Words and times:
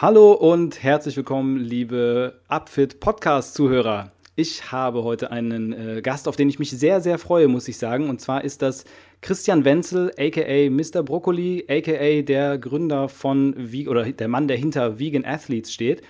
Hallo 0.00 0.30
und 0.30 0.80
herzlich 0.84 1.16
willkommen, 1.16 1.56
liebe 1.56 2.40
Upfit 2.46 3.00
Podcast-Zuhörer. 3.00 4.12
Ich 4.36 4.70
habe 4.70 5.02
heute 5.02 5.32
einen 5.32 5.72
äh, 5.72 6.02
Gast, 6.02 6.28
auf 6.28 6.36
den 6.36 6.48
ich 6.48 6.60
mich 6.60 6.70
sehr, 6.70 7.00
sehr 7.00 7.18
freue, 7.18 7.48
muss 7.48 7.66
ich 7.66 7.78
sagen. 7.78 8.08
Und 8.08 8.20
zwar 8.20 8.44
ist 8.44 8.62
das 8.62 8.84
Christian 9.22 9.64
Wenzel, 9.64 10.12
aka 10.16 10.70
Mr. 10.70 11.02
Broccoli, 11.02 11.66
aka 11.68 12.22
der 12.22 12.58
Gründer 12.58 13.08
von, 13.08 13.56
oder 13.88 14.04
der 14.04 14.28
Mann, 14.28 14.46
der 14.46 14.56
hinter 14.56 15.00
Vegan 15.00 15.24
Athletes 15.24 15.72
steht. 15.72 16.02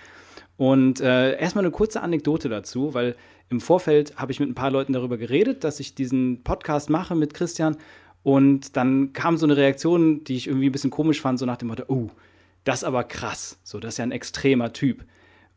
Und 0.59 1.01
äh, 1.01 1.39
erstmal 1.39 1.65
eine 1.65 1.73
kurze 1.73 2.03
Anekdote 2.03 2.51
dazu, 2.51 2.93
weil 2.93 3.17
im 3.49 3.63
Vorfeld 3.63 4.17
habe 4.17 4.33
ich 4.33 4.39
mit 4.39 4.51
ein 4.51 4.55
paar 4.55 4.71
Leuten 4.71 4.93
darüber 4.93 5.17
geredet, 5.17 5.65
dass 5.65 5.81
ich 5.81 5.95
diesen 5.95 6.43
Podcast 6.45 6.91
mache 6.91 7.15
mit 7.15 7.33
Christian. 7.33 7.79
Und 8.23 8.77
dann 8.77 9.15
kam 9.15 9.39
so 9.39 9.47
eine 9.47 9.57
Reaktion, 9.57 10.25
die 10.25 10.37
ich 10.37 10.47
irgendwie 10.47 10.69
ein 10.69 10.73
bisschen 10.73 10.91
komisch 10.91 11.23
fand, 11.23 11.39
so 11.39 11.47
nach 11.47 11.57
dem 11.57 11.69
Motto, 11.69 11.85
oh, 11.89 12.11
das 12.69 12.81
ist 12.81 12.85
aber 12.85 13.03
krass. 13.03 13.59
So, 13.65 13.81
das 13.81 13.95
ist 13.95 13.99
ja 13.99 14.03
ein 14.03 14.13
extremer 14.13 14.75
Typ. 14.75 15.07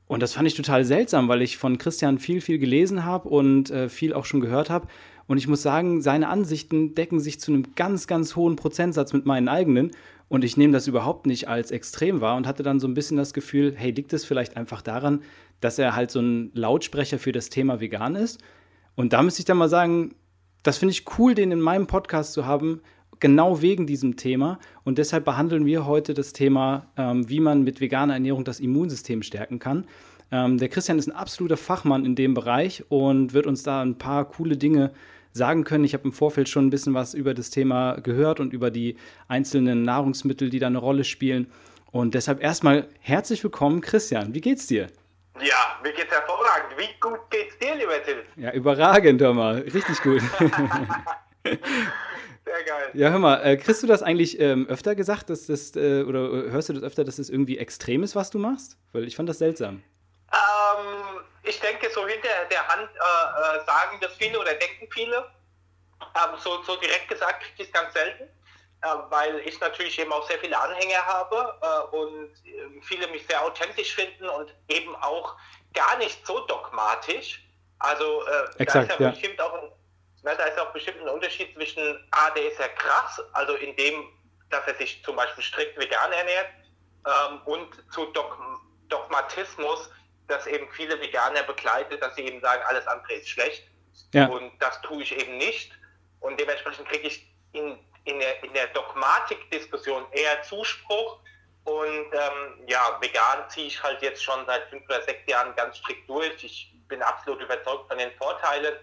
Und 0.08 0.22
das 0.22 0.34
fand 0.34 0.48
ich 0.48 0.56
total 0.56 0.86
seltsam, 0.86 1.28
weil 1.28 1.42
ich 1.42 1.58
von 1.58 1.78
Christian 1.78 2.20
viel, 2.20 2.40
viel 2.40 2.58
gelesen 2.58 3.04
habe 3.04 3.28
und 3.28 3.70
äh, 3.70 3.90
viel 3.90 4.14
auch 4.14 4.24
schon 4.24 4.40
gehört 4.40 4.70
habe. 4.70 4.88
Und 5.28 5.38
ich 5.38 5.46
muss 5.46 5.62
sagen, 5.62 6.02
seine 6.02 6.30
Ansichten 6.30 6.96
decken 6.96 7.20
sich 7.20 7.42
zu 7.42 7.52
einem 7.52 7.76
ganz, 7.76 8.08
ganz 8.08 8.38
hohen 8.38 8.56
Prozentsatz 8.56 9.12
mit 9.12 9.26
meinen 9.26 9.50
eigenen. 9.50 9.92
Und 10.30 10.46
ich 10.46 10.56
nehme 10.56 10.72
das 10.72 10.88
überhaupt 10.88 11.26
nicht 11.26 11.50
als 11.50 11.72
extrem 11.72 12.22
wahr 12.22 12.38
und 12.38 12.48
hatte 12.48 12.64
dann 12.64 12.80
so 12.80 12.88
ein 12.88 12.94
bisschen 12.94 13.18
das 13.18 13.34
Gefühl, 13.34 13.74
hey, 13.76 13.92
liegt 13.92 14.14
es 14.14 14.24
vielleicht 14.24 14.56
einfach 14.56 14.82
daran, 14.82 15.22
dass 15.60 15.80
er 15.80 15.98
halt 15.98 16.12
so 16.12 16.22
ein 16.22 16.52
Lautsprecher 16.54 17.20
für 17.20 17.34
das 17.34 17.50
Thema 17.50 17.82
vegan 17.82 18.16
ist? 18.16 18.40
Und 18.96 19.12
da 19.12 19.22
müsste 19.22 19.42
ich 19.42 19.46
dann 19.46 19.58
mal 19.58 19.68
sagen, 19.68 20.16
das 20.64 20.78
finde 20.78 20.94
ich 20.94 21.04
cool, 21.18 21.36
den 21.36 21.52
in 21.52 21.60
meinem 21.60 21.88
Podcast 21.88 22.32
zu 22.32 22.46
haben, 22.46 22.82
genau 23.22 23.62
wegen 23.62 23.88
diesem 23.88 24.18
Thema. 24.18 24.60
Und 24.84 24.98
deshalb 24.98 25.24
behandeln 25.24 25.66
wir 25.66 25.86
heute 25.86 26.14
das 26.14 26.34
Thema, 26.34 26.88
ähm, 26.98 27.30
wie 27.30 27.40
man 27.40 27.64
mit 27.64 27.80
veganer 27.80 28.16
Ernährung 28.16 28.44
das 28.44 28.60
Immunsystem 28.60 29.24
stärken 29.24 29.60
kann. 29.60 29.86
Ähm, 30.34 30.58
der 30.58 30.68
Christian 30.68 31.00
ist 31.00 31.08
ein 31.08 31.16
absoluter 31.16 31.56
Fachmann 31.56 32.06
in 32.06 32.16
dem 32.16 32.34
Bereich 32.34 32.84
und 32.90 33.34
wird 33.34 33.48
uns 33.48 33.64
da 33.64 33.82
ein 33.82 33.98
paar 33.98 34.26
coole 34.26 34.58
Dinge 34.58 34.92
sagen 35.32 35.64
können. 35.64 35.86
Ich 35.86 35.94
habe 35.94 36.04
im 36.04 36.12
Vorfeld 36.12 36.50
schon 36.50 36.68
ein 36.68 36.70
bisschen 36.70 36.94
was 36.94 37.14
über 37.14 37.34
das 37.34 37.50
Thema 37.50 37.96
gehört 38.02 38.42
und 38.42 38.52
über 38.52 38.72
die 38.72 38.98
einzelnen 39.30 39.84
Nahrungsmittel, 39.84 40.50
die 40.50 40.60
da 40.60 40.68
eine 40.68 40.80
Rolle 40.80 41.06
spielen. 41.06 41.48
Und 41.92 42.16
deshalb 42.16 42.42
erstmal 42.42 42.88
herzlich 43.00 43.44
willkommen, 43.44 43.82
Christian. 43.82 44.34
Wie 44.34 44.42
geht's 44.42 44.68
dir? 44.68 44.88
Ja, 45.42 45.80
mir 45.84 45.94
geht's 45.94 46.12
hervorragend. 46.12 46.78
Wie 46.78 47.00
gut 47.00 47.20
geht's 47.30 47.58
dir, 47.60 47.76
lieber 47.76 48.04
Till? 48.04 48.24
Ja, 48.38 48.52
überragend, 48.54 49.22
hör 49.22 49.34
mal. 49.34 49.60
Richtig 49.60 50.02
gut. 50.02 50.22
Sehr 52.52 52.64
geil. 52.64 52.90
Ja, 52.94 53.10
hör 53.10 53.20
mal, 53.20 53.42
äh, 53.46 53.56
kriegst 53.56 53.82
du 53.82 53.88
das 53.88 54.04
eigentlich 54.04 54.40
ähm, 54.40 54.68
öfter 54.68 54.94
gesagt, 54.96 55.30
dass 55.30 55.48
das, 55.48 55.76
äh, 55.76 56.04
oder 56.04 56.20
hörst 56.20 56.68
du 56.70 56.74
das 56.74 56.84
öfter, 56.84 57.06
dass 57.06 57.16
das 57.16 57.30
irgendwie 57.30 57.58
extrem 57.58 58.04
ist, 58.04 58.16
was 58.16 58.30
du 58.30 58.40
machst? 58.40 58.78
Weil 58.92 59.06
ich 59.06 59.16
fand 59.16 59.30
das 59.30 59.38
seltsam. 59.38 59.84
Ähm, 60.34 61.22
ich 61.44 61.60
denke, 61.62 61.90
so 61.92 62.06
hinter 62.06 62.28
der 62.50 62.68
Hand 62.68 62.90
äh, 62.90 63.58
äh 63.58 63.66
sagen 63.66 63.98
das 64.02 64.14
viele 64.16 64.38
oder 64.38 64.54
denken 64.54 64.88
viele. 64.92 65.26
Ähm, 66.02 66.38
so, 66.40 66.62
so 66.64 66.76
direkt 66.76 67.08
gesagt 67.08 67.42
kriege 67.42 67.64
ich 67.64 67.68
es 67.68 67.74
ganz 67.74 67.94
selten, 67.94 68.24
äh, 68.24 68.88
weil 69.10 69.40
ich 69.46 69.58
natürlich 69.62 69.98
eben 69.98 70.12
auch 70.12 70.28
sehr 70.28 70.40
viele 70.40 70.60
Anhänger 70.60 71.06
habe 71.06 71.58
äh, 71.62 71.96
und 71.96 72.34
viele 72.82 73.08
mich 73.08 73.26
sehr 73.28 73.42
authentisch 73.42 73.96
finden 73.96 74.28
und 74.28 74.54
eben 74.68 74.94
auch 74.98 75.38
gar 75.74 75.98
nicht 76.00 76.26
so 76.28 76.40
dogmatisch. 76.48 77.48
Also 77.80 78.24
Exakt, 78.58 78.90
da 78.90 78.94
ist 78.94 79.00
ja, 79.00 79.06
ja. 79.06 79.12
bestimmt 79.12 79.42
auch 79.42 79.54
ein 79.54 79.72
na, 80.24 80.36
da 80.36 80.44
ist 80.46 80.60
auch 80.60 80.72
bestimmt 80.72 81.02
ein 81.02 81.10
Unterschied 81.10 81.54
zwischen, 81.56 82.08
ah, 82.12 82.30
der 82.32 82.52
ist 82.52 82.60
ja 82.60 82.68
krass, 82.68 83.22
also 83.34 83.56
in 83.56 83.76
dem, 83.76 84.06
dass 84.50 84.68
er 84.68 84.76
sich 84.76 85.04
zum 85.04 85.16
Beispiel 85.16 85.44
strikt 85.44 85.80
vegan 85.80 86.12
ernährt, 86.12 86.48
ähm, 87.06 87.42
und 87.46 87.68
zu 87.92 88.06
Dogm 88.08 88.60
Dogmatismus, 88.90 89.90
dass 90.28 90.46
eben 90.48 90.70
viele 90.72 91.00
Veganer 91.00 91.44
begleitet, 91.44 92.02
dass 92.04 92.14
sie 92.16 92.24
eben 92.24 92.42
sagen, 92.42 92.62
alles 92.68 92.86
andere 92.88 93.14
ist 93.14 93.30
schlecht. 93.30 93.64
Ja. 94.14 94.28
Und 94.28 94.52
das 94.60 94.82
tue 94.82 95.02
ich 95.02 95.18
eben 95.18 95.38
nicht. 95.38 95.72
Und 96.20 96.38
dementsprechend 96.38 96.90
kriege 96.90 97.08
ich 97.08 97.26
in, 97.54 97.80
in 98.04 98.20
der, 98.20 98.44
in 98.44 98.54
der 98.54 98.68
Dogmatik-Diskussion 98.68 100.06
eher 100.12 100.44
Zuspruch. 100.44 101.20
Und 101.64 102.06
ähm, 102.12 102.68
ja, 102.68 102.98
vegan 103.00 103.50
ziehe 103.50 103.68
ich 103.68 103.82
halt 103.82 104.02
jetzt 104.02 104.22
schon 104.22 104.46
seit 104.46 104.70
fünf 104.70 104.84
oder 104.90 105.02
sechs 105.04 105.26
Jahren 105.30 105.56
ganz 105.56 105.78
strikt 105.78 106.10
durch. 106.10 106.44
Ich 106.44 106.74
bin 106.90 107.02
absolut 107.02 107.42
überzeugt 107.42 107.88
von 107.88 107.98
den 107.98 108.12
Vorteilen 108.18 108.76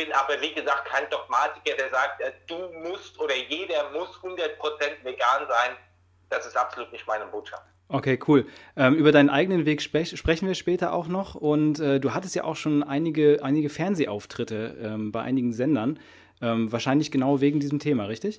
bin 0.00 0.12
aber 0.14 0.40
wie 0.40 0.54
gesagt 0.54 0.86
kein 0.86 1.08
Dogmatiker, 1.10 1.76
der 1.76 1.90
sagt, 1.90 2.20
äh, 2.20 2.32
du 2.46 2.56
musst 2.88 3.18
oder 3.20 3.34
jeder 3.36 3.90
muss 3.90 4.08
100% 4.22 5.04
vegan 5.04 5.46
sein. 5.48 5.76
Das 6.30 6.46
ist 6.46 6.56
absolut 6.56 6.90
nicht 6.92 7.06
meine 7.06 7.26
Botschaft. 7.26 7.64
Okay, 7.88 8.18
cool. 8.28 8.46
Ähm, 8.76 8.94
über 8.94 9.12
deinen 9.12 9.30
eigenen 9.30 9.66
Weg 9.66 9.82
spre 9.82 10.06
sprechen 10.06 10.46
wir 10.46 10.54
später 10.54 10.92
auch 10.92 11.08
noch. 11.08 11.34
Und 11.34 11.80
äh, 11.80 11.98
du 12.00 12.14
hattest 12.14 12.34
ja 12.34 12.44
auch 12.44 12.56
schon 12.56 12.82
einige, 12.82 13.40
einige 13.42 13.68
Fernsehauftritte 13.68 14.78
ähm, 14.80 15.12
bei 15.12 15.22
einigen 15.22 15.52
Sendern. 15.52 15.98
Ähm, 16.40 16.72
wahrscheinlich 16.72 17.10
genau 17.10 17.40
wegen 17.40 17.60
diesem 17.60 17.80
Thema, 17.80 18.04
richtig? 18.04 18.38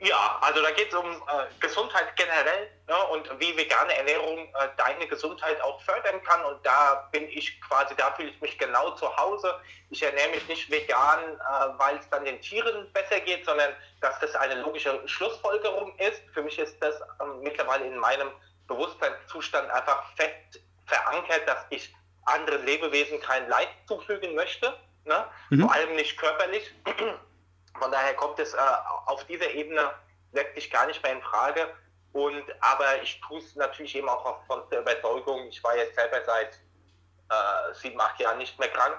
Ja, 0.00 0.38
also 0.42 0.62
da 0.62 0.70
geht 0.70 0.88
es 0.88 0.94
um 0.94 1.06
äh, 1.06 1.46
Gesundheit 1.60 2.14
generell 2.16 2.68
ne, 2.90 3.06
und 3.12 3.30
wie 3.40 3.56
vegane 3.56 3.96
Ernährung 3.96 4.38
äh, 4.38 4.68
deine 4.76 5.06
Gesundheit 5.06 5.60
auch 5.62 5.80
fördern 5.82 6.22
kann. 6.24 6.44
Und 6.44 6.64
da 6.66 7.08
bin 7.12 7.28
ich 7.28 7.60
quasi, 7.62 7.94
da 7.96 8.10
fühle 8.12 8.30
ich 8.30 8.40
mich 8.40 8.58
genau 8.58 8.90
zu 8.96 9.16
Hause. 9.16 9.54
Ich 9.90 10.02
ernähre 10.02 10.30
mich 10.30 10.46
nicht 10.48 10.70
vegan, 10.70 11.20
äh, 11.22 11.78
weil 11.78 11.96
es 11.98 12.08
dann 12.10 12.24
den 12.24 12.40
Tieren 12.40 12.92
besser 12.92 13.20
geht, 13.20 13.46
sondern 13.46 13.70
dass 14.00 14.18
das 14.18 14.34
eine 14.34 14.60
logische 14.62 15.00
Schlussfolgerung 15.06 15.96
ist. 15.98 16.20
Für 16.34 16.42
mich 16.42 16.58
ist 16.58 16.82
das 16.82 16.96
ähm, 17.22 17.40
mittlerweile 17.42 17.86
in 17.86 17.96
meinem 17.96 18.30
Bewusstseinszustand 18.66 19.70
einfach 19.70 20.04
fest 20.16 20.60
verankert, 20.86 21.46
dass 21.46 21.64
ich 21.70 21.94
anderen 22.24 22.66
Lebewesen 22.66 23.20
kein 23.20 23.48
Leid 23.48 23.68
zufügen 23.86 24.34
möchte. 24.34 24.76
Ne? 25.04 25.24
Mhm. 25.50 25.62
Vor 25.62 25.72
allem 25.72 25.94
nicht 25.94 26.18
körperlich. 26.18 26.74
Von 27.78 27.92
daher 27.92 28.14
kommt 28.14 28.40
es 28.40 28.52
äh, 28.52 28.58
auf 29.06 29.24
dieser 29.26 29.50
Ebene 29.50 29.92
letztlich 30.32 30.70
gar 30.70 30.86
nicht 30.86 31.02
mehr 31.04 31.12
in 31.12 31.22
Frage. 31.22 31.68
Und 32.12 32.44
aber 32.60 33.02
ich 33.02 33.20
tue 33.26 33.38
es 33.38 33.54
natürlich 33.54 33.94
eben 33.94 34.08
auch 34.08 34.44
von 34.46 34.62
der 34.70 34.80
Überzeugung, 34.80 35.46
ich 35.48 35.62
war 35.62 35.76
jetzt 35.76 35.94
selber 35.94 36.18
seit 36.26 36.54
äh, 37.30 37.74
sieben, 37.74 38.00
acht 38.00 38.18
Jahren 38.20 38.38
nicht 38.38 38.58
mehr 38.58 38.68
krank. 38.68 38.98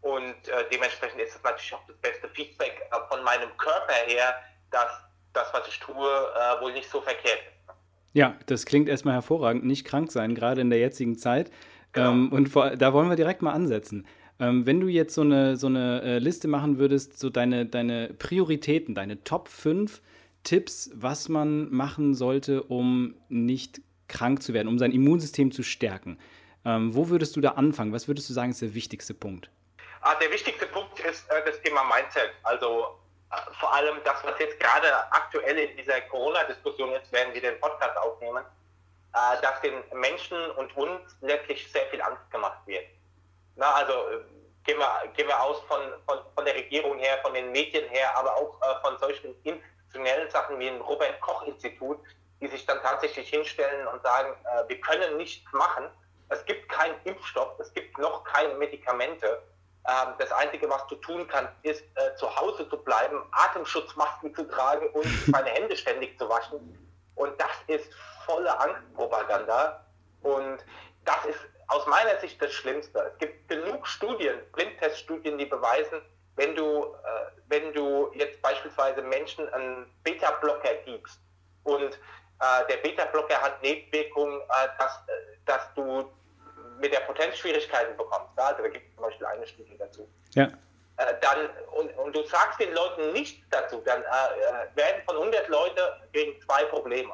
Und 0.00 0.48
äh, 0.48 0.64
dementsprechend 0.72 1.20
ist 1.20 1.36
es 1.36 1.42
natürlich 1.42 1.74
auch 1.74 1.86
das 1.86 1.96
beste 1.98 2.28
Feedback 2.30 2.80
äh, 2.90 3.14
von 3.14 3.22
meinem 3.22 3.54
Körper 3.58 3.92
her, 4.06 4.34
dass 4.70 4.90
das, 5.34 5.52
was 5.52 5.68
ich 5.68 5.78
tue, 5.78 5.94
äh, 5.94 6.62
wohl 6.62 6.72
nicht 6.72 6.88
so 6.88 7.00
verkehrt 7.02 7.40
ist. 7.40 7.74
Ja, 8.12 8.34
das 8.46 8.64
klingt 8.64 8.88
erstmal 8.88 9.14
hervorragend, 9.14 9.64
nicht 9.64 9.84
krank 9.84 10.10
sein, 10.10 10.34
gerade 10.34 10.62
in 10.62 10.70
der 10.70 10.78
jetzigen 10.78 11.18
Zeit. 11.18 11.50
Genau. 11.92 12.10
Ähm, 12.10 12.32
und 12.32 12.48
vor, 12.48 12.70
da 12.70 12.92
wollen 12.92 13.08
wir 13.08 13.16
direkt 13.16 13.42
mal 13.42 13.52
ansetzen. 13.52 14.06
Ähm, 14.38 14.64
wenn 14.64 14.80
du 14.80 14.88
jetzt 14.88 15.14
so 15.14 15.20
eine, 15.20 15.56
so 15.56 15.66
eine 15.66 16.02
äh, 16.02 16.18
Liste 16.18 16.48
machen 16.48 16.78
würdest, 16.78 17.18
so 17.18 17.28
deine, 17.28 17.66
deine 17.66 18.14
Prioritäten, 18.14 18.94
deine 18.94 19.22
Top 19.22 19.48
5 19.48 20.00
Tipps, 20.42 20.90
was 20.94 21.28
man 21.28 21.70
machen 21.70 22.14
sollte, 22.14 22.62
um 22.62 23.14
nicht 23.28 23.80
krank 24.08 24.42
zu 24.42 24.52
werden, 24.54 24.68
um 24.68 24.78
sein 24.78 24.92
Immunsystem 24.92 25.52
zu 25.52 25.62
stärken. 25.62 26.18
Ähm, 26.64 26.94
wo 26.94 27.08
würdest 27.08 27.36
du 27.36 27.40
da 27.40 27.50
anfangen? 27.52 27.92
Was 27.92 28.08
würdest 28.08 28.28
du 28.28 28.34
sagen, 28.34 28.50
ist 28.50 28.60
der 28.60 28.74
wichtigste 28.74 29.14
Punkt? 29.14 29.50
Ah, 30.02 30.14
der 30.16 30.30
wichtigste 30.30 30.66
Punkt 30.66 30.98
ist 31.00 31.30
äh, 31.30 31.44
das 31.44 31.60
Thema 31.62 31.84
Mindset. 31.84 32.32
Also 32.42 32.98
äh, 33.30 33.36
vor 33.58 33.72
allem 33.72 33.96
das, 34.04 34.22
was 34.24 34.38
jetzt 34.38 34.58
gerade 34.58 34.86
aktuell 35.12 35.58
in 35.58 35.76
dieser 35.76 36.00
Corona-Diskussion 36.02 36.92
ist, 36.92 37.10
werden 37.12 37.32
wir 37.32 37.40
den 37.40 37.58
Podcast 37.60 37.96
aufnehmen, 37.98 38.44
äh, 39.14 39.40
dass 39.42 39.60
den 39.60 39.74
Menschen 39.98 40.38
und 40.52 40.76
uns 40.76 41.16
letztlich 41.20 41.70
sehr 41.70 41.86
viel 41.86 42.02
Angst 42.02 42.30
gemacht 42.30 42.58
wird. 42.66 42.84
Na, 43.56 43.72
also 43.74 43.92
äh, 43.92 44.20
gehen 44.64 44.78
wir, 44.78 45.12
gehen 45.16 45.28
wir 45.28 45.40
aus 45.40 45.60
von, 45.68 45.80
von, 46.06 46.18
von 46.34 46.44
der 46.44 46.54
Regierung 46.54 46.98
her, 46.98 47.18
von 47.22 47.34
den 47.34 47.52
Medien 47.52 47.88
her, 47.88 48.16
aber 48.16 48.34
auch 48.36 48.60
äh, 48.62 48.80
von 48.82 48.98
solchen 48.98 49.34
institutionellen 49.90 50.30
Sachen 50.30 50.58
wie 50.58 50.66
dem 50.66 50.80
Robert-Koch-Institut, 50.80 51.98
die 52.40 52.48
sich 52.48 52.64
dann 52.66 52.80
tatsächlich 52.82 53.28
hinstellen 53.28 53.86
und 53.88 54.02
sagen, 54.02 54.32
äh, 54.44 54.68
wir 54.68 54.80
können 54.80 55.16
nichts 55.16 55.50
machen. 55.52 55.84
Es 56.28 56.44
gibt 56.46 56.68
keinen 56.68 56.94
Impfstoff, 57.04 57.58
es 57.58 57.72
gibt 57.74 57.98
noch 57.98 58.24
keine 58.24 58.54
Medikamente. 58.54 59.42
Ähm, 59.88 60.14
das 60.18 60.30
Einzige, 60.32 60.68
was 60.70 60.86
du 60.86 60.94
tun 60.96 61.26
kannst, 61.28 61.52
ist 61.62 61.82
äh, 61.96 62.14
zu 62.16 62.34
Hause 62.36 62.68
zu 62.68 62.76
bleiben, 62.78 63.22
Atemschutzmasken 63.32 64.34
zu 64.34 64.44
tragen 64.44 64.88
und 64.90 65.06
seine 65.32 65.50
Hände 65.50 65.76
ständig 65.76 66.18
zu 66.18 66.28
waschen. 66.28 66.76
Und 67.16 67.38
das 67.40 67.50
ist 67.66 67.92
volle 68.24 68.58
Angstpropaganda. 68.58 69.84
Und 70.22 70.64
das 71.04 71.24
ist 71.26 71.38
aus 71.68 71.86
meiner 71.86 72.18
Sicht 72.20 72.40
das 72.40 72.52
Schlimmste. 72.52 72.98
Es 73.12 73.18
gibt 73.18 73.48
genug 73.48 73.86
Studien, 73.86 74.38
Blindteststudien, 74.52 75.36
die 75.36 75.46
beweisen, 75.46 76.00
wenn 76.36 76.54
du, 76.54 76.84
äh, 76.84 77.30
wenn 77.48 77.72
du 77.72 78.10
jetzt 78.14 78.40
beispielsweise 78.42 79.02
Menschen 79.02 79.52
einen 79.52 79.86
Beta-Blocker 80.04 80.74
gibst 80.84 81.20
und 81.64 81.98
äh, 82.40 82.66
der 82.68 82.78
Beta-Blocker 82.78 83.40
hat 83.40 83.62
Nebenwirkungen, 83.62 84.40
äh, 84.40 84.68
dass, 84.78 85.02
äh, 85.06 85.36
dass 85.44 85.74
du 85.74 86.10
mit 86.78 86.92
der 86.92 87.00
Potenz 87.00 87.36
Schwierigkeiten 87.36 87.96
bekommst. 87.96 88.30
Also 88.36 88.62
da 88.62 88.68
gibt 88.68 88.88
es 88.88 88.94
zum 88.94 89.04
Beispiel 89.04 89.26
eine 89.26 89.46
Studie 89.46 89.76
dazu. 89.78 90.08
Ja. 90.34 90.44
Äh, 90.96 91.14
dann, 91.20 91.50
und, 91.76 91.90
und, 91.98 92.16
du 92.16 92.22
sagst 92.24 92.58
den 92.58 92.72
Leuten 92.72 93.12
nichts 93.12 93.46
dazu, 93.50 93.82
dann 93.84 94.02
äh, 94.02 94.76
werden 94.76 95.02
von 95.04 95.16
100 95.16 95.48
Leute 95.48 96.00
gegen 96.12 96.40
zwei 96.42 96.64
Probleme. 96.64 97.12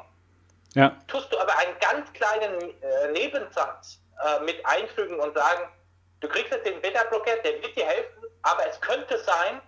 Ja. 0.75 0.95
Tust 1.07 1.31
du 1.33 1.39
aber 1.39 1.57
einen 1.57 1.77
ganz 1.79 2.11
kleinen 2.13 2.73
Nebensatz 3.11 3.99
mit 4.43 4.63
einfügen 4.65 5.19
und 5.19 5.33
sagen, 5.35 5.69
du 6.19 6.27
kriegst 6.27 6.51
jetzt 6.51 6.65
den 6.65 6.81
Beta-Blocker, 6.81 7.37
der 7.37 7.61
wird 7.61 7.75
dir 7.75 7.85
helfen, 7.85 8.23
aber 8.41 8.67
es 8.67 8.79
könnte 8.81 9.17
sein, 9.23 9.61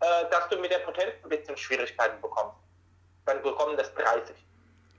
äh, 0.00 0.30
dass 0.30 0.48
du 0.48 0.58
mit 0.58 0.70
der 0.70 0.78
Potenz 0.80 1.12
ein 1.22 1.28
bisschen 1.28 1.56
Schwierigkeiten 1.56 2.20
bekommst. 2.20 2.56
Dann 3.26 3.42
bekommen 3.42 3.76
das 3.76 3.92
30. 3.94 4.34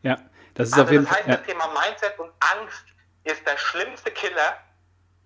Ja, 0.04 0.18
das 0.54 0.70
ist 0.70 0.74
also 0.74 0.84
auf 0.86 0.92
jeden 0.92 1.08
Fall. 1.08 1.18
Das 1.18 1.28
heißt, 1.28 1.30
ja. 1.30 1.36
das 1.38 1.46
Thema 1.46 1.68
Mindset 1.68 2.20
und 2.20 2.32
Angst 2.40 2.86
ist 3.24 3.46
der 3.46 3.58
schlimmste 3.58 4.12
Killer 4.12 4.58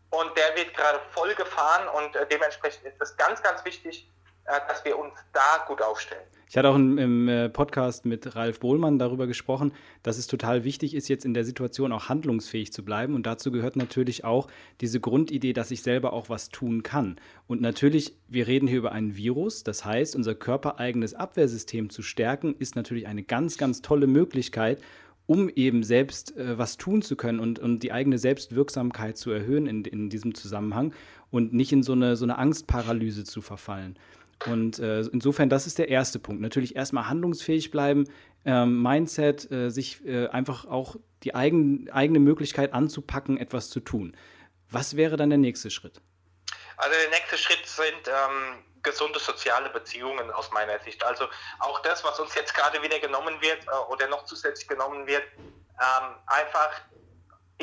und 0.09 0.37
der 0.37 0.55
wird 0.55 0.75
gerade 0.75 0.99
voll 1.11 1.33
gefahren 1.35 1.87
und 1.89 2.15
äh, 2.15 2.27
dementsprechend 2.27 2.85
ist 2.85 3.01
es 3.01 3.15
ganz, 3.17 3.41
ganz 3.41 3.65
wichtig, 3.65 4.07
dass 4.45 4.83
wir 4.83 4.97
uns 4.97 5.13
da 5.31 5.65
gut 5.67 5.81
aufstellen. 5.81 6.23
Ich 6.53 6.57
hatte 6.57 6.69
auch 6.69 6.75
im 6.75 7.27
äh, 7.27 7.49
Podcast 7.49 8.05
mit 8.05 8.35
Ralf 8.35 8.59
Bohlmann 8.59 8.99
darüber 8.99 9.25
gesprochen, 9.25 9.73
dass 10.03 10.19
es 10.19 10.27
total 10.27 10.63
wichtig 10.63 10.93
ist, 10.93 11.07
jetzt 11.07 11.25
in 11.25 11.33
der 11.33 11.45
Situation 11.45 11.91
auch 11.91 12.09
handlungsfähig 12.09 12.71
zu 12.71 12.85
bleiben. 12.85 13.15
Und 13.15 13.25
dazu 13.25 13.51
gehört 13.51 13.75
natürlich 13.75 14.23
auch 14.23 14.47
diese 14.79 14.99
Grundidee, 14.99 15.53
dass 15.53 15.71
ich 15.71 15.81
selber 15.81 16.13
auch 16.13 16.29
was 16.29 16.49
tun 16.49 16.83
kann. 16.83 17.15
Und 17.47 17.61
natürlich, 17.61 18.13
wir 18.27 18.45
reden 18.45 18.67
hier 18.67 18.77
über 18.77 18.91
ein 18.91 19.17
Virus. 19.17 19.63
Das 19.63 19.83
heißt, 19.83 20.15
unser 20.15 20.35
körpereigenes 20.35 21.15
Abwehrsystem 21.15 21.89
zu 21.89 22.03
stärken, 22.03 22.53
ist 22.59 22.75
natürlich 22.75 23.07
eine 23.07 23.23
ganz, 23.23 23.57
ganz 23.57 23.81
tolle 23.81 24.05
Möglichkeit, 24.05 24.79
um 25.25 25.49
eben 25.49 25.81
selbst 25.81 26.37
äh, 26.37 26.55
was 26.57 26.77
tun 26.77 27.01
zu 27.01 27.15
können 27.15 27.39
und, 27.39 27.57
und 27.57 27.79
die 27.79 27.91
eigene 27.91 28.19
Selbstwirksamkeit 28.19 29.17
zu 29.17 29.31
erhöhen 29.31 29.65
in, 29.65 29.85
in 29.85 30.09
diesem 30.11 30.35
Zusammenhang 30.35 30.93
und 31.31 31.51
nicht 31.51 31.71
in 31.71 31.81
so 31.81 31.93
eine, 31.93 32.15
so 32.15 32.25
eine 32.25 32.37
Angstparalyse 32.37 33.23
zu 33.23 33.41
verfallen. 33.41 33.97
Und 34.45 34.79
äh, 34.79 35.01
insofern, 35.01 35.49
das 35.49 35.67
ist 35.67 35.77
der 35.77 35.89
erste 35.89 36.19
Punkt. 36.19 36.41
Natürlich 36.41 36.75
erstmal 36.75 37.07
handlungsfähig 37.07 37.71
bleiben, 37.71 38.05
ähm, 38.45 38.81
Mindset, 38.81 39.49
äh, 39.51 39.69
sich 39.69 40.05
äh, 40.05 40.27
einfach 40.27 40.65
auch 40.65 40.97
die 41.23 41.33
eigen, 41.33 41.89
eigene 41.91 42.19
Möglichkeit 42.19 42.73
anzupacken, 42.73 43.37
etwas 43.37 43.69
zu 43.69 43.79
tun. 43.79 44.17
Was 44.69 44.97
wäre 44.97 45.17
dann 45.17 45.29
der 45.29 45.39
nächste 45.39 45.69
Schritt? 45.69 46.01
Also 46.77 46.95
der 46.99 47.09
nächste 47.11 47.37
Schritt 47.37 47.65
sind 47.65 48.07
ähm, 48.07 48.63
gesunde 48.81 49.19
soziale 49.19 49.69
Beziehungen 49.69 50.29
aus 50.31 50.51
meiner 50.51 50.79
Sicht. 50.79 51.03
Also 51.03 51.25
auch 51.59 51.79
das, 51.81 52.03
was 52.03 52.19
uns 52.19 52.35
jetzt 52.35 52.53
gerade 52.53 52.81
wieder 52.81 52.99
genommen 52.99 53.35
wird 53.39 53.65
äh, 53.65 53.91
oder 53.91 54.07
noch 54.07 54.25
zusätzlich 54.25 54.67
genommen 54.67 55.07
wird, 55.07 55.23
ähm, 55.37 56.15
einfach 56.27 56.81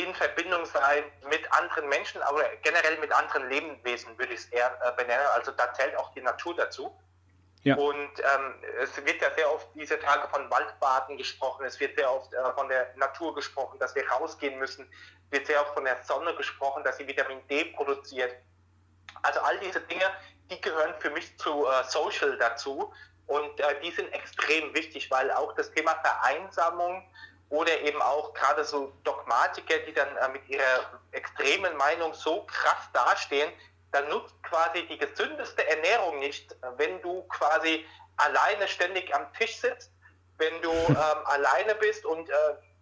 in 0.03 0.15
Verbindung 0.15 0.65
sein 0.67 1.05
mit 1.29 1.51
anderen 1.53 1.89
Menschen, 1.89 2.23
aber 2.23 2.45
generell 2.63 2.99
mit 2.99 3.13
anderen 3.13 3.49
Lebewesen 3.49 4.19
würde 4.19 4.35
ich 4.35 4.41
es 4.41 4.47
eher 4.47 4.79
äh, 4.85 4.93
benennen. 4.93 5.27
Also 5.35 5.53
da 5.53 5.73
zählt 5.75 5.97
auch 5.97 6.13
die 6.15 6.23
Natur 6.23 6.55
dazu. 6.57 6.97
Ja. 7.63 7.77
Und 7.77 7.93
ähm, 8.19 8.55
es 8.81 8.97
wird 9.05 9.21
ja 9.21 9.31
sehr 9.35 9.53
oft 9.53 9.69
diese 9.75 9.99
Tage 10.01 10.27
von 10.29 10.51
Waldbaden 10.51 11.19
gesprochen, 11.19 11.67
es 11.67 11.79
wird 11.79 11.95
sehr 11.95 12.11
oft 12.11 12.33
äh, 12.33 12.53
von 12.55 12.69
der 12.69 12.95
Natur 12.97 13.35
gesprochen, 13.35 13.79
dass 13.79 13.95
wir 13.95 14.09
rausgehen 14.09 14.59
müssen, 14.59 14.91
es 15.27 15.33
wird 15.33 15.47
sehr 15.47 15.61
oft 15.61 15.75
von 15.75 15.85
der 15.85 16.03
Sonne 16.03 16.35
gesprochen, 16.37 16.83
dass 16.85 16.97
sie 16.97 17.07
Vitamin 17.07 17.47
D 17.49 17.65
produziert. 17.67 18.35
Also 19.23 19.41
all 19.41 19.59
diese 19.59 19.81
Dinge, 19.83 20.11
die 20.51 20.59
gehören 20.59 20.95
für 21.01 21.11
mich 21.11 21.37
zu 21.39 21.67
äh, 21.67 21.85
Social 21.85 22.39
dazu 22.39 22.93
und 23.27 23.61
äh, 23.61 23.81
die 23.83 23.91
sind 23.91 24.11
extrem 24.15 24.75
wichtig, 24.75 25.11
weil 25.11 25.31
auch 25.31 25.55
das 25.55 25.71
Thema 25.73 25.95
Vereinsamung 26.03 27.05
oder 27.51 27.81
eben 27.81 28.01
auch 28.01 28.33
gerade 28.33 28.65
so 28.65 28.93
Dogmatiker, 29.05 29.79
die 29.81 29.93
dann 29.93 30.17
äh, 30.17 30.29
mit 30.29 30.49
ihrer 30.49 31.01
extremen 31.13 31.77
Meinung 31.77 32.15
so 32.15 32.45
krass 32.45 32.89
dastehen, 32.93 33.53
dann 33.93 34.09
nutzt 34.09 34.41
quasi 34.43 34.87
die 34.87 34.97
gesündeste 34.97 35.67
Ernährung 35.69 36.21
nicht, 36.21 36.57
wenn 36.77 37.03
du 37.03 37.23
quasi 37.25 37.85
alleine 38.17 38.69
ständig 38.69 39.15
am 39.15 39.33
Tisch 39.35 39.57
sitzt, 39.59 39.91
wenn 40.39 40.63
du 40.63 40.71
ähm, 40.89 40.97
alleine 41.25 41.75
bist 41.75 42.05
und 42.05 42.31
äh, 42.31 42.35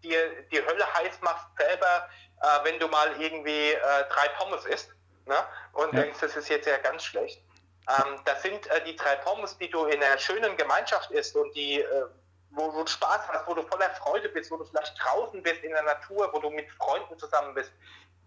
dir 0.02 0.42
die 0.52 0.64
Hölle 0.64 0.94
heiß 0.94 1.20
machst 1.22 1.46
selber, 1.56 2.08
äh, 2.42 2.64
wenn 2.64 2.78
du 2.78 2.88
mal 2.88 3.20
irgendwie 3.20 3.72
äh, 3.72 4.04
drei 4.10 4.28
Pommes 4.38 4.64
isst 4.66 4.90
ne? 5.26 5.36
und 5.72 5.92
ja. 5.94 6.02
denkst, 6.02 6.18
das 6.20 6.36
ist 6.36 6.48
jetzt 6.48 6.66
ja 6.66 6.76
ganz 6.78 7.04
schlecht. 7.04 7.42
Ähm, 7.88 8.20
das 8.26 8.42
sind 8.42 8.66
äh, 8.66 8.84
die 8.84 8.96
drei 8.96 9.16
Pommes, 9.16 9.56
die 9.56 9.70
du 9.70 9.86
in 9.86 10.02
einer 10.02 10.18
schönen 10.18 10.56
Gemeinschaft 10.56 11.10
isst 11.10 11.34
und 11.36 11.54
die 11.56 11.80
äh, 11.80 12.04
wo, 12.50 12.70
du 12.70 12.86
Spaß 12.86 13.28
hast, 13.28 13.46
wo 13.46 13.54
du 13.54 13.62
voller 13.62 13.90
Freude 13.90 14.28
bist, 14.28 14.50
wo 14.50 14.56
du 14.56 14.64
vielleicht 14.64 14.94
draußen 15.02 15.42
bist 15.42 15.62
in 15.62 15.70
der 15.70 15.82
Natur, 15.82 16.30
wo 16.32 16.38
du 16.38 16.50
mit 16.50 16.70
Freunden 16.72 17.18
zusammen 17.18 17.54
bist, 17.54 17.72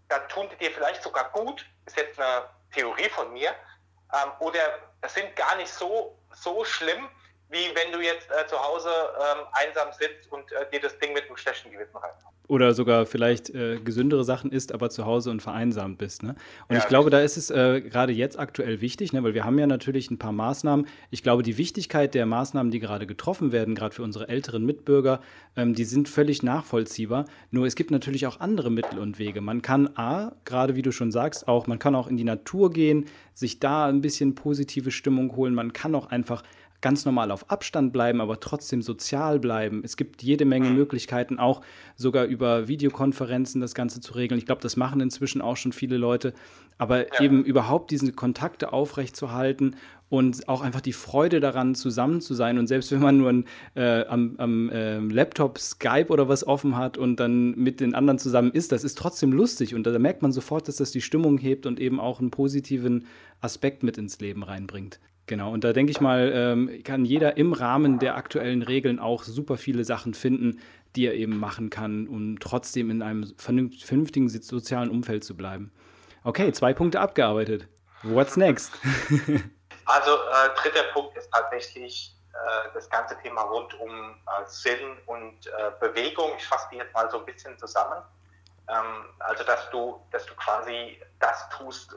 dann 0.08 0.26
tun 0.28 0.48
die 0.50 0.56
dir 0.56 0.70
vielleicht 0.70 1.02
sogar 1.02 1.30
gut, 1.30 1.66
ist 1.86 1.96
jetzt 1.96 2.18
eine 2.18 2.48
Theorie 2.72 3.08
von 3.08 3.32
mir, 3.32 3.54
ähm, 4.12 4.32
oder 4.40 4.78
sind 5.08 5.34
gar 5.36 5.56
nicht 5.56 5.72
so, 5.72 6.18
so 6.34 6.64
schlimm, 6.64 7.08
wie 7.48 7.74
wenn 7.74 7.92
du 7.92 8.00
jetzt 8.00 8.30
äh, 8.30 8.46
zu 8.46 8.62
Hause 8.62 8.90
ähm, 9.20 9.46
einsam 9.52 9.92
sitzt 9.92 10.30
und 10.32 10.50
äh, 10.52 10.68
dir 10.70 10.80
das 10.80 10.98
Ding 10.98 11.12
mit 11.12 11.26
einem 11.26 11.36
schlechten 11.36 11.70
Gewissen 11.70 11.96
reinmachst. 11.96 12.26
Oder 12.52 12.74
sogar 12.74 13.06
vielleicht 13.06 13.48
äh, 13.48 13.78
gesündere 13.82 14.24
Sachen 14.24 14.52
isst, 14.52 14.72
aber 14.72 14.90
zu 14.90 15.06
Hause 15.06 15.30
und 15.30 15.40
vereinsamt 15.40 15.96
bist. 15.96 16.22
Ne? 16.22 16.34
Und 16.68 16.76
ja, 16.76 16.82
ich 16.82 16.86
glaube, 16.86 17.08
da 17.08 17.20
ist 17.20 17.38
es 17.38 17.48
äh, 17.48 17.80
gerade 17.80 18.12
jetzt 18.12 18.38
aktuell 18.38 18.82
wichtig, 18.82 19.14
ne? 19.14 19.22
weil 19.22 19.32
wir 19.32 19.46
haben 19.46 19.58
ja 19.58 19.66
natürlich 19.66 20.10
ein 20.10 20.18
paar 20.18 20.32
Maßnahmen. 20.32 20.86
Ich 21.10 21.22
glaube, 21.22 21.42
die 21.42 21.56
Wichtigkeit 21.56 22.14
der 22.14 22.26
Maßnahmen, 22.26 22.70
die 22.70 22.78
gerade 22.78 23.06
getroffen 23.06 23.52
werden, 23.52 23.74
gerade 23.74 23.94
für 23.94 24.02
unsere 24.02 24.28
älteren 24.28 24.66
Mitbürger, 24.66 25.22
ähm, 25.56 25.72
die 25.72 25.84
sind 25.84 26.10
völlig 26.10 26.42
nachvollziehbar. 26.42 27.24
Nur 27.50 27.64
es 27.64 27.74
gibt 27.74 27.90
natürlich 27.90 28.26
auch 28.26 28.38
andere 28.40 28.70
Mittel 28.70 28.98
und 28.98 29.18
Wege. 29.18 29.40
Man 29.40 29.62
kann 29.62 29.88
A, 29.96 30.32
gerade 30.44 30.76
wie 30.76 30.82
du 30.82 30.92
schon 30.92 31.10
sagst, 31.10 31.48
auch, 31.48 31.66
man 31.66 31.78
kann 31.78 31.94
auch 31.94 32.06
in 32.06 32.18
die 32.18 32.24
Natur 32.24 32.70
gehen, 32.70 33.06
sich 33.32 33.60
da 33.60 33.86
ein 33.86 34.02
bisschen 34.02 34.34
positive 34.34 34.90
Stimmung 34.90 35.34
holen. 35.36 35.54
Man 35.54 35.72
kann 35.72 35.94
auch 35.94 36.10
einfach 36.10 36.42
ganz 36.82 37.04
normal 37.04 37.30
auf 37.30 37.50
Abstand 37.50 37.92
bleiben, 37.92 38.20
aber 38.20 38.40
trotzdem 38.40 38.82
sozial 38.82 39.38
bleiben. 39.38 39.80
Es 39.84 39.96
gibt 39.96 40.22
jede 40.22 40.44
Menge 40.44 40.68
mhm. 40.68 40.76
Möglichkeiten, 40.76 41.38
auch 41.38 41.62
sogar 41.96 42.26
über 42.26 42.68
Videokonferenzen 42.68 43.60
das 43.60 43.74
Ganze 43.74 44.00
zu 44.00 44.12
regeln. 44.14 44.38
Ich 44.38 44.46
glaube, 44.46 44.60
das 44.60 44.76
machen 44.76 45.00
inzwischen 45.00 45.40
auch 45.40 45.56
schon 45.56 45.72
viele 45.72 45.96
Leute. 45.96 46.34
Aber 46.78 47.12
ja. 47.14 47.20
eben 47.20 47.44
überhaupt 47.44 47.90
diese 47.92 48.12
Kontakte 48.12 48.72
aufrechtzuerhalten 48.72 49.76
und 50.08 50.48
auch 50.48 50.60
einfach 50.60 50.80
die 50.80 50.92
Freude 50.92 51.40
daran, 51.40 51.74
zusammen 51.74 52.20
zu 52.20 52.34
sein. 52.34 52.58
Und 52.58 52.66
selbst 52.66 52.90
wenn 52.90 53.00
man 53.00 53.16
nur 53.16 53.30
ein, 53.30 53.44
äh, 53.76 54.04
am, 54.06 54.34
am 54.38 54.68
äh, 54.68 54.98
Laptop 54.98 55.58
Skype 55.58 56.08
oder 56.08 56.28
was 56.28 56.46
offen 56.46 56.76
hat 56.76 56.98
und 56.98 57.16
dann 57.16 57.52
mit 57.52 57.80
den 57.80 57.94
anderen 57.94 58.18
zusammen 58.18 58.50
ist, 58.50 58.72
das 58.72 58.84
ist 58.84 58.98
trotzdem 58.98 59.32
lustig. 59.32 59.74
Und 59.74 59.84
da 59.86 59.98
merkt 59.98 60.20
man 60.20 60.32
sofort, 60.32 60.68
dass 60.68 60.76
das 60.76 60.90
die 60.90 61.00
Stimmung 61.00 61.38
hebt 61.38 61.64
und 61.64 61.80
eben 61.80 62.00
auch 62.00 62.20
einen 62.20 62.30
positiven 62.30 63.06
Aspekt 63.40 63.84
mit 63.84 63.96
ins 63.96 64.20
Leben 64.20 64.42
reinbringt. 64.42 64.98
Genau, 65.32 65.50
und 65.50 65.64
da 65.64 65.72
denke 65.72 65.90
ich 65.90 65.98
mal, 65.98 66.30
ähm, 66.34 66.82
kann 66.84 67.06
jeder 67.06 67.38
im 67.38 67.54
Rahmen 67.54 67.98
der 67.98 68.16
aktuellen 68.16 68.60
Regeln 68.60 68.98
auch 68.98 69.22
super 69.22 69.56
viele 69.56 69.82
Sachen 69.82 70.12
finden, 70.12 70.60
die 70.94 71.06
er 71.06 71.14
eben 71.14 71.38
machen 71.38 71.70
kann, 71.70 72.06
um 72.06 72.38
trotzdem 72.38 72.90
in 72.90 73.00
einem 73.00 73.24
vernünftigen 73.38 74.28
sozialen 74.28 74.90
Umfeld 74.90 75.24
zu 75.24 75.34
bleiben. 75.34 75.72
Okay, 76.22 76.52
zwei 76.52 76.74
Punkte 76.74 77.00
abgearbeitet. 77.00 77.66
What's 78.02 78.36
next? 78.36 78.74
also, 79.86 80.10
äh, 80.10 80.54
dritter 80.54 80.84
Punkt 80.92 81.16
ist 81.16 81.30
tatsächlich 81.32 82.14
äh, 82.34 82.68
das 82.74 82.90
ganze 82.90 83.16
Thema 83.22 83.40
rund 83.40 83.72
um 83.80 83.90
äh, 83.90 84.44
Sinn 84.44 84.98
und 85.06 85.46
äh, 85.46 85.70
Bewegung. 85.80 86.32
Ich 86.36 86.46
fasse 86.46 86.66
die 86.70 86.76
jetzt 86.76 86.92
mal 86.92 87.10
so 87.10 87.20
ein 87.20 87.24
bisschen 87.24 87.56
zusammen. 87.56 88.02
Ähm, 88.68 89.06
also, 89.20 89.44
dass 89.44 89.70
du, 89.70 89.98
dass 90.10 90.26
du 90.26 90.34
quasi 90.34 91.00
das 91.20 91.48
tust, 91.56 91.96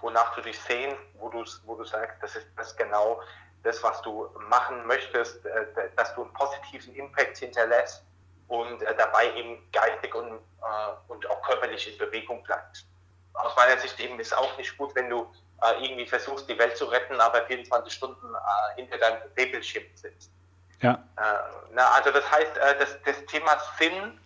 wonach 0.00 0.34
du 0.34 0.42
dich 0.42 0.58
sehen, 0.60 0.96
wo 1.14 1.28
du, 1.28 1.44
wo 1.64 1.74
du 1.74 1.84
sagst, 1.84 2.16
das 2.22 2.36
ist 2.36 2.46
das 2.56 2.76
genau 2.76 3.20
das, 3.64 3.82
was 3.82 4.00
du 4.02 4.28
machen 4.48 4.86
möchtest, 4.86 5.44
äh, 5.46 5.66
dass 5.96 6.14
du 6.14 6.22
einen 6.22 6.32
positiven 6.34 6.94
Impact 6.94 7.38
hinterlässt 7.38 8.02
und 8.48 8.82
äh, 8.82 8.94
dabei 8.96 9.32
eben 9.34 9.58
geistig 9.72 10.14
und, 10.14 10.32
äh, 10.32 10.92
und 11.08 11.28
auch 11.28 11.42
körperlich 11.42 11.90
in 11.90 11.98
Bewegung 11.98 12.42
bleibst. 12.44 12.86
Aus 13.32 13.56
meiner 13.56 13.78
Sicht 13.80 13.98
eben 13.98 14.20
ist 14.20 14.36
auch 14.36 14.56
nicht 14.56 14.76
gut, 14.78 14.94
wenn 14.94 15.10
du 15.10 15.26
irgendwie 15.80 16.06
versuchst, 16.06 16.48
die 16.48 16.58
Welt 16.58 16.76
zu 16.76 16.84
retten, 16.84 17.18
aber 17.20 17.46
24 17.46 17.90
Stunden 17.90 18.34
hinter 18.76 18.98
deinem 18.98 19.22
Bildschirm 19.34 19.84
sitzt. 19.94 20.30
Ja. 20.82 21.02
na, 21.72 21.90
also 21.92 22.10
das 22.10 22.30
heißt, 22.30 22.56
das, 22.78 22.98
das 23.02 23.24
Thema 23.26 23.56
Sinn 23.78 24.20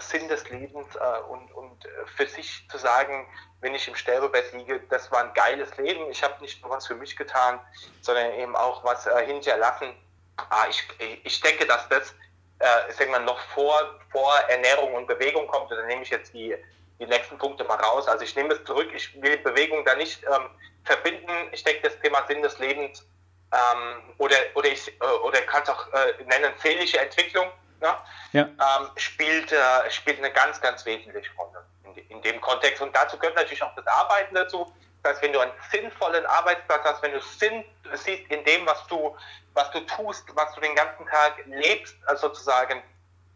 Sinn 0.00 0.28
des 0.28 0.48
Lebens 0.50 0.94
äh, 0.96 1.20
und, 1.28 1.52
und 1.52 1.84
äh, 1.84 1.88
für 2.16 2.26
sich 2.26 2.66
zu 2.70 2.78
sagen, 2.78 3.26
wenn 3.60 3.74
ich 3.74 3.86
im 3.86 3.94
Sterbebett 3.94 4.52
liege, 4.52 4.80
das 4.88 5.10
war 5.12 5.24
ein 5.24 5.34
geiles 5.34 5.76
Leben. 5.76 6.10
Ich 6.10 6.22
habe 6.22 6.40
nicht 6.40 6.62
nur 6.62 6.70
was 6.70 6.86
für 6.86 6.94
mich 6.94 7.16
getan, 7.16 7.60
sondern 8.00 8.32
eben 8.34 8.56
auch 8.56 8.84
was 8.84 9.06
äh, 9.06 9.26
hinterlassen. 9.26 9.94
Ah, 10.36 10.66
ich, 10.68 10.82
ich 11.24 11.40
denke, 11.40 11.66
dass 11.66 11.88
das 11.88 12.14
äh, 12.58 12.92
sagen 12.92 13.12
wir, 13.12 13.20
noch 13.20 13.38
vor, 13.38 13.98
vor 14.10 14.34
Ernährung 14.48 14.94
und 14.94 15.06
Bewegung 15.06 15.46
kommt. 15.46 15.70
dann 15.70 15.86
nehme 15.86 16.02
ich 16.02 16.10
jetzt 16.10 16.32
die, 16.34 16.56
die 16.98 17.06
nächsten 17.06 17.38
Punkte 17.38 17.64
mal 17.64 17.76
raus. 17.76 18.08
Also 18.08 18.24
ich 18.24 18.34
nehme 18.34 18.54
es 18.54 18.64
zurück, 18.64 18.88
ich 18.94 19.20
will 19.20 19.38
Bewegung 19.38 19.84
da 19.84 19.94
nicht 19.94 20.24
ähm, 20.24 20.50
verbinden. 20.84 21.32
Ich 21.52 21.62
denke, 21.64 21.82
das 21.82 21.98
Thema 22.00 22.26
Sinn 22.26 22.42
des 22.42 22.58
Lebens 22.58 23.06
ähm, 23.52 24.14
oder, 24.18 24.36
oder 24.54 24.68
ich 24.68 24.88
äh, 24.88 25.04
oder 25.22 25.40
kann 25.42 25.62
es 25.62 25.68
auch 25.68 25.86
äh, 25.92 26.24
nennen, 26.24 26.52
seelische 26.62 26.98
Entwicklung, 26.98 27.50
ne? 27.80 27.94
ja. 28.32 28.42
ähm, 28.42 28.90
spielt, 28.96 29.52
äh, 29.52 29.90
spielt 29.90 30.18
eine 30.18 30.30
ganz, 30.30 30.60
ganz 30.60 30.84
wesentliche 30.84 31.30
Rolle 31.36 31.64
in, 31.84 32.16
in 32.16 32.22
dem 32.22 32.40
Kontext. 32.40 32.82
Und 32.82 32.94
dazu 32.94 33.18
gehört 33.18 33.36
natürlich 33.36 33.62
auch 33.62 33.74
das 33.74 33.86
Arbeiten 33.86 34.34
dazu. 34.34 34.70
Das 35.02 35.12
heißt, 35.12 35.22
wenn 35.22 35.32
du 35.32 35.40
einen 35.40 35.52
sinnvollen 35.70 36.26
Arbeitsplatz 36.26 36.80
hast, 36.84 37.02
wenn 37.02 37.12
du 37.12 37.20
Sinn 37.20 37.64
siehst 37.94 38.30
in 38.30 38.44
dem, 38.44 38.66
was 38.66 38.86
du, 38.88 39.16
was 39.54 39.70
du 39.70 39.80
tust, 39.80 40.24
was 40.34 40.54
du 40.54 40.60
den 40.60 40.74
ganzen 40.74 41.06
Tag 41.06 41.44
lebst, 41.46 41.96
also 42.06 42.28
sozusagen, 42.28 42.82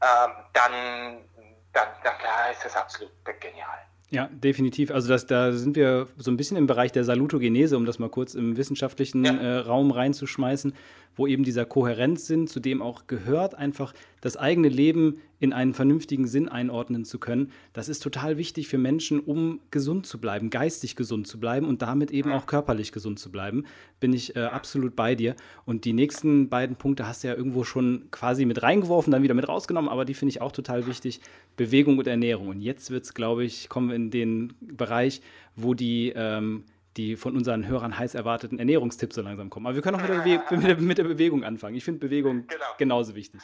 ähm, 0.02 0.32
dann, 0.52 1.24
dann, 1.72 1.88
dann 2.02 2.50
ist 2.50 2.64
das 2.64 2.76
absolut 2.76 3.12
genial. 3.40 3.78
Ja, 4.10 4.28
definitiv. 4.30 4.90
Also 4.90 5.08
das, 5.08 5.26
da 5.26 5.52
sind 5.52 5.74
wir 5.74 6.06
so 6.18 6.30
ein 6.30 6.36
bisschen 6.36 6.58
im 6.58 6.66
Bereich 6.66 6.92
der 6.92 7.02
Salutogenese, 7.02 7.78
um 7.78 7.86
das 7.86 7.98
mal 7.98 8.10
kurz 8.10 8.34
im 8.34 8.58
wissenschaftlichen 8.58 9.24
ja. 9.24 9.32
äh, 9.32 9.58
Raum 9.60 9.90
reinzuschmeißen 9.90 10.74
wo 11.16 11.26
eben 11.26 11.44
dieser 11.44 11.64
Kohärenzsinn, 11.64 12.46
zu 12.46 12.60
dem 12.60 12.82
auch 12.82 13.06
gehört, 13.06 13.54
einfach 13.54 13.94
das 14.20 14.36
eigene 14.36 14.68
Leben 14.68 15.18
in 15.40 15.52
einen 15.52 15.74
vernünftigen 15.74 16.28
Sinn 16.28 16.48
einordnen 16.48 17.04
zu 17.04 17.18
können. 17.18 17.50
Das 17.72 17.88
ist 17.88 18.00
total 18.00 18.38
wichtig 18.38 18.68
für 18.68 18.78
Menschen, 18.78 19.18
um 19.18 19.58
gesund 19.72 20.06
zu 20.06 20.20
bleiben, 20.20 20.50
geistig 20.50 20.94
gesund 20.94 21.26
zu 21.26 21.40
bleiben 21.40 21.66
und 21.66 21.82
damit 21.82 22.12
eben 22.12 22.30
auch 22.30 22.46
körperlich 22.46 22.92
gesund 22.92 23.18
zu 23.18 23.32
bleiben. 23.32 23.64
Bin 23.98 24.12
ich 24.12 24.36
äh, 24.36 24.40
absolut 24.40 24.94
bei 24.94 25.16
dir. 25.16 25.34
Und 25.66 25.84
die 25.84 25.92
nächsten 25.92 26.48
beiden 26.48 26.76
Punkte 26.76 27.08
hast 27.08 27.24
du 27.24 27.28
ja 27.28 27.34
irgendwo 27.34 27.64
schon 27.64 28.04
quasi 28.12 28.44
mit 28.44 28.62
reingeworfen, 28.62 29.10
dann 29.10 29.24
wieder 29.24 29.34
mit 29.34 29.48
rausgenommen, 29.48 29.90
aber 29.90 30.04
die 30.04 30.14
finde 30.14 30.30
ich 30.30 30.40
auch 30.40 30.52
total 30.52 30.86
wichtig. 30.86 31.20
Bewegung 31.56 31.98
und 31.98 32.06
Ernährung. 32.06 32.48
Und 32.48 32.60
jetzt 32.60 32.92
wird 32.92 33.04
es, 33.04 33.12
glaube 33.12 33.44
ich, 33.44 33.68
kommen 33.68 33.88
wir 33.88 33.96
in 33.96 34.10
den 34.10 34.52
Bereich, 34.60 35.20
wo 35.56 35.74
die 35.74 36.12
ähm, 36.14 36.62
die 36.96 37.16
von 37.16 37.36
unseren 37.36 37.66
Hörern 37.66 37.98
heiß 37.98 38.14
erwarteten 38.14 38.58
Ernährungstipps 38.58 39.14
so 39.14 39.22
langsam 39.22 39.50
kommen. 39.50 39.66
Aber 39.66 39.74
wir 39.74 39.82
können 39.82 39.96
auch 39.96 40.02
mit 40.02 40.10
der, 40.10 40.18
Bewe 40.18 40.42
mit 40.56 40.68
der, 40.68 40.76
mit 40.76 40.98
der 40.98 41.04
Bewegung 41.04 41.44
anfangen. 41.44 41.76
Ich 41.76 41.84
finde 41.84 42.00
Bewegung 42.00 42.46
genau. 42.46 42.64
genauso 42.78 43.14
wichtig. 43.14 43.40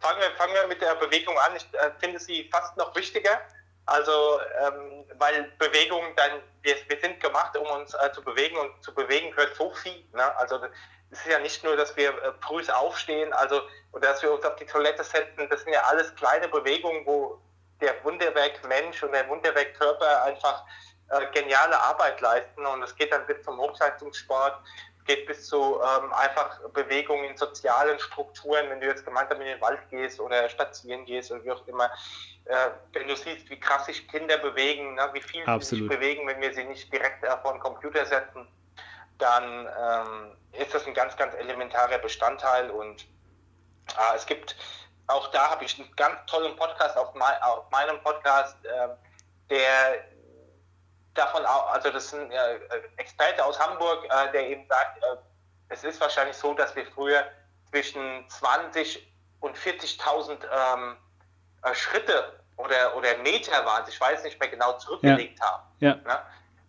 Fangen 0.00 0.20
wir, 0.20 0.30
fangen 0.36 0.52
wir 0.54 0.66
mit 0.68 0.80
der 0.82 0.94
Bewegung 0.96 1.36
an. 1.38 1.56
Ich 1.56 1.66
äh, 1.72 1.90
finde 1.98 2.18
sie 2.18 2.48
fast 2.52 2.76
noch 2.76 2.94
wichtiger. 2.94 3.40
Also, 3.86 4.40
ähm, 4.66 5.04
weil 5.18 5.52
Bewegung 5.58 6.02
dann, 6.16 6.40
wir, 6.62 6.74
wir, 6.88 6.98
sind 7.00 7.20
gemacht, 7.20 7.56
um 7.56 7.66
uns 7.66 7.94
äh, 7.94 8.12
zu 8.12 8.22
bewegen 8.22 8.56
und 8.56 8.82
zu 8.82 8.94
bewegen 8.94 9.30
gehört 9.30 9.54
so 9.56 9.70
viel. 9.74 10.04
Ne? 10.14 10.36
Also, 10.38 10.58
es 11.10 11.20
ist 11.20 11.30
ja 11.30 11.38
nicht 11.38 11.62
nur, 11.62 11.76
dass 11.76 11.94
wir 11.96 12.08
äh, 12.08 12.32
früh 12.40 12.62
aufstehen, 12.72 13.32
also, 13.34 13.60
oder 13.92 14.08
dass 14.08 14.22
wir 14.22 14.32
uns 14.32 14.44
auf 14.44 14.56
die 14.56 14.64
Toilette 14.64 15.04
setzen. 15.04 15.46
Das 15.50 15.62
sind 15.62 15.72
ja 15.72 15.82
alles 15.82 16.14
kleine 16.14 16.48
Bewegungen, 16.48 17.04
wo 17.04 17.38
der 17.80 18.02
Wunderwerk 18.04 18.66
Mensch 18.66 19.02
und 19.02 19.12
der 19.12 19.28
Wunderwerk 19.28 19.74
Körper 19.74 20.24
einfach 20.24 20.64
äh, 21.10 21.26
geniale 21.32 21.78
Arbeit 21.80 22.20
leisten 22.20 22.64
und 22.66 22.82
es 22.82 22.94
geht 22.96 23.12
dann 23.12 23.26
bis 23.26 23.42
zum 23.42 23.58
Hochleistungssport, 23.58 24.58
geht 25.06 25.26
bis 25.26 25.46
zu 25.46 25.80
ähm, 25.80 26.12
einfach 26.14 26.60
Bewegungen 26.70 27.24
in 27.24 27.36
sozialen 27.36 27.98
Strukturen, 27.98 28.70
wenn 28.70 28.80
du 28.80 28.86
jetzt 28.86 29.04
gemeinsam 29.04 29.40
in 29.40 29.48
den 29.48 29.60
Wald 29.60 29.80
gehst 29.90 30.18
oder 30.18 30.48
spazieren 30.48 31.04
gehst 31.04 31.30
oder 31.30 31.44
wie 31.44 31.52
auch 31.52 31.66
immer. 31.66 31.90
Äh, 32.46 32.70
wenn 32.92 33.08
du 33.08 33.16
siehst, 33.16 33.48
wie 33.50 33.60
krass 33.60 33.86
sich 33.86 34.08
Kinder 34.08 34.38
bewegen, 34.38 34.94
ne, 34.94 35.10
wie 35.12 35.20
viel 35.20 35.42
Absolut. 35.42 35.62
sie 35.62 35.76
sich 35.76 35.88
bewegen, 35.88 36.26
wenn 36.26 36.40
wir 36.40 36.54
sie 36.54 36.64
nicht 36.64 36.92
direkt 36.92 37.22
äh, 37.22 37.36
vor 37.42 37.52
den 37.52 37.60
Computer 37.60 38.06
setzen, 38.06 38.48
dann 39.18 39.68
ähm, 39.78 40.36
ist 40.52 40.74
das 40.74 40.86
ein 40.86 40.94
ganz, 40.94 41.16
ganz 41.16 41.34
elementarer 41.34 41.98
Bestandteil 41.98 42.70
und 42.70 43.02
äh, 43.02 44.16
es 44.16 44.24
gibt 44.26 44.56
auch 45.06 45.30
da 45.32 45.50
habe 45.50 45.64
ich 45.64 45.78
einen 45.78 45.94
ganz 45.96 46.16
tollen 46.26 46.56
Podcast 46.56 46.96
auf, 46.96 47.14
mein, 47.14 47.42
auf 47.42 47.70
meinem 47.70 48.02
Podcast, 48.02 48.56
äh, 48.64 48.88
der 49.50 50.04
davon 51.14 51.44
auch, 51.46 51.72
also 51.72 51.90
das 51.90 52.06
ist 52.06 52.14
ein 52.14 52.30
äh, 52.30 52.58
Experte 52.96 53.44
aus 53.44 53.58
Hamburg, 53.58 54.04
äh, 54.04 54.32
der 54.32 54.48
eben 54.48 54.66
sagt, 54.68 54.98
äh, 54.98 55.16
es 55.68 55.84
ist 55.84 56.00
wahrscheinlich 56.00 56.36
so, 56.36 56.54
dass 56.54 56.74
wir 56.76 56.86
früher 56.86 57.24
zwischen 57.70 58.28
20 58.28 59.06
und 59.40 59.56
40.000 59.56 60.38
ähm, 60.50 60.96
äh, 61.62 61.74
Schritte 61.74 62.40
oder, 62.56 62.96
oder 62.96 63.16
Meter 63.18 63.64
waren, 63.64 63.84
ich 63.88 64.00
weiß 64.00 64.22
nicht 64.24 64.38
mehr 64.38 64.48
genau, 64.48 64.74
zurückgelegt 64.78 65.38
ja. 65.40 65.46
haben. 65.46 65.62
Ja. 65.80 65.94
Ne? 65.96 66.20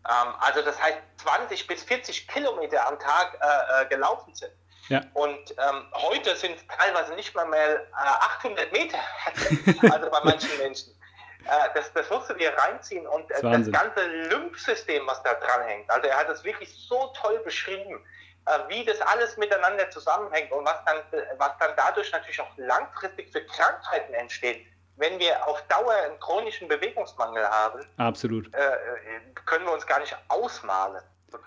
Ähm, 0.07 0.35
also 0.39 0.61
das 0.61 0.81
heißt 0.81 0.97
20 1.17 1.67
bis 1.67 1.83
40 1.83 2.27
Kilometer 2.27 2.87
am 2.87 2.99
Tag 2.99 3.37
äh, 3.41 3.83
äh, 3.83 3.85
gelaufen 3.87 4.33
sind. 4.35 4.51
Ja. 4.89 5.01
Und 5.13 5.51
ähm, 5.51 5.87
heute 5.93 6.35
sind 6.35 6.57
es 6.57 6.67
teilweise 6.67 7.13
nicht 7.15 7.33
mal 7.33 7.47
mehr 7.47 7.87
800 7.93 8.71
Meter, 8.71 8.99
also 9.91 10.11
bei 10.11 10.19
manchen 10.23 10.55
Menschen. 10.59 10.95
Äh, 11.45 11.69
das, 11.75 11.93
das 11.93 12.09
musst 12.09 12.29
du 12.29 12.33
dir 12.33 12.51
reinziehen 12.57 13.05
und 13.07 13.29
äh, 13.31 13.41
das, 13.41 13.69
das 13.69 13.71
ganze 13.71 14.05
Lymphsystem, 14.29 15.05
was 15.05 15.21
da 15.23 15.33
dran 15.35 15.61
hängt. 15.67 15.89
Also 15.89 16.07
er 16.07 16.17
hat 16.17 16.29
es 16.29 16.43
wirklich 16.43 16.73
so 16.73 17.13
toll 17.21 17.39
beschrieben, 17.43 18.03
äh, 18.45 18.59
wie 18.69 18.83
das 18.83 18.99
alles 19.01 19.37
miteinander 19.37 19.89
zusammenhängt 19.91 20.51
und 20.51 20.65
was 20.65 20.83
dann, 20.85 20.97
was 21.37 21.51
dann 21.59 21.71
dadurch 21.75 22.11
natürlich 22.11 22.41
auch 22.41 22.57
langfristig 22.57 23.31
für 23.31 23.45
Krankheiten 23.45 24.13
entsteht. 24.13 24.65
Wenn 24.97 25.19
wir 25.19 25.45
auf 25.45 25.61
Dauer 25.67 25.93
einen 26.05 26.19
chronischen 26.19 26.67
Bewegungsmangel 26.67 27.45
haben, 27.45 27.85
Absolut. 27.97 28.49
Können 29.45 29.65
wir 29.65 29.73
uns 29.73 29.85
gar 29.85 29.99
nicht 29.99 30.17
ausmalen. 30.29 31.01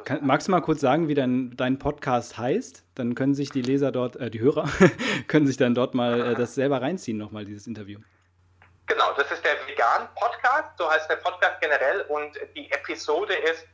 Kann, 0.05 0.25
magst 0.25 0.49
du 0.49 0.52
mal 0.52 0.61
kurz 0.61 0.81
sagen, 0.81 1.09
wie 1.09 1.14
dein, 1.14 1.57
dein 1.57 1.78
Podcast 1.78 2.37
heißt? 2.37 2.85
Dann 2.95 3.14
können 3.14 3.35
sich 3.35 3.50
die 3.50 3.62
Leser 3.62 3.90
dort, 3.90 4.17
äh, 4.17 4.31
die 4.31 4.40
Hörer, 4.40 4.69
können 5.28 5.47
sich 5.47 5.57
dann 5.57 5.75
dort 5.75 5.95
mal 5.95 6.33
äh, 6.33 6.35
das 6.35 6.55
selber 6.55 6.83
reinziehen, 6.83 7.17
nochmal 7.17 7.47
dieses 7.47 7.67
Interview. 7.67 8.00
Genau, 8.88 9.12
das 9.12 9.30
ist 9.30 9.45
der 9.45 9.54
Vegan-Podcast, 9.66 10.78
so 10.78 10.90
heißt 10.90 11.11
der 11.11 11.16
Podcast 11.16 11.61
generell 11.61 12.00
und 12.09 12.38
die 12.57 12.73
Episode 12.73 13.35
ist 13.35 13.64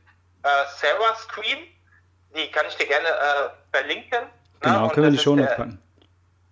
äh, 0.43 0.49
Sarah 0.75 1.15
Screen, 1.15 1.73
die 2.35 2.51
kann 2.51 2.65
ich 2.67 2.75
dir 2.75 2.85
gerne 2.85 3.07
äh, 3.07 3.49
verlinken. 3.71 4.23
Ne? 4.23 4.29
Genau, 4.59 4.87
ne? 4.87 4.93
können 4.93 5.05
wir 5.05 5.11
die 5.11 5.23
Show 5.23 5.37
packen. 5.37 5.81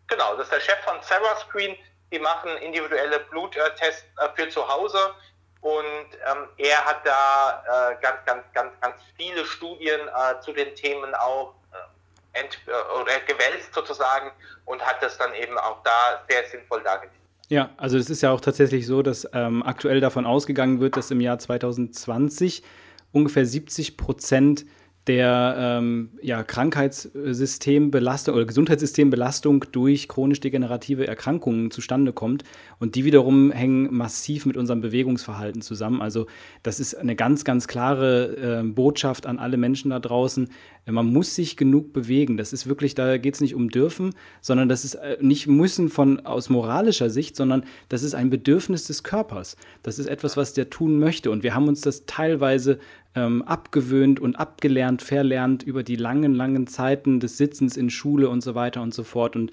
Genau, 0.08 0.36
das 0.38 0.46
ist 0.46 0.54
der 0.54 0.62
Chef 0.62 0.80
von 0.86 0.96
Sarah 1.02 1.36
Screen, 1.42 1.76
die 2.14 2.20
machen 2.20 2.56
individuelle 2.58 3.20
Bluttests 3.20 4.06
äh, 4.18 4.30
für 4.34 4.48
zu 4.48 4.66
Hause 4.66 5.14
und 5.60 6.08
ähm, 6.26 6.48
er 6.58 6.86
hat 6.86 7.06
da 7.06 7.92
äh, 7.92 8.02
ganz, 8.02 8.26
ganz, 8.26 8.46
ganz, 8.54 8.72
ganz 8.80 8.96
viele 9.18 9.46
Studien 9.46 10.00
äh, 10.08 10.40
zu 10.40 10.54
den 10.54 10.74
Themen 10.76 11.14
auch 11.16 11.54
äh, 11.74 12.40
ent, 12.40 12.58
oder 13.02 13.20
gewälzt 13.28 13.74
sozusagen 13.74 14.32
und 14.64 14.86
hat 14.86 15.04
das 15.04 15.18
dann 15.18 15.34
eben 15.34 15.58
auch 15.58 15.84
da 15.84 16.24
sehr 16.30 16.48
sinnvoll 16.48 16.82
dargelegt. 16.82 17.23
Ja, 17.50 17.72
also 17.78 17.98
es 17.98 18.10
ist 18.10 18.22
ja 18.22 18.32
auch 18.32 18.42
tatsächlich 18.42 18.88
so, 18.88 19.02
dass 19.02 19.28
ähm, 19.34 19.64
aktuell 19.64 20.00
davon 20.00 20.26
ausgegangen 20.26 20.80
wird, 20.80 20.98
dass 20.98 21.12
im 21.12 21.22
Jahr 21.22 21.40
2020 21.40 22.64
ungefähr 23.12 23.46
70 23.46 23.98
Prozent 23.98 24.66
der 25.08 25.56
ähm, 25.58 26.12
ja, 26.22 26.44
Krankheitssystembelastung 26.44 28.36
oder 28.36 28.46
Gesundheitssystembelastung 28.46 29.66
durch 29.74 30.08
chronisch 30.08 30.40
degenerative 30.40 31.08
Erkrankungen 31.08 31.72
zustande 31.72 32.14
kommt. 32.14 32.44
Und 32.80 32.96
die 32.96 33.04
wiederum 33.04 33.52
hängen 33.52 33.94
massiv 33.94 34.46
mit 34.46 34.56
unserem 34.56 34.80
Bewegungsverhalten 34.80 35.62
zusammen. 35.62 36.02
Also 36.02 36.28
das 36.64 36.80
ist 36.80 36.96
eine 36.96 37.18
ganz, 37.18 37.44
ganz 37.44 37.68
klare 37.68 38.62
äh, 38.62 38.64
Botschaft 38.64 39.26
an 39.26 39.40
alle 39.40 39.58
Menschen 39.58 39.90
da 39.92 40.00
draußen. 40.00 40.50
Man 40.86 41.08
muss 41.08 41.36
sich 41.36 41.58
genug 41.58 41.92
bewegen. 41.92 42.38
Das 42.38 42.54
ist 42.54 42.68
wirklich, 42.68 42.96
da 42.96 43.18
geht 43.18 43.36
es 43.36 43.42
nicht 43.42 43.56
um 43.56 43.70
dürfen, 43.70 44.16
sondern 44.42 44.70
das 44.70 44.86
ist 44.86 44.96
äh, 44.96 45.18
nicht 45.20 45.48
müssen 45.48 45.90
von 45.90 46.26
aus 46.26 46.50
moralischer 46.50 47.10
Sicht, 47.10 47.36
sondern 47.36 47.66
das 47.90 48.04
ist 48.04 48.16
ein 48.16 48.30
Bedürfnis 48.30 48.86
des 48.86 49.04
Körpers. 49.04 49.58
Das 49.82 50.00
ist 50.00 50.08
etwas, 50.08 50.38
was 50.38 50.54
der 50.54 50.70
tun 50.70 50.98
möchte. 51.00 51.30
Und 51.30 51.44
wir 51.44 51.56
haben 51.56 51.68
uns 51.68 51.82
das 51.82 52.06
teilweise 52.06 52.80
ähm, 53.16 53.42
abgewöhnt 53.44 54.20
und 54.20 54.36
abgelernt, 54.36 55.02
verlernt 55.02 55.64
über 55.64 55.84
die 55.84 55.96
langen, 55.96 56.34
langen 56.34 56.68
Zeiten 56.68 57.20
des 57.20 57.38
Sitzens 57.38 57.78
in 57.78 57.90
Schule 57.90 58.30
und 58.30 58.42
so 58.42 58.56
weiter 58.56 58.82
und 58.82 58.94
so 58.94 59.04
fort 59.04 59.36
und 59.36 59.52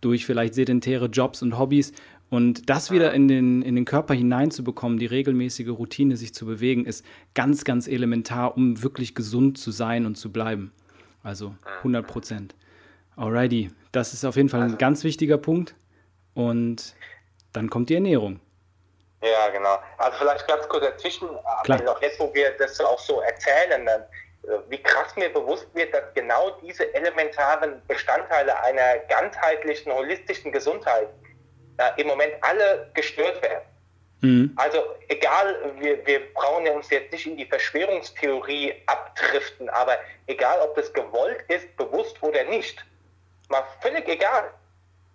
durch 0.00 0.26
vielleicht 0.26 0.54
sedentäre 0.54 1.06
Jobs 1.06 1.42
und 1.42 1.58
Hobbys. 1.58 1.92
Und 2.30 2.70
das 2.70 2.90
wieder 2.90 3.12
in 3.12 3.28
den, 3.28 3.60
in 3.60 3.74
den 3.74 3.84
Körper 3.84 4.14
hineinzubekommen, 4.14 4.98
die 4.98 5.06
regelmäßige 5.06 5.68
Routine, 5.68 6.16
sich 6.16 6.32
zu 6.32 6.46
bewegen, 6.46 6.86
ist 6.86 7.04
ganz, 7.34 7.64
ganz 7.64 7.86
elementar, 7.86 8.56
um 8.56 8.82
wirklich 8.82 9.14
gesund 9.14 9.58
zu 9.58 9.70
sein 9.70 10.06
und 10.06 10.16
zu 10.16 10.32
bleiben. 10.32 10.72
Also 11.22 11.54
100 11.78 12.06
Prozent. 12.06 12.54
Alrighty, 13.16 13.70
das 13.92 14.14
ist 14.14 14.24
auf 14.24 14.36
jeden 14.36 14.48
Fall 14.48 14.62
ein 14.62 14.78
ganz 14.78 15.04
wichtiger 15.04 15.36
Punkt. 15.36 15.74
Und 16.32 16.94
dann 17.52 17.68
kommt 17.68 17.90
die 17.90 17.94
Ernährung. 17.94 18.40
Ja, 19.22 19.48
genau. 19.50 19.78
Also 19.98 20.18
vielleicht 20.18 20.48
ganz 20.48 20.68
kurz 20.68 20.84
dazwischen, 20.84 21.28
Klar. 21.64 21.80
auch 21.88 22.02
jetzt, 22.02 22.18
wo 22.18 22.32
wir 22.34 22.50
das 22.58 22.80
auch 22.80 22.98
so 22.98 23.20
erzählen, 23.20 23.86
dann, 23.86 24.02
äh, 24.02 24.58
wie 24.68 24.82
krass 24.82 25.14
mir 25.14 25.32
bewusst 25.32 25.68
wird, 25.74 25.94
dass 25.94 26.02
genau 26.14 26.50
diese 26.62 26.92
elementaren 26.92 27.80
Bestandteile 27.86 28.60
einer 28.64 28.98
ganzheitlichen, 29.08 29.92
holistischen 29.92 30.50
Gesundheit 30.50 31.08
äh, 31.78 32.00
im 32.00 32.08
Moment 32.08 32.34
alle 32.40 32.90
gestört 32.94 33.40
werden. 33.42 33.64
Mhm. 34.22 34.52
Also 34.56 34.78
egal, 35.08 35.72
wir, 35.78 36.04
wir 36.04 36.32
brauchen 36.34 36.66
uns 36.68 36.90
jetzt 36.90 37.12
nicht 37.12 37.26
in 37.26 37.36
die 37.36 37.46
Verschwörungstheorie 37.46 38.74
abdriften, 38.86 39.68
aber 39.68 39.98
egal, 40.26 40.60
ob 40.62 40.74
das 40.74 40.92
gewollt 40.92 41.42
ist, 41.48 41.76
bewusst 41.76 42.20
oder 42.22 42.42
nicht, 42.44 42.84
mal 43.48 43.62
völlig 43.80 44.08
egal. 44.08 44.50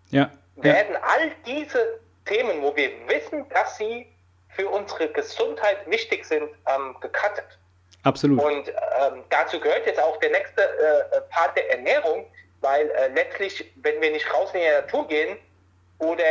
Ja 0.09 0.31
werden 0.57 0.95
all 1.01 1.31
diese 1.45 1.99
Themen, 2.27 2.61
wo 2.61 2.75
wir 2.75 2.91
wissen, 3.07 3.47
dass 3.49 3.77
sie 3.77 4.07
für 4.49 4.69
unsere 4.69 5.07
Gesundheit 5.09 5.77
wichtig 5.89 6.25
sind, 6.25 6.49
ähm, 6.67 6.95
gecuttet. 7.01 7.57
Absolut. 8.03 8.41
Und 8.41 8.69
ähm, 8.69 9.23
dazu 9.29 9.59
gehört 9.59 9.85
jetzt 9.85 9.99
auch 9.99 10.17
der 10.17 10.31
nächste 10.31 10.61
äh, 10.61 11.21
Part 11.29 11.57
der 11.57 11.71
Ernährung, 11.71 12.25
weil 12.61 12.89
äh, 12.91 13.07
letztlich, 13.09 13.71
wenn 13.77 14.01
wir 14.01 14.11
nicht 14.11 14.33
raus 14.33 14.49
in 14.53 14.61
die 14.61 14.67
Natur 14.67 15.07
gehen 15.07 15.37
oder 15.99 16.23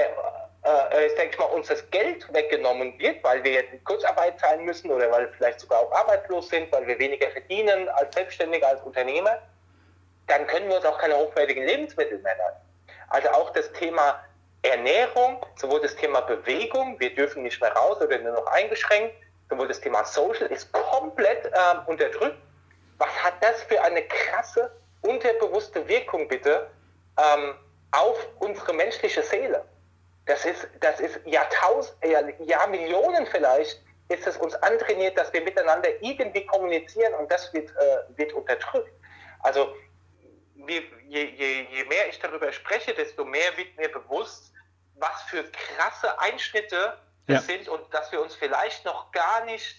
äh, 0.67 1.07
ich 1.07 1.15
denke 1.15 1.39
mal, 1.39 1.47
uns 1.47 1.69
das 1.69 1.89
Geld 1.91 2.33
weggenommen 2.33 2.99
wird, 2.99 3.23
weil 3.23 3.43
wir 3.45 3.53
jetzt 3.53 3.73
in 3.73 3.85
Kurzarbeit 3.85 4.39
zahlen 4.41 4.65
müssen 4.65 4.91
oder 4.91 5.11
weil 5.11 5.27
wir 5.27 5.33
vielleicht 5.35 5.61
sogar 5.61 5.81
auch 5.81 5.93
arbeitslos 5.93 6.49
sind, 6.49 6.71
weil 6.73 6.87
wir 6.87 6.99
weniger 6.99 7.31
verdienen 7.31 7.89
als 7.91 8.15
Selbstständiger, 8.15 8.69
als 8.69 8.83
Unternehmer, 8.83 9.39
dann 10.27 10.47
können 10.47 10.69
wir 10.69 10.77
uns 10.77 10.85
auch 10.85 10.99
keine 10.99 11.17
hochwertigen 11.17 11.65
Lebensmittel 11.65 12.19
mehr 12.19 12.37
leisten. 12.37 12.61
Also 13.09 13.29
auch 13.31 13.51
das 13.51 13.73
Thema 13.73 14.21
Ernährung, 14.71 15.45
sowohl 15.57 15.81
das 15.81 15.95
Thema 15.97 16.21
Bewegung, 16.21 16.99
wir 16.99 17.15
dürfen 17.15 17.43
nicht 17.43 17.61
mehr 17.61 17.73
raus 17.73 18.01
oder 18.01 18.19
nur 18.19 18.33
noch 18.33 18.47
eingeschränkt, 18.47 19.15
sowohl 19.51 19.69
das 19.69 19.81
Thema 19.81 20.05
Social 20.05 20.47
ist 20.49 20.73
komplett 20.73 21.47
äh, 21.47 21.51
unterdrückt. 21.87 22.39
Was 22.99 23.09
hat 23.23 23.35
das 23.43 23.63
für 23.65 23.81
eine 23.83 24.03
krasse, 24.03 24.71
unterbewusste 25.03 25.87
Wirkung 25.89 26.27
bitte 26.29 26.71
ähm, 27.19 27.55
auf 27.93 28.29
unsere 28.39 28.73
menschliche 28.73 29.23
Seele? 29.23 29.65
Das 30.27 30.45
ist, 30.45 30.69
das 30.81 30.99
ist 31.01 31.21
Jahrtausend, 31.25 31.97
Jahrmillionen 32.41 33.27
vielleicht, 33.27 33.81
ist 34.09 34.27
es 34.27 34.37
uns 34.37 34.55
antrainiert, 34.57 35.19
dass 35.19 35.33
wir 35.33 35.41
miteinander 35.41 35.89
irgendwie 36.01 36.45
kommunizieren 36.47 37.15
und 37.15 37.31
das 37.31 37.53
wird, 37.53 37.71
äh, 37.71 38.19
wird 38.19 38.33
unterdrückt. 38.33 38.93
Also 39.41 39.75
je, 40.67 40.83
je, 41.09 41.67
je 41.71 41.85
mehr 41.85 42.09
ich 42.09 42.19
darüber 42.19 42.53
spreche, 42.53 42.95
desto 42.95 43.25
mehr 43.25 43.57
wird 43.57 43.77
mir 43.77 43.89
bewusst, 43.89 44.53
was 44.99 45.23
für 45.29 45.45
krasse 45.45 46.19
Einschnitte 46.21 46.95
ja. 47.29 47.37
es 47.37 47.47
sind 47.47 47.69
und 47.69 47.83
dass 47.93 48.11
wir 48.13 48.21
uns 48.23 48.35
vielleicht 48.35 48.85
noch 48.85 49.11
gar 49.13 49.45
nicht 49.45 49.77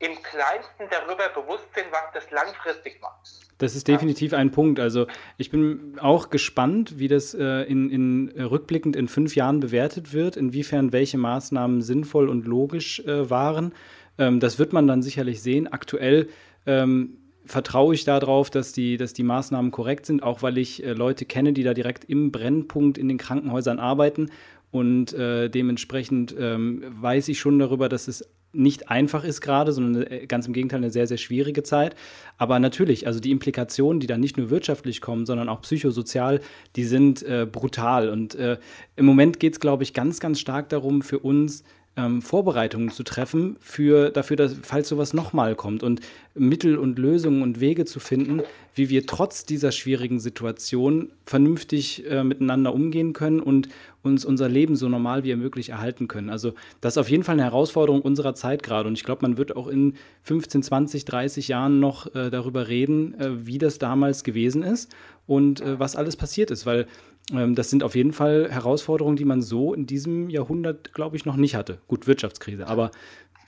im 0.00 0.22
Kleinsten 0.22 0.84
darüber 0.90 1.28
bewusst 1.28 1.66
sind, 1.74 1.86
was 1.90 2.12
das 2.12 2.30
langfristig 2.30 3.00
macht. 3.00 3.44
Das 3.58 3.76
ist 3.76 3.86
definitiv 3.86 4.34
ein 4.34 4.50
Punkt. 4.50 4.80
Also 4.80 5.06
ich 5.38 5.50
bin 5.50 5.96
auch 6.00 6.30
gespannt, 6.30 6.98
wie 6.98 7.08
das 7.08 7.32
äh, 7.34 7.62
in, 7.62 7.88
in, 7.90 8.36
äh, 8.36 8.42
rückblickend 8.42 8.96
in 8.96 9.08
fünf 9.08 9.36
Jahren 9.36 9.60
bewertet 9.60 10.12
wird, 10.12 10.36
inwiefern 10.36 10.92
welche 10.92 11.18
Maßnahmen 11.18 11.80
sinnvoll 11.80 12.28
und 12.28 12.46
logisch 12.46 13.00
äh, 13.00 13.30
waren. 13.30 13.72
Ähm, 14.18 14.40
das 14.40 14.58
wird 14.58 14.72
man 14.72 14.86
dann 14.86 15.02
sicherlich 15.02 15.40
sehen. 15.40 15.72
Aktuell 15.72 16.28
ähm, 16.66 17.18
vertraue 17.46 17.94
ich 17.94 18.04
darauf, 18.04 18.50
dass 18.50 18.72
die, 18.72 18.96
dass 18.96 19.12
die 19.12 19.22
Maßnahmen 19.22 19.70
korrekt 19.70 20.06
sind, 20.06 20.22
auch 20.22 20.42
weil 20.42 20.58
ich 20.58 20.84
äh, 20.84 20.92
Leute 20.92 21.24
kenne, 21.24 21.52
die 21.52 21.62
da 21.62 21.74
direkt 21.74 22.04
im 22.04 22.32
Brennpunkt 22.32 22.98
in 22.98 23.08
den 23.08 23.18
Krankenhäusern 23.18 23.78
arbeiten. 23.78 24.30
Und 24.70 25.12
äh, 25.12 25.48
dementsprechend 25.48 26.34
ähm, 26.38 26.82
weiß 27.00 27.28
ich 27.28 27.38
schon 27.38 27.58
darüber, 27.58 27.88
dass 27.88 28.08
es 28.08 28.28
nicht 28.54 28.88
einfach 28.88 29.24
ist 29.24 29.40
gerade, 29.40 29.72
sondern 29.72 30.04
äh, 30.04 30.26
ganz 30.26 30.46
im 30.46 30.52
Gegenteil 30.52 30.78
eine 30.78 30.90
sehr, 30.90 31.06
sehr 31.06 31.16
schwierige 31.16 31.62
Zeit. 31.62 31.94
Aber 32.38 32.58
natürlich, 32.58 33.06
also 33.06 33.20
die 33.20 33.30
Implikationen, 33.30 34.00
die 34.00 34.06
dann 34.06 34.20
nicht 34.20 34.36
nur 34.36 34.50
wirtschaftlich 34.50 35.00
kommen, 35.00 35.26
sondern 35.26 35.48
auch 35.48 35.60
psychosozial, 35.62 36.40
die 36.76 36.84
sind 36.84 37.22
äh, 37.22 37.46
brutal. 37.50 38.08
Und 38.08 38.34
äh, 38.34 38.58
im 38.96 39.06
Moment 39.06 39.40
geht 39.40 39.54
es, 39.54 39.60
glaube 39.60 39.82
ich, 39.82 39.92
ganz, 39.92 40.20
ganz 40.20 40.40
stark 40.40 40.68
darum, 40.68 41.02
für 41.02 41.18
uns 41.18 41.64
ähm, 41.96 42.22
Vorbereitungen 42.22 42.90
zu 42.90 43.04
treffen 43.04 43.56
für, 43.60 44.10
dafür, 44.10 44.36
dass, 44.36 44.56
falls 44.62 44.88
sowas 44.88 45.14
nochmal 45.14 45.54
kommt 45.54 45.82
und 45.82 46.00
Mittel 46.34 46.76
und 46.76 46.98
Lösungen 46.98 47.42
und 47.42 47.60
Wege 47.60 47.84
zu 47.84 48.00
finden, 48.00 48.42
wie 48.74 48.88
wir 48.88 49.06
trotz 49.06 49.44
dieser 49.44 49.70
schwierigen 49.70 50.18
Situation 50.18 51.10
vernünftig 51.24 52.04
äh, 52.10 52.24
miteinander 52.24 52.74
umgehen 52.74 53.12
können 53.12 53.38
und 53.38 53.68
uns 54.02 54.24
unser 54.24 54.48
Leben 54.48 54.74
so 54.74 54.88
normal 54.88 55.22
wie 55.22 55.34
möglich 55.36 55.68
erhalten 55.68 56.08
können. 56.08 56.30
Also 56.30 56.54
das 56.80 56.94
ist 56.94 56.98
auf 56.98 57.08
jeden 57.08 57.22
Fall 57.22 57.34
eine 57.34 57.44
Herausforderung 57.44 58.02
unserer 58.02 58.34
Zeit 58.34 58.64
gerade 58.64 58.88
und 58.88 58.94
ich 58.94 59.04
glaube, 59.04 59.22
man 59.22 59.38
wird 59.38 59.56
auch 59.56 59.68
in 59.68 59.94
15, 60.24 60.64
20, 60.64 61.04
30 61.04 61.48
Jahren 61.48 61.78
noch 61.78 62.12
äh, 62.14 62.30
darüber 62.30 62.66
reden, 62.66 63.18
äh, 63.20 63.46
wie 63.46 63.58
das 63.58 63.78
damals 63.78 64.24
gewesen 64.24 64.64
ist 64.64 64.90
und 65.26 65.60
äh, 65.60 65.78
was 65.78 65.94
alles 65.94 66.16
passiert 66.16 66.50
ist, 66.50 66.66
weil 66.66 66.86
das 67.30 67.70
sind 67.70 67.82
auf 67.82 67.94
jeden 67.94 68.12
Fall 68.12 68.50
Herausforderungen, 68.50 69.16
die 69.16 69.24
man 69.24 69.40
so 69.40 69.72
in 69.72 69.86
diesem 69.86 70.28
Jahrhundert, 70.28 70.92
glaube 70.92 71.16
ich, 71.16 71.24
noch 71.24 71.36
nicht 71.36 71.54
hatte. 71.54 71.80
Gut, 71.88 72.06
Wirtschaftskrise, 72.06 72.66
aber 72.66 72.90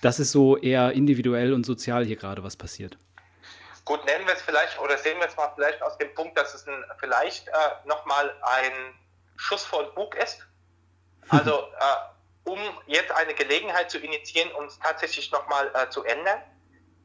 das 0.01 0.19
ist 0.19 0.33
so 0.33 0.57
eher 0.57 0.93
individuell 0.93 1.53
und 1.53 1.65
sozial 1.65 2.05
hier 2.05 2.17
gerade, 2.17 2.43
was 2.43 2.57
passiert. 2.57 2.99
Gut, 3.85 4.05
nennen 4.05 4.27
wir 4.27 4.35
es 4.35 4.43
vielleicht 4.43 4.81
oder 4.81 4.99
sehen 4.99 5.19
wir 5.19 5.29
es 5.29 5.37
mal 5.37 5.53
vielleicht 5.55 5.81
aus 5.83 5.97
dem 5.99 6.13
Punkt, 6.15 6.37
dass 6.37 6.55
es 6.55 6.67
ein, 6.67 6.85
vielleicht 6.99 7.49
äh, 7.49 7.53
nochmal 7.85 8.35
ein 8.43 8.73
Schuss 9.37 9.65
vor 9.65 9.85
den 9.85 9.95
Bug 9.95 10.15
ist. 10.17 10.47
Also, 11.29 11.51
äh, 11.51 12.49
um 12.49 12.61
jetzt 12.87 13.11
eine 13.11 13.35
Gelegenheit 13.35 13.91
zu 13.91 13.99
initiieren, 13.99 14.53
um 14.53 14.67
es 14.67 14.79
tatsächlich 14.79 15.33
nochmal 15.33 15.73
äh, 15.75 15.91
zu 15.91 16.05
ändern. 16.05 16.39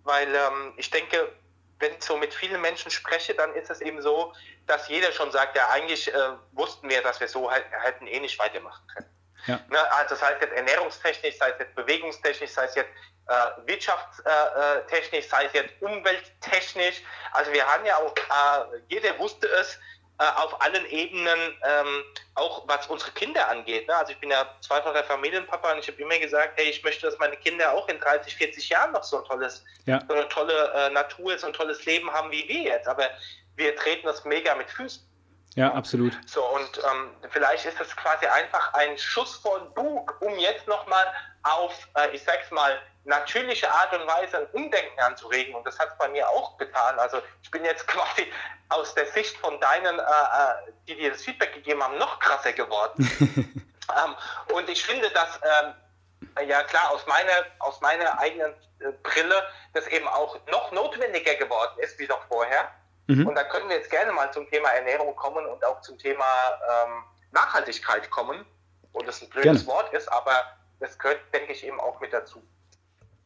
Weil 0.04 0.28
ähm, 0.28 0.74
ich 0.78 0.92
denke, 0.92 1.32
wenn 1.80 1.94
ich 1.94 2.04
so 2.04 2.18
mit 2.18 2.32
vielen 2.32 2.62
Menschen 2.62 2.92
spreche, 2.92 3.34
dann 3.34 3.56
ist 3.56 3.72
es 3.72 3.82
eben 3.82 4.00
so, 4.04 4.32
dass 4.68 4.88
jeder 4.88 5.12
schon 5.12 5.32
sagt, 5.32 5.56
ja, 5.56 5.70
eigentlich 5.70 6.14
äh, 6.14 6.18
wussten 6.54 6.90
wir, 6.90 7.02
dass 7.02 7.20
wir 7.20 7.28
so 7.28 7.50
halt, 7.52 7.66
hätten 7.70 8.08
eh 8.08 8.20
nicht 8.20 8.38
weitermachen 8.40 8.86
können. 8.88 9.10
Ja. 9.48 9.60
Ne, 9.70 9.92
also 9.94 10.16
sei 10.16 10.34
es 10.34 10.42
jetzt 10.42 10.54
ernährungstechnisch, 10.54 11.38
sei 11.38 11.50
es 11.50 11.60
jetzt 11.60 11.76
bewegungstechnisch, 11.76 12.52
sei 12.52 12.66
es 12.66 12.76
jetzt 12.76 12.92
äh, 13.28 13.68
wirtschaftstechnisch, 13.68 15.28
sei 15.28 15.46
es 15.46 15.54
jetzt 15.54 15.82
umwelttechnisch. 15.82 17.02
Also 17.32 17.52
wir 17.52 17.66
haben 17.66 17.86
ja 17.86 17.98
auch, 17.98 18.16
äh, 18.16 18.80
jeder 18.90 19.18
wusste 19.18 19.48
es, 19.48 19.80
äh, 20.22 20.24
auf 20.24 20.62
allen 20.62 20.86
Ebenen, 20.86 21.58
ähm, 21.64 22.04
auch 22.36 22.68
was 22.68 22.86
unsere 22.86 23.10
Kinder 23.12 23.48
angeht. 23.48 23.88
Ne? 23.88 23.96
Also 23.96 24.12
ich 24.12 24.20
bin 24.20 24.30
ja 24.30 24.46
zweifacher 24.62 25.04
Familienpapa 25.04 25.72
und 25.72 25.80
ich 25.80 25.88
habe 25.88 26.00
immer 26.00 26.20
gesagt, 26.20 26.54
hey, 26.58 26.70
ich 26.70 26.84
möchte, 26.84 27.08
dass 27.08 27.18
meine 27.18 27.36
Kinder 27.38 27.74
auch 27.74 27.88
in 27.90 28.00
30, 28.00 28.36
40 28.36 28.70
Jahren 28.70 28.92
noch 28.92 29.04
so 29.04 29.18
ein 29.18 29.26
tolles, 29.26 29.64
ja. 29.86 30.00
so 30.08 30.14
eine 30.14 30.30
tolle 30.30 30.72
äh, 30.76 30.90
Natur, 30.92 31.40
so 31.40 31.48
ein 31.48 31.54
tolles 31.54 31.86
Leben 31.86 32.12
haben 32.14 32.30
wie 32.30 32.48
wir 32.48 32.62
jetzt. 32.62 32.88
Aber 32.88 33.10
wir 33.56 33.76
treten 33.76 34.08
das 34.08 34.24
mega 34.26 34.56
mit 34.56 34.70
Füßen. 34.70 35.12
Ja, 35.56 35.74
absolut. 35.74 36.18
So, 36.28 36.44
und 36.46 36.78
ähm, 36.78 37.12
vielleicht 37.30 37.66
ist 37.66 37.80
das 37.80 37.94
quasi 37.96 38.26
einfach 38.26 38.74
ein 38.74 38.98
Schuss 38.98 39.36
vor 39.36 39.60
den 39.60 39.74
Bug, 39.74 40.16
um 40.22 40.38
jetzt 40.38 40.66
nochmal 40.68 41.06
auf, 41.44 41.90
äh, 41.96 42.10
ich 42.16 42.24
sag's 42.24 42.50
mal, 42.52 42.80
natürliche 43.04 43.70
Art 43.70 43.94
und 43.94 44.08
Weise 44.08 44.38
ein 44.38 44.46
Umdenken 44.54 45.00
anzuregen. 45.00 45.54
Und 45.56 45.66
das 45.66 45.78
hat 45.78 45.90
es 45.90 45.98
bei 45.98 46.08
mir 46.08 46.28
auch 46.30 46.58
getan. 46.58 46.98
Also 47.00 47.22
ich 47.44 47.52
bin 47.52 47.66
jetzt 47.66 47.86
quasi 47.88 48.32
aus 48.70 48.94
der 48.96 49.08
Sicht 49.08 49.36
von 49.38 49.60
deinen, 49.60 50.00
äh, 50.00 50.02
äh 50.02 50.72
die 50.88 50.96
dir 50.96 51.12
das 51.12 51.24
Feedback 51.24 51.54
gegeben 51.54 51.84
haben, 51.84 51.98
noch 51.98 52.20
krasser 52.20 52.54
geworden. 52.54 53.10
ähm, 54.06 54.16
und 54.56 54.70
ich 54.70 54.84
finde, 54.86 55.10
dass, 55.10 55.40
ähm, 55.44 56.48
ja 56.48 56.64
klar, 56.64 56.92
aus 56.92 57.06
meiner, 57.08 57.46
aus 57.60 57.82
meiner 57.82 58.18
eigenen 58.20 58.54
äh, 58.80 58.92
Brille, 59.04 59.44
das 59.74 59.88
eben 59.88 60.08
auch 60.08 60.40
noch 60.48 60.72
notwendiger 60.72 61.36
geworden 61.36 61.78
ist, 61.80 62.00
wie 62.00 62.08
noch 62.08 62.26
vorher. 62.28 62.72
Mhm. 63.20 63.28
Und 63.28 63.36
da 63.36 63.44
können 63.44 63.70
wir 63.70 63.76
jetzt 63.76 63.90
gerne 63.90 64.12
mal 64.12 64.32
zum 64.32 64.48
Thema 64.50 64.70
Ernährung 64.70 65.16
kommen 65.16 65.46
und 65.46 65.64
auch 65.66 65.82
zum 65.82 65.98
Thema 65.98 66.26
ähm, 66.26 67.04
Nachhaltigkeit 67.32 68.10
kommen. 68.10 68.46
Und 68.94 69.08
das 69.08 69.22
ein 69.22 69.30
blödes 69.30 69.66
gerne. 69.66 69.68
Wort 69.68 69.94
ist, 69.94 70.12
aber 70.12 70.34
das 70.80 70.98
gehört, 70.98 71.20
denke 71.34 71.54
ich, 71.54 71.66
eben 71.66 71.80
auch 71.80 72.00
mit 72.02 72.12
dazu. 72.12 72.42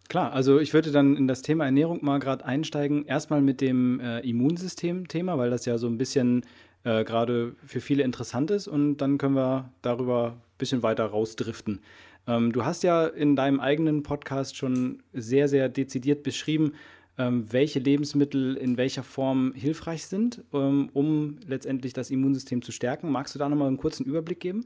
Klar, 0.08 0.34
also 0.34 0.60
ich 0.60 0.74
würde 0.74 0.92
dann 0.92 1.18
in 1.18 1.28
das 1.28 1.42
Thema 1.42 1.66
Ernährung 1.66 2.04
mal 2.04 2.20
gerade 2.20 2.46
einsteigen. 2.46 3.06
Erstmal 3.06 3.42
mit 3.42 3.62
dem 3.62 4.00
äh, 4.00 4.20
Immunsystem-Thema, 4.20 5.38
weil 5.38 5.50
das 5.50 5.66
ja 5.66 5.80
so 5.80 5.88
ein 5.88 5.98
bisschen 5.98 6.46
äh, 6.84 7.04
gerade 7.04 7.56
für 7.66 7.82
viele 7.82 8.04
interessant 8.04 8.52
ist. 8.52 8.68
Und 8.68 8.98
dann 8.98 9.18
können 9.18 9.36
wir 9.36 9.72
darüber 9.82 10.34
ein 10.36 10.58
bisschen 10.60 10.84
weiter 10.84 11.06
rausdriften. 11.06 11.82
Ähm, 12.28 12.52
du 12.52 12.66
hast 12.66 12.84
ja 12.84 13.08
in 13.08 13.36
deinem 13.36 13.60
eigenen 13.60 14.04
Podcast 14.04 14.56
schon 14.56 15.02
sehr, 15.14 15.48
sehr 15.48 15.70
dezidiert 15.70 16.22
beschrieben, 16.24 16.74
welche 17.18 17.80
Lebensmittel 17.80 18.58
in 18.58 18.78
welcher 18.78 19.04
Form 19.04 19.54
hilfreich 19.54 20.06
sind, 20.06 20.44
ähm, 20.54 20.90
um 20.94 21.40
letztendlich 21.48 21.94
das 21.94 22.10
Immunsystem 22.10 22.62
zu 22.62 22.72
stärken. 22.72 23.10
Magst 23.12 23.34
du 23.34 23.40
da 23.40 23.48
nochmal 23.48 23.68
einen 23.68 23.78
kurzen 23.78 24.06
Überblick 24.06 24.42
geben? 24.42 24.66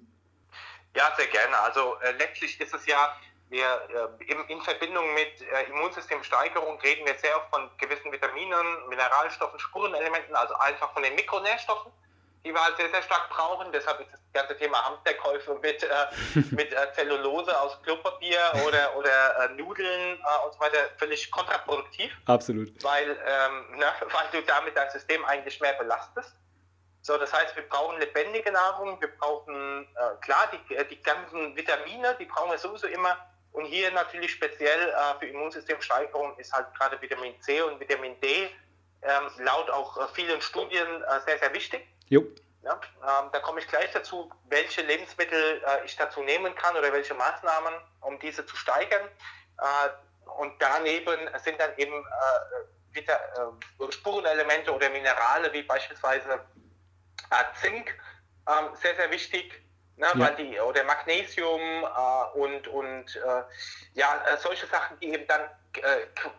Ja, 0.96 1.14
sehr 1.16 1.28
gerne. 1.28 1.60
Also 1.60 1.96
äh, 2.02 2.12
letztlich 2.18 2.60
ist 2.60 2.74
es 2.74 2.86
ja, 2.88 3.16
wir 3.50 3.64
äh, 3.64 4.32
in, 4.32 4.40
in, 4.48 4.62
Verbindung 4.62 5.14
mit 5.14 5.42
äh, 5.42 5.70
Immunsystemsteigerung 5.70 6.80
reden 6.82 7.06
wir 7.06 7.16
sehr 7.18 7.36
oft 7.38 7.50
von 7.52 7.70
gewissen 7.78 8.12
Vitaminen, 8.12 8.90
Mineralstoffen, 8.90 9.60
Spurenelementen, 9.60 10.36
also 10.36 10.56
einfach 10.56 10.92
von 10.94 11.04
den 11.04 11.16
Mikronährstoffen 11.16 11.92
die 12.46 12.54
wir 12.54 12.64
halt 12.64 12.78
sehr, 12.78 12.90
sehr 12.90 13.02
stark 13.02 13.30
brauchen. 13.30 13.72
Deshalb 13.72 14.00
ist 14.00 14.12
das 14.12 14.20
ganze 14.34 14.58
Thema 14.58 14.84
Hamsterkäufe 14.86 15.56
mit, 15.62 15.84
äh, 15.84 15.88
mit 16.52 16.74
äh, 16.74 16.94
Zellulose 16.94 17.60
aus 17.60 17.82
Klopapier 17.84 18.40
oder, 18.66 18.96
oder 18.96 19.50
äh, 19.50 19.54
Nudeln 19.56 20.18
äh, 20.18 20.46
und 20.46 20.54
so 20.54 20.60
weiter 20.60 20.78
völlig 20.98 21.30
kontraproduktiv. 21.32 22.12
Absolut. 22.26 22.72
Weil, 22.84 23.12
ähm, 23.12 23.78
ne, 23.78 23.86
weil 24.02 24.28
du 24.32 24.46
damit 24.46 24.76
dein 24.76 24.90
System 24.90 25.24
eigentlich 25.26 25.60
mehr 25.60 25.74
belastest. 25.74 26.34
So, 27.02 27.18
das 27.18 27.34
heißt, 27.34 27.56
wir 27.56 27.64
brauchen 27.64 27.98
lebendige 28.00 28.52
Nahrung, 28.52 29.00
wir 29.00 29.08
brauchen, 29.18 29.88
äh, 29.96 30.22
klar, 30.22 30.50
die, 30.52 30.76
äh, 30.76 30.86
die 30.86 31.02
ganzen 31.02 31.56
Vitamine, 31.56 32.16
die 32.20 32.26
brauchen 32.26 32.52
wir 32.52 32.58
sowieso 32.58 32.88
immer. 32.88 33.18
Und 33.52 33.66
hier 33.66 33.90
natürlich 33.92 34.32
speziell 34.32 34.94
für 35.20 35.26
Immunsystemsteigerung 35.26 36.38
ist 36.38 36.54
halt 36.54 36.68
gerade 36.76 37.02
Vitamin 37.02 37.34
C 37.42 37.64
und 37.64 37.80
Vitamin 37.80 38.20
D 38.22 38.48
ähm, 39.02 39.24
laut 39.40 39.72
auch 39.72 40.14
vielen 40.14 40.40
Studien 40.40 41.04
sehr, 41.26 41.40
sehr 41.40 41.52
wichtig. 41.52 41.82
Jo. 42.10 42.26
Ja? 42.64 42.74
Ähm, 43.02 43.30
da 43.32 43.40
komme 43.40 43.60
ich 43.60 43.68
gleich 43.68 43.92
dazu, 43.92 44.30
welche 44.50 44.82
Lebensmittel 44.82 45.62
äh, 45.66 45.86
ich 45.86 45.96
dazu 45.96 46.22
nehmen 46.22 46.54
kann 46.56 46.76
oder 46.76 46.92
welche 46.92 47.14
Maßnahmen, 47.14 47.74
um 48.02 48.20
diese 48.20 48.46
zu 48.46 48.56
steigern. 48.56 49.08
Äh, 49.58 49.90
und 50.38 50.54
daneben 50.62 51.30
sind 51.44 51.60
dann 51.60 51.76
eben 51.78 51.94
äh, 51.94 52.96
wieder, 52.96 53.20
äh, 53.80 53.92
Spurenelemente 53.92 54.74
oder 54.74 54.90
Minerale 54.90 55.52
wie 55.54 55.64
beispielsweise 55.64 56.40
äh, 57.32 57.44
Zink 57.62 57.96
ähm, 58.48 58.76
sehr, 58.76 58.96
sehr 58.96 59.10
wichtig. 59.12 59.64
Ne, 59.96 60.06
ja. 60.06 60.20
weil 60.20 60.36
die, 60.38 60.58
oder 60.62 60.82
Magnesium 60.86 61.60
äh, 61.60 62.38
und, 62.40 62.70
und 62.70 63.20
ja, 63.96 64.38
solche 64.38 64.66
Sachen, 64.68 64.98
die 65.02 65.10
eben 65.14 65.28
dann 65.28 65.42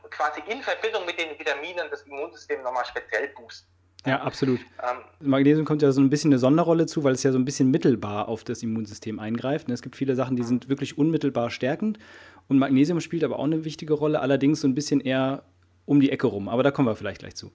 quasi 0.08 0.40
in 0.46 0.62
Verbindung 0.62 1.04
mit 1.04 1.20
den 1.20 1.38
Vitaminen 1.38 1.90
das 1.90 2.00
Immunsystem 2.04 2.62
nochmal 2.62 2.86
speziell 2.86 3.28
boosten. 3.28 3.70
Ja, 4.06 4.22
absolut. 4.22 4.60
Ähm, 4.82 4.98
Magnesium 5.20 5.66
kommt 5.66 5.82
ja 5.82 5.92
so 5.92 6.00
ein 6.00 6.08
bisschen 6.08 6.30
eine 6.30 6.38
Sonderrolle 6.38 6.86
zu, 6.86 7.04
weil 7.04 7.12
es 7.12 7.22
ja 7.22 7.32
so 7.32 7.38
ein 7.38 7.44
bisschen 7.44 7.70
mittelbar 7.70 8.28
auf 8.28 8.44
das 8.44 8.62
Immunsystem 8.62 9.18
eingreift. 9.18 9.68
Es 9.68 9.82
gibt 9.82 9.96
viele 9.96 10.14
Sachen, 10.14 10.36
die 10.36 10.42
sind 10.42 10.68
wirklich 10.68 10.96
unmittelbar 10.96 11.50
stärkend. 11.50 11.98
Und 12.48 12.58
Magnesium 12.58 13.00
spielt 13.00 13.24
aber 13.24 13.38
auch 13.38 13.44
eine 13.44 13.64
wichtige 13.64 13.92
Rolle, 13.92 14.20
allerdings 14.20 14.62
so 14.62 14.68
ein 14.68 14.74
bisschen 14.74 15.00
eher 15.00 15.42
um 15.84 16.00
die 16.00 16.10
Ecke 16.10 16.28
rum. 16.28 16.48
Aber 16.48 16.62
da 16.62 16.70
kommen 16.70 16.88
wir 16.88 16.96
vielleicht 16.96 17.20
gleich 17.20 17.36
zu. 17.36 17.52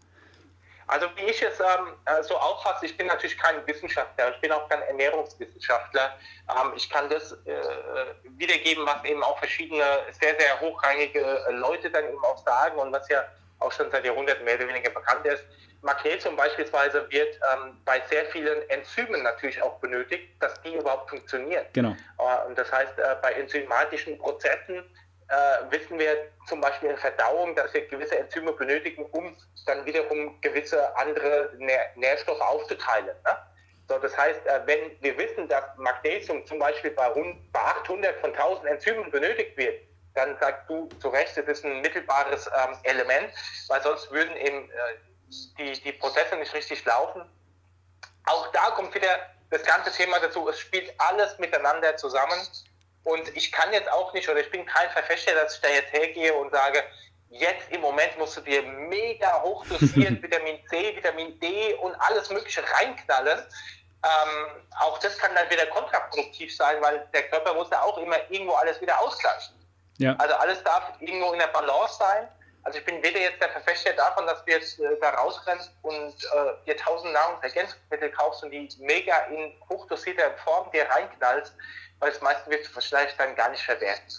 Also 0.87 1.07
wie 1.15 1.23
ich 1.23 1.41
es 1.41 1.59
ähm, 1.59 1.87
äh, 2.05 2.21
so 2.21 2.35
auffasse, 2.35 2.85
ich 2.85 2.95
bin 2.95 3.07
natürlich 3.07 3.37
kein 3.39 3.55
Wissenschaftler, 3.65 4.35
ich 4.35 4.41
bin 4.41 4.51
auch 4.51 4.69
kein 4.69 4.83
Ernährungswissenschaftler. 4.83 6.15
Ähm, 6.47 6.73
ich 6.75 6.87
kann 6.89 7.09
das 7.09 7.31
äh, 7.45 7.55
wiedergeben, 8.37 8.85
was 8.85 9.03
eben 9.03 9.23
auch 9.23 9.39
verschiedene 9.39 9.83
sehr, 10.11 10.35
sehr 10.39 10.61
hochrangige 10.61 11.39
Leute 11.53 11.89
dann 11.89 12.05
eben 12.05 12.23
auch 12.23 12.37
sagen 12.45 12.77
und 12.77 12.91
was 12.91 13.09
ja 13.09 13.23
auch 13.59 13.71
schon 13.71 13.89
seit 13.89 14.05
Jahrhunderten 14.05 14.45
mehr 14.45 14.55
oder 14.55 14.67
weniger 14.67 14.91
bekannt 14.91 15.25
ist. 15.25 15.43
Magnesium 15.85 16.35
beispielsweise 16.35 17.05
wird 17.11 17.39
ähm, 17.53 17.77
bei 17.85 18.01
sehr 18.09 18.25
vielen 18.25 18.67
Enzymen 18.69 19.21
natürlich 19.21 19.61
auch 19.61 19.79
benötigt, 19.79 20.33
dass 20.41 20.59
die 20.61 20.73
überhaupt 20.73 21.09
funktionieren. 21.11 21.65
Genau. 21.73 21.95
Äh, 22.17 22.47
und 22.47 22.57
das 22.57 22.71
heißt, 22.71 22.97
äh, 22.97 23.15
bei 23.21 23.33
enzymatischen 23.33 24.17
Prozessen 24.17 24.83
äh, 25.27 25.71
wissen 25.71 25.99
wir 25.99 26.17
zum 26.47 26.59
Beispiel 26.59 26.89
in 26.89 26.97
Verdauung, 26.97 27.55
dass 27.55 27.71
wir 27.73 27.87
gewisse 27.87 28.17
Enzyme 28.17 28.51
benötigen, 28.53 29.05
um 29.11 29.37
dann 29.67 29.85
wiederum 29.85 30.41
gewisse 30.41 30.95
andere 30.97 31.51
Nähr 31.57 31.91
Nährstoffe 31.95 32.41
aufzuteilen. 32.41 33.15
Ne? 33.23 33.37
So, 33.87 33.99
das 33.99 34.17
heißt, 34.17 34.43
äh, 34.47 34.61
wenn 34.65 34.91
wir 35.01 35.15
wissen, 35.19 35.47
dass 35.47 35.65
Magnesium 35.77 36.45
zum 36.47 36.57
Beispiel 36.57 36.91
bei, 36.91 37.09
bei 37.51 37.59
800 37.59 38.19
von 38.21 38.31
1000 38.31 38.67
Enzymen 38.67 39.11
benötigt 39.11 39.55
wird, 39.55 39.81
dann 40.15 40.35
sagst 40.39 40.67
du 40.67 40.87
zu 40.99 41.09
Recht, 41.09 41.37
es 41.37 41.45
ist 41.47 41.63
ein 41.63 41.81
mittelbares 41.81 42.47
ähm, 42.47 42.75
Element, 42.83 43.31
weil 43.67 43.81
sonst 43.83 44.09
würden 44.11 44.35
eben 44.37 44.69
äh, 44.71 44.73
die, 45.57 45.73
die 45.81 45.91
Prozesse 45.93 46.35
nicht 46.35 46.53
richtig 46.53 46.83
laufen. 46.85 47.23
Auch 48.25 48.51
da 48.51 48.71
kommt 48.71 48.93
wieder 48.95 49.19
das 49.49 49.63
ganze 49.63 49.91
Thema 49.91 50.19
dazu, 50.19 50.47
es 50.49 50.59
spielt 50.59 50.93
alles 50.99 51.37
miteinander 51.37 51.95
zusammen. 51.97 52.39
Und 53.03 53.35
ich 53.37 53.51
kann 53.51 53.71
jetzt 53.71 53.91
auch 53.91 54.13
nicht, 54.13 54.27
oder 54.27 54.39
ich 54.39 54.49
bin 54.49 54.65
kein 54.65 54.89
Verfechter, 54.89 55.35
dass 55.35 55.55
ich 55.55 55.61
da 55.61 55.69
jetzt 55.69 55.93
hergehe 55.93 56.33
und 56.33 56.51
sage, 56.51 56.83
jetzt 57.29 57.69
im 57.71 57.81
Moment 57.81 58.17
musst 58.17 58.37
du 58.37 58.41
dir 58.41 58.63
mega 58.63 59.41
hochdosiert 59.41 60.21
Vitamin 60.23 60.59
C, 60.69 60.95
Vitamin 60.95 61.39
D 61.39 61.75
und 61.75 61.93
alles 61.95 62.29
Mögliche 62.29 62.63
reinknallen. 62.79 63.39
Ähm, 64.03 64.63
auch 64.79 64.97
das 64.99 65.17
kann 65.17 65.33
dann 65.35 65.49
wieder 65.49 65.65
kontraproduktiv 65.67 66.55
sein, 66.55 66.81
weil 66.81 67.07
der 67.13 67.23
Körper 67.29 67.53
muss 67.53 67.69
ja 67.71 67.81
auch 67.81 67.97
immer 67.97 68.17
irgendwo 68.29 68.53
alles 68.53 68.79
wieder 68.81 68.99
ausgleichen. 68.99 69.55
Ja. 69.97 70.15
Also 70.17 70.35
alles 70.35 70.63
darf 70.63 70.93
irgendwo 70.99 71.33
in 71.33 71.39
der 71.39 71.47
Balance 71.47 71.97
sein. 71.97 72.27
Also 72.65 72.79
ich 72.79 72.85
bin 72.85 72.95
weder 73.03 73.19
jetzt 73.19 73.39
der 73.39 73.49
Verfechter 73.49 73.93
davon, 73.93 74.25
dass 74.25 74.43
du 74.43 74.51
jetzt 74.51 74.79
äh, 74.79 74.83
da 74.99 75.11
rausrennst 75.11 75.71
und 75.83 75.93
äh, 75.93 76.65
dir 76.65 76.75
tausend 76.75 77.13
Nahrungsergänzungsmittel 77.13 78.09
kaufst 78.09 78.43
und 78.43 78.49
die 78.49 78.67
mega 78.79 79.15
in 79.31 79.53
hochdosierter 79.69 80.31
Form 80.43 80.71
dir 80.71 80.83
reinknallst, 80.89 81.53
weil 81.99 82.09
das 82.09 82.21
meiste 82.21 82.49
wirst 82.49 82.75
du 82.75 82.81
vielleicht 82.81 83.19
dann 83.19 83.35
gar 83.35 83.51
nicht 83.51 83.61
verwerten 83.61 84.11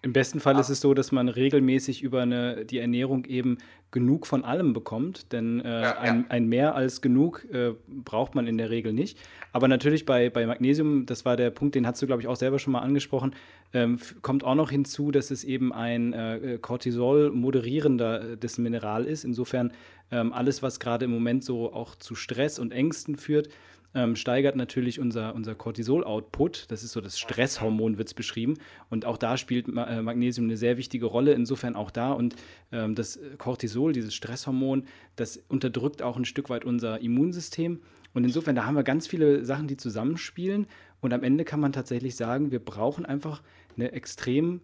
Im 0.00 0.14
besten 0.14 0.40
Fall 0.40 0.54
ja. 0.54 0.60
ist 0.60 0.70
es 0.70 0.80
so, 0.80 0.94
dass 0.94 1.12
man 1.12 1.28
regelmäßig 1.28 2.02
über 2.02 2.22
eine, 2.22 2.64
die 2.64 2.78
Ernährung 2.78 3.26
eben 3.26 3.58
genug 3.90 4.26
von 4.26 4.46
allem 4.46 4.72
bekommt, 4.72 5.32
denn 5.32 5.60
äh, 5.60 5.82
ja, 5.82 5.98
ein, 5.98 6.24
ein, 6.30 6.46
Mehr 6.46 6.74
als 6.74 7.02
genug 7.02 7.44
äh, 7.52 7.74
braucht 7.86 8.34
man 8.34 8.46
in 8.46 8.56
der 8.56 8.70
Regel 8.70 8.94
nicht. 8.94 9.18
Aber 9.52 9.68
natürlich 9.68 10.06
bei, 10.06 10.30
bei 10.30 10.46
Magnesium, 10.46 11.06
das 11.06 11.24
war 11.24 11.36
der 11.36 11.50
Punkt, 11.50 11.74
den 11.74 11.86
hast 11.86 12.00
du, 12.00 12.06
glaube 12.06 12.22
ich, 12.22 12.28
auch 12.28 12.36
selber 12.36 12.58
schon 12.58 12.72
mal 12.72 12.80
angesprochen, 12.80 13.34
ähm, 13.72 13.98
kommt 14.22 14.44
auch 14.44 14.54
noch 14.54 14.70
hinzu, 14.70 15.10
dass 15.10 15.30
es 15.30 15.44
eben 15.44 15.72
ein 15.72 16.12
äh, 16.12 16.58
Cortisol 16.60 17.30
moderierender 17.30 18.36
das 18.36 18.58
Mineral 18.58 19.04
ist. 19.04 19.24
Insofern 19.24 19.72
ähm, 20.10 20.32
alles, 20.32 20.62
was 20.62 20.80
gerade 20.80 21.04
im 21.04 21.10
Moment 21.10 21.44
so 21.44 21.72
auch 21.72 21.94
zu 21.96 22.14
Stress 22.14 22.58
und 22.58 22.72
Ängsten 22.72 23.16
führt, 23.16 23.48
ähm, 23.94 24.14
steigert 24.14 24.56
natürlich 24.56 25.00
unser, 25.00 25.34
unser 25.34 25.54
Cortisol-Output. 25.54 26.66
Das 26.68 26.84
ist 26.84 26.92
so 26.92 27.00
das 27.00 27.18
Stresshormon, 27.18 27.98
wird 27.98 28.08
es 28.08 28.14
beschrieben. 28.14 28.54
Und 28.88 29.04
auch 29.04 29.16
da 29.16 29.36
spielt 29.36 29.68
Ma 29.68 29.84
äh, 29.84 30.02
Magnesium 30.02 30.46
eine 30.46 30.56
sehr 30.56 30.76
wichtige 30.76 31.06
Rolle. 31.06 31.32
Insofern 31.32 31.74
auch 31.74 31.90
da. 31.90 32.12
Und 32.12 32.36
ähm, 32.72 32.94
das 32.94 33.18
Cortisol, 33.38 33.92
dieses 33.92 34.14
Stresshormon, 34.14 34.84
das 35.16 35.42
unterdrückt 35.48 36.02
auch 36.02 36.16
ein 36.16 36.24
Stück 36.24 36.50
weit 36.50 36.64
unser 36.64 37.00
Immunsystem. 37.00 37.80
Und 38.14 38.24
insofern, 38.24 38.56
da 38.56 38.66
haben 38.66 38.74
wir 38.74 38.82
ganz 38.82 39.06
viele 39.06 39.44
Sachen, 39.44 39.68
die 39.68 39.76
zusammenspielen. 39.76 40.66
Und 41.00 41.12
am 41.12 41.22
Ende 41.22 41.44
kann 41.44 41.60
man 41.60 41.72
tatsächlich 41.72 42.16
sagen, 42.16 42.50
wir 42.50 42.58
brauchen 42.58 43.06
einfach 43.06 43.42
eine 43.76 43.92
extrem 43.92 44.60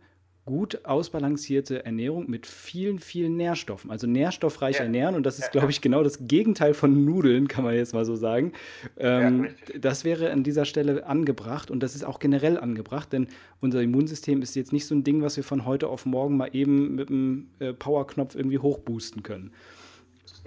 gut 0.46 0.84
ausbalancierte 0.84 1.84
Ernährung 1.84 2.30
mit 2.30 2.46
vielen, 2.46 3.00
vielen 3.00 3.36
Nährstoffen. 3.36 3.90
Also 3.90 4.06
nährstoffreich 4.06 4.76
ja. 4.76 4.84
ernähren. 4.84 5.16
Und 5.16 5.26
das 5.26 5.40
ist, 5.40 5.50
glaube 5.50 5.70
ich, 5.70 5.80
genau 5.80 6.04
das 6.04 6.28
Gegenteil 6.28 6.72
von 6.72 7.04
Nudeln, 7.04 7.48
kann 7.48 7.64
man 7.64 7.74
jetzt 7.74 7.92
mal 7.92 8.04
so 8.04 8.14
sagen. 8.14 8.52
Ähm, 8.96 9.44
ja, 9.44 9.78
das 9.80 10.04
wäre 10.04 10.30
an 10.30 10.44
dieser 10.44 10.64
Stelle 10.64 11.04
angebracht 11.04 11.70
und 11.70 11.82
das 11.82 11.96
ist 11.96 12.04
auch 12.04 12.20
generell 12.20 12.58
angebracht, 12.58 13.12
denn 13.12 13.26
unser 13.60 13.82
Immunsystem 13.82 14.40
ist 14.40 14.54
jetzt 14.54 14.72
nicht 14.72 14.86
so 14.86 14.94
ein 14.94 15.02
Ding, 15.02 15.20
was 15.20 15.36
wir 15.36 15.44
von 15.44 15.66
heute 15.66 15.88
auf 15.88 16.06
morgen 16.06 16.36
mal 16.36 16.50
eben 16.52 16.94
mit 16.94 17.10
einem 17.10 17.48
äh, 17.58 17.72
Powerknopf 17.72 18.36
irgendwie 18.36 18.58
hochboosten 18.58 19.24
können. 19.24 19.50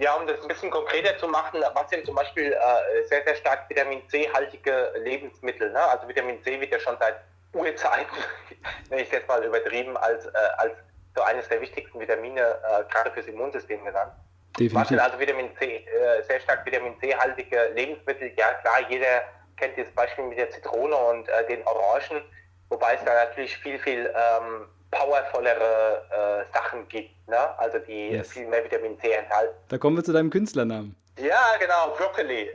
Ja, 0.00 0.14
um 0.14 0.26
das 0.26 0.40
ein 0.40 0.48
bisschen 0.48 0.70
konkreter 0.70 1.16
zu 1.18 1.28
machen, 1.28 1.62
was 1.74 1.90
sind 1.90 2.06
zum 2.06 2.14
Beispiel 2.14 2.54
äh, 2.54 3.06
sehr, 3.06 3.22
sehr 3.22 3.34
stark 3.34 3.68
Vitamin 3.68 4.00
C-haltige 4.08 4.94
Lebensmittel? 4.96 5.70
Ne? 5.70 5.78
Also 5.78 6.08
Vitamin 6.08 6.42
C 6.42 6.58
wird 6.58 6.72
ja 6.72 6.78
schon 6.78 6.96
seit 6.98 7.16
Urzeiten, 7.52 8.16
nenne 8.88 9.02
ich 9.02 9.08
es 9.08 9.12
jetzt 9.12 9.28
mal 9.28 9.44
übertrieben, 9.44 9.98
als, 9.98 10.24
äh, 10.24 10.30
als 10.56 10.72
so 11.14 11.22
eines 11.22 11.46
der 11.48 11.60
wichtigsten 11.60 12.00
Vitamine 12.00 12.40
äh, 12.40 12.90
gerade 12.90 13.10
fürs 13.10 13.26
Immunsystem 13.26 13.84
genannt. 13.84 14.12
Definitiv. 14.58 14.74
Was 14.74 14.88
sind 14.88 15.00
also 15.00 15.18
Vitamin 15.18 15.54
C, 15.58 15.84
äh, 15.84 16.22
sehr 16.22 16.40
stark 16.40 16.64
Vitamin 16.64 16.98
C-haltige 16.98 17.70
Lebensmittel? 17.74 18.32
Ja 18.38 18.54
klar, 18.54 18.80
jeder 18.88 19.24
kennt 19.58 19.76
dieses 19.76 19.92
Beispiel 19.92 20.24
mit 20.24 20.38
der 20.38 20.48
Zitrone 20.48 20.96
und 20.96 21.28
äh, 21.28 21.46
den 21.46 21.62
Orangen, 21.66 22.22
wobei 22.70 22.94
es 22.94 23.04
da 23.04 23.12
natürlich 23.12 23.54
viel, 23.58 23.78
viel 23.78 24.10
ähm, 24.16 24.66
powervollere 24.90 26.02
äh, 26.10 26.52
Sachen 26.52 26.88
gibt, 26.88 27.28
ne? 27.28 27.58
also 27.58 27.78
die 27.78 28.10
yes. 28.10 28.32
viel 28.32 28.46
mehr 28.46 28.64
Vitamin 28.64 28.98
C 29.00 29.12
enthalten. 29.12 29.54
Da 29.68 29.78
kommen 29.78 29.96
wir 29.96 30.04
zu 30.04 30.12
deinem 30.12 30.30
Künstlernamen. 30.30 30.96
Ja, 31.18 31.56
genau, 31.58 31.94
Broccoli. 31.96 32.50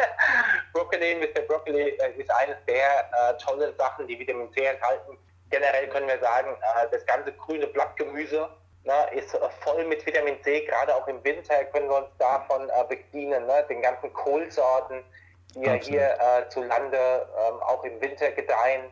Broccoli, 0.72 1.14
Mr. 1.14 1.42
Broccoli 1.42 1.90
äh, 1.90 2.12
ist 2.16 2.30
eines 2.30 2.56
der 2.66 3.10
äh, 3.12 3.36
tollen 3.38 3.74
Sachen, 3.76 4.06
die 4.06 4.18
Vitamin 4.18 4.52
C 4.52 4.64
enthalten. 4.64 5.16
Generell 5.50 5.88
können 5.88 6.08
wir 6.08 6.18
sagen, 6.18 6.56
äh, 6.60 6.88
das 6.90 7.04
ganze 7.06 7.32
grüne 7.32 7.66
Blattgemüse 7.68 8.48
ne, 8.84 8.94
ist 9.14 9.34
äh, 9.34 9.38
voll 9.60 9.84
mit 9.86 10.04
Vitamin 10.04 10.42
C. 10.42 10.64
Gerade 10.66 10.94
auch 10.94 11.06
im 11.06 11.22
Winter 11.24 11.64
können 11.66 11.88
wir 11.88 11.98
uns 11.98 12.08
davon 12.18 12.68
äh, 12.68 12.84
bedienen. 12.88 13.46
Ne? 13.46 13.64
Den 13.68 13.82
ganzen 13.82 14.12
Kohlsorten, 14.12 15.04
die 15.54 15.62
ja 15.62 15.74
hier 15.74 16.18
äh, 16.18 16.48
zu 16.48 16.62
Lande 16.62 17.28
ähm, 17.38 17.62
auch 17.62 17.84
im 17.84 18.00
Winter 18.00 18.30
gedeihen. 18.32 18.90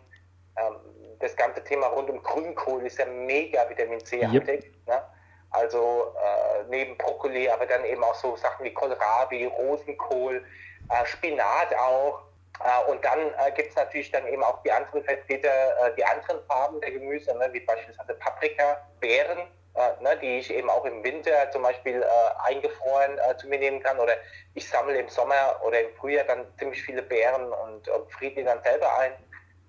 Ähm, 0.57 0.77
das 1.21 1.37
ganze 1.37 1.63
Thema 1.63 1.87
rund 1.89 2.11
um 2.11 2.23
Grünkohl 2.23 2.85
ist 2.87 2.99
ja 2.99 3.07
mega 3.07 3.69
Vitamin 3.69 4.05
C-haltig. 4.05 4.65
Yep. 4.65 4.87
Ne? 4.87 5.03
Also 5.51 6.15
äh, 6.17 6.65
neben 6.69 6.97
Brokkoli, 6.97 7.49
aber 7.49 7.67
dann 7.67 7.85
eben 7.85 8.03
auch 8.03 8.15
so 8.15 8.37
Sachen 8.37 8.65
wie 8.65 8.73
Kohlrabi, 8.73 9.47
Rosenkohl, 9.47 10.45
äh, 10.89 11.07
Spinat 11.07 11.75
auch. 11.77 12.23
Äh, 12.65 12.91
und 12.91 13.05
dann 13.05 13.19
äh, 13.19 13.51
gibt 13.55 13.71
es 13.71 13.77
natürlich 13.77 14.11
dann 14.11 14.27
eben 14.27 14.43
auch 14.43 14.63
die 14.63 14.73
anderen 14.73 15.03
Vertreter, 15.05 15.49
äh, 15.49 15.95
die 15.97 16.05
anderen 16.05 16.45
Farben 16.47 16.81
der 16.81 16.93
Gemüse, 16.93 17.37
ne, 17.37 17.49
wie 17.53 17.61
beispielsweise 17.61 18.15
Paprika, 18.15 18.81
Beeren, 19.01 19.39
äh, 19.75 20.03
ne, 20.03 20.17
die 20.23 20.39
ich 20.39 20.53
eben 20.53 20.71
auch 20.71 20.85
im 20.85 21.03
Winter 21.03 21.51
zum 21.51 21.63
Beispiel 21.63 22.05
eingefroren 22.45 23.19
zu 23.39 23.49
mir 23.49 23.59
nehmen 23.59 23.83
kann. 23.83 23.99
Oder 23.99 24.15
ich 24.55 24.69
sammle 24.69 24.99
im 24.99 25.09
Sommer 25.09 25.61
oder 25.65 25.81
im 25.81 25.95
Frühjahr 25.97 26.25
dann 26.25 26.47
ziemlich 26.59 26.83
viele 26.83 27.03
Beeren 27.03 27.53
und, 27.53 27.89
und 27.89 28.13
friere 28.13 28.35
die 28.35 28.45
dann 28.45 28.63
selber 28.63 28.99
ein. 28.99 29.13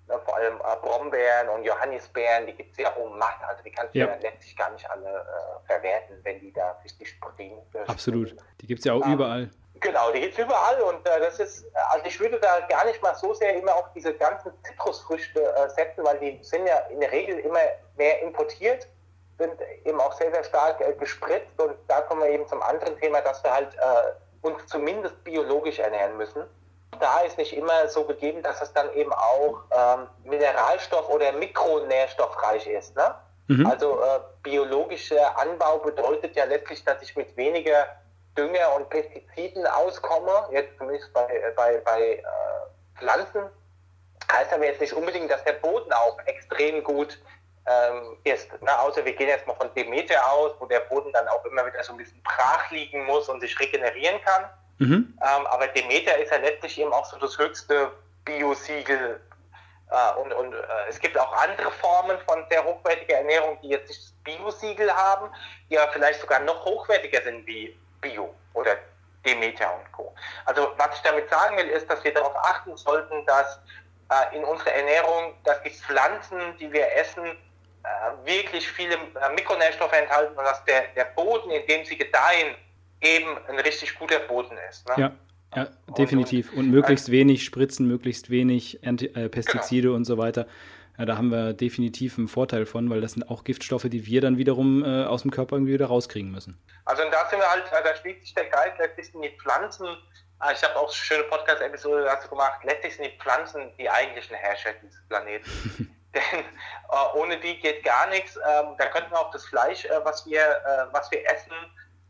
Ne, 0.08 0.18
vor 0.24 0.36
allem 0.36 0.56
äh, 0.56 0.76
Brombeeren 0.80 1.48
und 1.50 1.62
Johannisbeeren, 1.62 2.46
die 2.46 2.54
gibt 2.54 2.72
es 2.72 2.78
ja 2.78 2.90
um 2.94 3.16
Matt, 3.18 3.36
also 3.46 3.62
die 3.62 3.70
kannst 3.70 3.94
du 3.94 4.00
ja. 4.00 4.06
ja 4.06 4.14
letztlich 4.20 4.56
gar 4.56 4.70
nicht 4.70 4.88
alle 4.90 5.08
äh, 5.08 5.66
verwerten, 5.66 6.18
wenn 6.24 6.40
die 6.40 6.52
da 6.52 6.72
richtig 6.84 7.20
Protein 7.20 7.58
Absolut, 7.86 8.34
die 8.60 8.66
gibt 8.66 8.80
es 8.80 8.84
ja 8.84 8.94
auch 8.94 9.06
ähm, 9.06 9.12
überall. 9.12 9.50
Genau, 9.78 10.10
die 10.10 10.20
gibt 10.20 10.32
es 10.36 10.44
überall 10.44 10.80
und 10.82 11.06
äh, 11.06 11.20
das 11.20 11.38
ist, 11.38 11.66
also 11.92 12.04
ich 12.04 12.18
würde 12.18 12.40
da 12.40 12.60
gar 12.68 12.84
nicht 12.84 13.00
mal 13.00 13.14
so 13.14 13.32
sehr 13.32 13.54
immer 13.54 13.74
auf 13.76 13.92
diese 13.94 14.12
ganzen 14.14 14.52
Zitrusfrüchte 14.64 15.40
äh, 15.40 15.68
setzen, 15.70 16.04
weil 16.04 16.18
die 16.18 16.38
sind 16.42 16.66
ja 16.66 16.78
in 16.90 16.98
der 16.98 17.12
Regel 17.12 17.38
immer 17.38 17.60
mehr 17.96 18.22
importiert, 18.22 18.88
sind 19.38 19.54
eben 19.84 20.00
auch 20.00 20.12
sehr, 20.14 20.32
sehr 20.32 20.42
stark 20.42 20.80
äh, 20.80 20.94
gespritzt 20.94 21.60
und 21.60 21.76
da 21.86 22.00
kommen 22.02 22.22
wir 22.22 22.30
eben 22.30 22.46
zum 22.48 22.60
anderen 22.62 22.98
Thema, 22.98 23.20
dass 23.20 23.42
wir 23.44 23.52
halt 23.52 23.74
äh, 23.76 24.46
uns 24.46 24.66
zumindest 24.66 25.22
biologisch 25.22 25.78
ernähren 25.78 26.16
müssen 26.16 26.44
da 27.02 27.20
ist 27.20 27.36
nicht 27.36 27.52
immer 27.52 27.88
so 27.88 28.04
gegeben, 28.04 28.42
dass 28.42 28.62
es 28.62 28.72
dann 28.72 28.92
eben 28.94 29.12
auch 29.12 29.62
ähm, 29.72 30.06
Mineralstoff- 30.24 31.08
oder 31.08 31.32
Mikronährstoffreich 31.32 32.66
ist. 32.68 32.94
Ne? 32.94 33.14
Mhm. 33.48 33.66
Also 33.66 34.00
äh, 34.00 34.20
biologischer 34.42 35.36
Anbau 35.36 35.78
bedeutet 35.78 36.36
ja 36.36 36.44
letztlich, 36.44 36.84
dass 36.84 37.02
ich 37.02 37.16
mit 37.16 37.36
weniger 37.36 37.88
Dünger 38.38 38.76
und 38.76 38.88
Pestiziden 38.88 39.66
auskomme, 39.66 40.48
jetzt 40.52 40.78
zumindest 40.78 41.12
bei, 41.12 41.26
äh, 41.26 41.52
bei, 41.56 41.78
bei 41.78 42.00
äh, 42.00 42.22
Pflanzen. 42.98 43.50
Heißt 44.30 44.52
aber 44.52 44.64
jetzt 44.64 44.80
nicht 44.80 44.92
unbedingt, 44.92 45.30
dass 45.30 45.42
der 45.44 45.54
Boden 45.54 45.92
auch 45.92 46.18
extrem 46.26 46.84
gut 46.84 47.18
ähm, 47.66 48.16
ist. 48.24 48.50
Ne? 48.62 48.80
Außer 48.80 49.04
wir 49.04 49.14
gehen 49.14 49.28
jetzt 49.28 49.46
mal 49.46 49.56
von 49.56 49.74
Demeter 49.74 50.32
aus, 50.32 50.52
wo 50.60 50.66
der 50.66 50.80
Boden 50.80 51.12
dann 51.12 51.26
auch 51.28 51.44
immer 51.44 51.66
wieder 51.66 51.82
so 51.82 51.92
ein 51.92 51.98
bisschen 51.98 52.22
brach 52.22 52.70
liegen 52.70 53.04
muss 53.04 53.28
und 53.28 53.40
sich 53.40 53.58
regenerieren 53.58 54.20
kann. 54.22 54.44
Mhm. 54.82 55.16
Ähm, 55.20 55.46
aber 55.46 55.68
Demeter 55.68 56.18
ist 56.18 56.32
ja 56.32 56.38
letztlich 56.38 56.78
eben 56.80 56.92
auch 56.92 57.04
so 57.04 57.16
das 57.18 57.38
höchste 57.38 57.92
Biosiegel. 58.24 59.20
Äh, 59.90 60.20
und 60.20 60.32
und 60.32 60.54
äh, 60.54 60.58
es 60.88 60.98
gibt 60.98 61.16
auch 61.16 61.32
andere 61.32 61.70
Formen 61.70 62.18
von 62.26 62.44
sehr 62.50 62.64
hochwertiger 62.64 63.18
Ernährung, 63.18 63.58
die 63.62 63.68
jetzt 63.68 63.88
nicht 63.88 64.00
das 64.00 64.12
Biosiegel 64.24 64.92
haben, 64.92 65.30
die 65.70 65.78
aber 65.78 65.92
vielleicht 65.92 66.20
sogar 66.20 66.40
noch 66.40 66.64
hochwertiger 66.64 67.22
sind 67.22 67.46
wie 67.46 67.78
Bio 68.00 68.34
oder 68.54 68.76
Demeter 69.24 69.72
und 69.72 69.92
Co. 69.92 70.12
Also 70.46 70.72
was 70.76 70.96
ich 70.96 71.02
damit 71.02 71.30
sagen 71.30 71.56
will, 71.56 71.68
ist, 71.68 71.88
dass 71.88 72.02
wir 72.02 72.12
darauf 72.12 72.34
achten 72.36 72.76
sollten, 72.76 73.24
dass 73.26 73.60
äh, 74.10 74.36
in 74.36 74.42
unserer 74.42 74.72
Ernährung, 74.72 75.34
dass 75.44 75.62
die 75.62 75.70
Pflanzen, 75.70 76.56
die 76.58 76.72
wir 76.72 76.92
essen, 76.96 77.24
äh, 77.24 78.26
wirklich 78.26 78.68
viele 78.68 78.94
äh, 78.94 79.28
Mikronährstoffe 79.34 79.92
enthalten 79.92 80.36
und 80.36 80.44
dass 80.44 80.64
der, 80.64 80.88
der 80.96 81.04
Boden, 81.04 81.52
in 81.52 81.64
dem 81.68 81.84
sie 81.84 81.96
gedeihen, 81.96 82.56
eben 83.02 83.36
ein 83.48 83.58
richtig 83.58 83.98
guter 83.98 84.20
Boden 84.20 84.56
ist. 84.70 84.88
Ne? 84.88 84.94
Ja. 84.96 85.12
Ja, 85.54 85.68
definitiv. 85.98 86.50
Und, 86.52 86.58
und, 86.58 86.64
und 86.64 86.70
möglichst 86.70 87.10
äh, 87.10 87.12
wenig 87.12 87.44
Spritzen, 87.44 87.86
möglichst 87.86 88.30
wenig 88.30 88.80
Anti 88.86 89.06
äh, 89.08 89.28
Pestizide 89.28 89.88
genau. 89.88 89.96
und 89.96 90.06
so 90.06 90.16
weiter. 90.16 90.46
Ja, 90.98 91.06
da 91.06 91.16
haben 91.16 91.30
wir 91.30 91.52
definitiv 91.52 92.18
einen 92.18 92.28
Vorteil 92.28 92.66
von, 92.66 92.88
weil 92.90 93.00
das 93.00 93.12
sind 93.12 93.28
auch 93.28 93.44
Giftstoffe, 93.44 93.84
die 93.84 94.06
wir 94.06 94.20
dann 94.20 94.38
wiederum 94.38 94.84
äh, 94.84 95.04
aus 95.04 95.22
dem 95.22 95.30
Körper 95.30 95.56
irgendwie 95.56 95.74
wieder 95.74 95.86
rauskriegen 95.86 96.30
müssen. 96.30 96.58
Also 96.84 97.02
da 97.10 97.28
sind 97.28 97.38
wir 97.38 97.50
halt, 97.50 97.64
da 97.70 97.96
schließt 97.96 98.22
sich 98.22 98.34
der 98.34 98.44
Geist, 98.46 98.78
letztlich 98.78 99.10
sind 99.10 99.22
die 99.22 99.36
Pflanzen, 99.38 99.86
ah, 100.38 100.52
ich 100.52 100.62
habe 100.62 100.76
auch 100.76 100.92
schöne 100.92 101.24
Podcast-Episode 101.24 102.04
dazu 102.04 102.28
gemacht, 102.28 102.60
letztlich 102.64 102.96
sind 102.96 103.06
die 103.06 103.18
Pflanzen 103.18 103.72
die 103.78 103.88
eigentlichen 103.88 104.36
Herrscher 104.36 104.70
dieses 104.82 105.00
Planeten. 105.08 105.50
Denn 106.14 106.40
äh, 106.40 107.18
ohne 107.18 107.40
die 107.40 107.58
geht 107.58 107.82
gar 107.84 108.06
nichts. 108.08 108.36
Ähm, 108.36 108.74
da 108.76 108.86
könnten 108.86 109.10
wir 109.10 109.18
auch 109.18 109.30
das 109.30 109.46
Fleisch, 109.46 109.86
äh, 109.86 110.04
was, 110.04 110.26
wir, 110.26 110.40
äh, 110.40 110.92
was 110.92 111.10
wir 111.10 111.24
essen, 111.30 111.54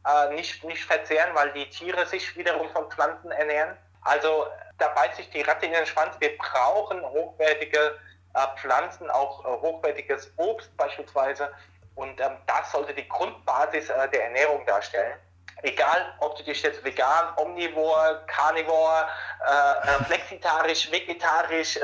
äh, 0.06 0.34
nicht, 0.34 0.64
nicht 0.64 0.84
verzehren, 0.84 1.34
weil 1.34 1.52
die 1.52 1.68
Tiere 1.70 2.06
sich 2.06 2.36
wiederum 2.36 2.68
von 2.70 2.90
Pflanzen 2.90 3.30
ernähren. 3.30 3.76
Also 4.02 4.46
da 4.78 4.88
beißt 4.88 5.16
sich 5.16 5.30
die 5.30 5.42
Ratte 5.42 5.66
in 5.66 5.72
den 5.72 5.86
Schwanz. 5.86 6.16
Wir 6.18 6.36
brauchen 6.36 7.02
hochwertige 7.02 7.98
äh, 8.34 8.46
Pflanzen, 8.58 9.10
auch 9.10 9.44
äh, 9.44 9.48
hochwertiges 9.60 10.32
Obst 10.36 10.76
beispielsweise. 10.76 11.50
Und 11.94 12.20
ähm, 12.20 12.36
das 12.46 12.72
sollte 12.72 12.94
die 12.94 13.06
Grundbasis 13.08 13.90
äh, 13.90 14.08
der 14.08 14.24
Ernährung 14.24 14.64
darstellen. 14.66 15.18
Egal, 15.62 16.14
ob 16.18 16.36
du 16.36 16.42
dich 16.42 16.62
jetzt 16.62 16.82
vegan, 16.82 17.34
omnivor, 17.36 18.22
carnivore, 18.26 19.06
äh, 19.46 19.88
äh, 19.88 20.04
flexitarisch, 20.04 20.90
vegetarisch 20.90 21.76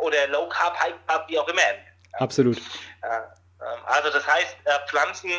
oder 0.00 0.26
low 0.28 0.48
carb, 0.50 0.78
high 0.78 0.92
carb, 1.06 1.26
wie 1.28 1.38
auch 1.38 1.48
immer. 1.48 1.62
Absolut. 2.14 2.58
Ähm, 2.58 3.22
also 3.86 4.10
das 4.10 4.26
heißt, 4.26 4.56
Pflanzen 4.88 5.30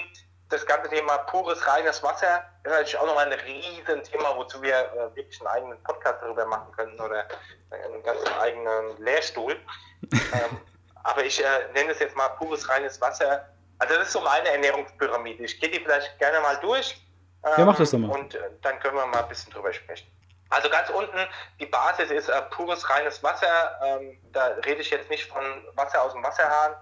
das 0.50 0.66
ganze 0.66 0.90
Thema 0.90 1.18
pures, 1.20 1.68
reines 1.68 2.02
Wasser 2.04 2.46
ist 2.64 2.72
natürlich 2.72 2.98
auch 2.98 3.06
nochmal 3.06 3.32
ein 3.32 3.40
riesen 3.40 4.04
Thema, 4.04 4.36
wozu 4.38 4.62
wir 4.62 4.76
äh, 4.76 5.16
wirklich 5.16 5.40
einen 5.42 5.48
eigenen 5.48 5.84
Podcast 5.84 6.22
darüber 6.22 6.46
machen 6.46 6.72
könnten 6.76 7.00
oder 7.02 7.26
einen 7.72 8.02
ganz 8.04 8.20
eigenen 8.40 8.98
Lehrstuhl. 9.00 9.54
ähm, 10.14 10.62
aber 11.04 11.24
ich 11.26 11.44
äh, 11.44 11.72
nenne 11.74 11.92
es 11.92 12.00
jetzt 12.00 12.16
mal 12.16 12.30
pures, 12.30 12.68
reines 12.70 13.00
Wasser. 13.02 13.48
Also 13.80 13.96
das 13.96 14.08
ist 14.08 14.14
so 14.14 14.22
meine 14.22 14.50
Ernährungspyramide. 14.50 15.44
Ich 15.44 15.60
gehe 15.60 15.70
die 15.70 15.80
vielleicht 15.80 16.18
gerne 16.20 16.40
mal 16.40 16.58
durch. 16.58 17.02
Ähm, 17.46 17.54
ja, 17.58 17.66
mach 17.66 17.78
das 17.78 17.92
doch 17.92 18.00
mal. 18.00 18.10
Und 18.18 18.36
äh, 18.36 18.40
dann 18.62 18.80
können 18.80 18.96
wir 18.96 19.06
mal 19.06 19.24
ein 19.24 19.30
bisschen 19.30 19.52
drüber 19.52 19.74
sprechen. 19.74 20.08
Also 20.50 20.70
ganz 20.70 20.90
unten, 20.90 21.18
die 21.60 21.66
Basis 21.66 22.10
ist 22.10 22.30
äh, 22.30 22.42
pures, 22.44 22.90
reines 22.90 23.22
Wasser. 23.22 23.80
Ähm, 23.84 24.18
da 24.32 24.48
rede 24.66 24.82
ich 24.82 24.90
jetzt 24.90 25.10
nicht 25.10 25.30
von 25.30 25.44
Wasser 25.76 26.02
aus 26.02 26.14
dem 26.14 26.24
Wasserhahn, 26.24 26.76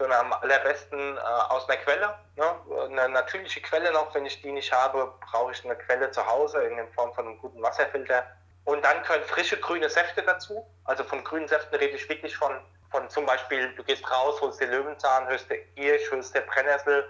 sondern 0.00 0.26
am 0.26 0.32
allerbesten 0.32 1.18
äh, 1.18 1.20
aus 1.20 1.68
einer 1.68 1.78
Quelle. 1.78 2.14
Ne? 2.36 2.44
Eine 2.88 3.10
natürliche 3.10 3.60
Quelle 3.60 3.92
noch, 3.92 4.14
wenn 4.14 4.24
ich 4.24 4.40
die 4.40 4.50
nicht 4.50 4.72
habe, 4.72 5.12
brauche 5.30 5.52
ich 5.52 5.62
eine 5.62 5.76
Quelle 5.76 6.10
zu 6.10 6.26
Hause 6.26 6.62
in 6.64 6.88
Form 6.94 7.12
von 7.14 7.26
einem 7.26 7.38
guten 7.38 7.62
Wasserfilter. 7.62 8.24
Und 8.64 8.82
dann 8.82 9.02
können 9.02 9.22
frische 9.24 9.58
grüne 9.58 9.90
Säfte 9.90 10.22
dazu. 10.22 10.66
Also 10.84 11.04
von 11.04 11.22
grünen 11.22 11.46
Säften 11.46 11.76
rede 11.76 11.96
ich 11.96 12.08
wirklich 12.08 12.34
von, 12.34 12.52
von 12.90 13.10
zum 13.10 13.26
Beispiel, 13.26 13.74
du 13.74 13.84
gehst 13.84 14.10
raus, 14.10 14.40
holst 14.40 14.58
dir 14.60 14.68
Löwenzahn, 14.68 15.28
hörst 15.28 15.50
dir 15.50 15.58
Giersch, 15.76 16.10
hörst 16.10 16.34
dir 16.34 16.40
Brennnessel, 16.42 17.04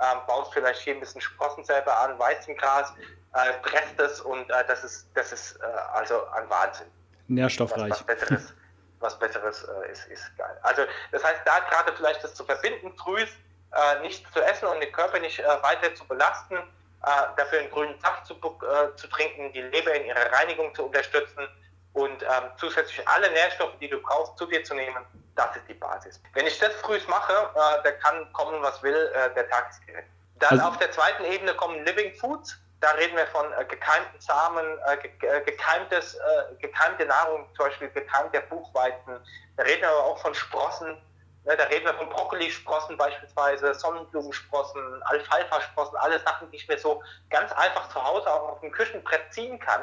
ähm, 0.00 0.18
baust 0.28 0.52
vielleicht 0.54 0.82
hier 0.82 0.94
ein 0.94 1.00
bisschen 1.00 1.20
Sprossen 1.20 1.64
selber 1.64 1.98
an, 1.98 2.16
Weißengras, 2.16 2.94
äh, 3.34 3.52
presst 3.62 3.98
es 3.98 4.20
und 4.20 4.48
äh, 4.50 4.64
das 4.68 4.84
ist, 4.84 5.08
das 5.14 5.32
ist 5.32 5.56
äh, 5.56 5.64
also 5.94 6.28
ein 6.28 6.48
Wahnsinn. 6.48 6.86
Nährstoffreich. 7.26 7.90
Was, 7.90 8.00
was 8.00 8.06
Besseres 8.06 8.54
was 9.00 9.18
Besseres 9.18 9.64
äh, 9.64 9.92
ist, 9.92 10.06
ist 10.06 10.36
geil. 10.36 10.58
Also 10.62 10.82
das 11.12 11.22
heißt, 11.22 11.40
da 11.44 11.58
gerade 11.60 11.92
vielleicht 11.94 12.22
das 12.24 12.34
zu 12.34 12.44
verbinden, 12.44 12.92
früh 12.96 13.22
äh, 13.22 14.00
nichts 14.00 14.30
zu 14.32 14.40
essen 14.40 14.66
und 14.66 14.80
den 14.80 14.92
Körper 14.92 15.18
nicht 15.18 15.38
äh, 15.38 15.62
weiter 15.62 15.94
zu 15.94 16.06
belasten, 16.06 16.56
äh, 16.56 17.08
dafür 17.36 17.60
einen 17.60 17.70
grünen 17.70 18.00
Saft 18.00 18.26
zu, 18.26 18.34
äh, 18.34 18.96
zu 18.96 19.06
trinken, 19.08 19.52
die 19.52 19.62
Leber 19.62 19.94
in 19.94 20.06
ihrer 20.06 20.32
Reinigung 20.32 20.74
zu 20.74 20.86
unterstützen 20.86 21.48
und 21.92 22.22
ähm, 22.22 22.50
zusätzlich 22.58 23.06
alle 23.08 23.30
Nährstoffe, 23.30 23.78
die 23.80 23.88
du 23.88 24.00
brauchst, 24.00 24.36
zu 24.38 24.46
dir 24.46 24.62
zu 24.64 24.74
nehmen, 24.74 25.04
das 25.34 25.56
ist 25.56 25.68
die 25.68 25.74
Basis. 25.74 26.20
Wenn 26.34 26.46
ich 26.46 26.58
das 26.58 26.74
früh 26.76 26.98
mache, 27.08 27.32
äh, 27.32 27.82
da 27.84 27.92
kann 27.92 28.32
kommen, 28.32 28.62
was 28.62 28.82
will, 28.82 29.10
der 29.14 29.48
Tag 29.48 29.70
ist 29.70 29.86
gerettet. 29.86 30.15
Dann 30.38 30.60
also, 30.60 30.64
auf 30.64 30.78
der 30.78 30.90
zweiten 30.92 31.24
Ebene 31.24 31.54
kommen 31.54 31.84
Living 31.84 32.14
Foods. 32.14 32.56
Da 32.80 32.90
reden 32.90 33.16
wir 33.16 33.26
von 33.28 33.46
äh, 33.52 33.64
gekeimten 33.64 34.20
Samen, 34.20 34.78
äh, 34.86 34.96
ge 34.98 35.10
äh, 35.28 35.40
gekeimtes, 35.42 36.14
äh, 36.14 36.54
gekeimte 36.60 37.06
Nahrung, 37.06 37.46
zum 37.56 37.66
Beispiel 37.66 37.88
gekeimter 37.88 38.40
Buchweizen. 38.42 39.18
Da 39.56 39.62
reden 39.62 39.80
wir 39.80 39.88
aber 39.88 40.04
auch 40.04 40.18
von 40.18 40.34
Sprossen. 40.34 40.96
Ne, 41.44 41.56
da 41.56 41.64
reden 41.64 41.86
wir 41.86 41.94
von 41.94 42.08
Brokkolisprossen 42.10 42.96
beispielsweise, 42.96 43.72
Sonnenblumensprossen, 43.72 45.02
Alfalfa-Sprossen, 45.04 45.96
alle 45.98 46.18
Sachen, 46.18 46.50
die 46.50 46.56
ich 46.56 46.68
mir 46.68 46.76
so 46.76 47.02
ganz 47.30 47.52
einfach 47.52 47.88
zu 47.88 48.02
Hause 48.02 48.28
auch 48.28 48.48
auf 48.48 48.60
dem 48.60 48.72
Küchenbrett 48.72 49.32
ziehen 49.32 49.58
kann, 49.60 49.82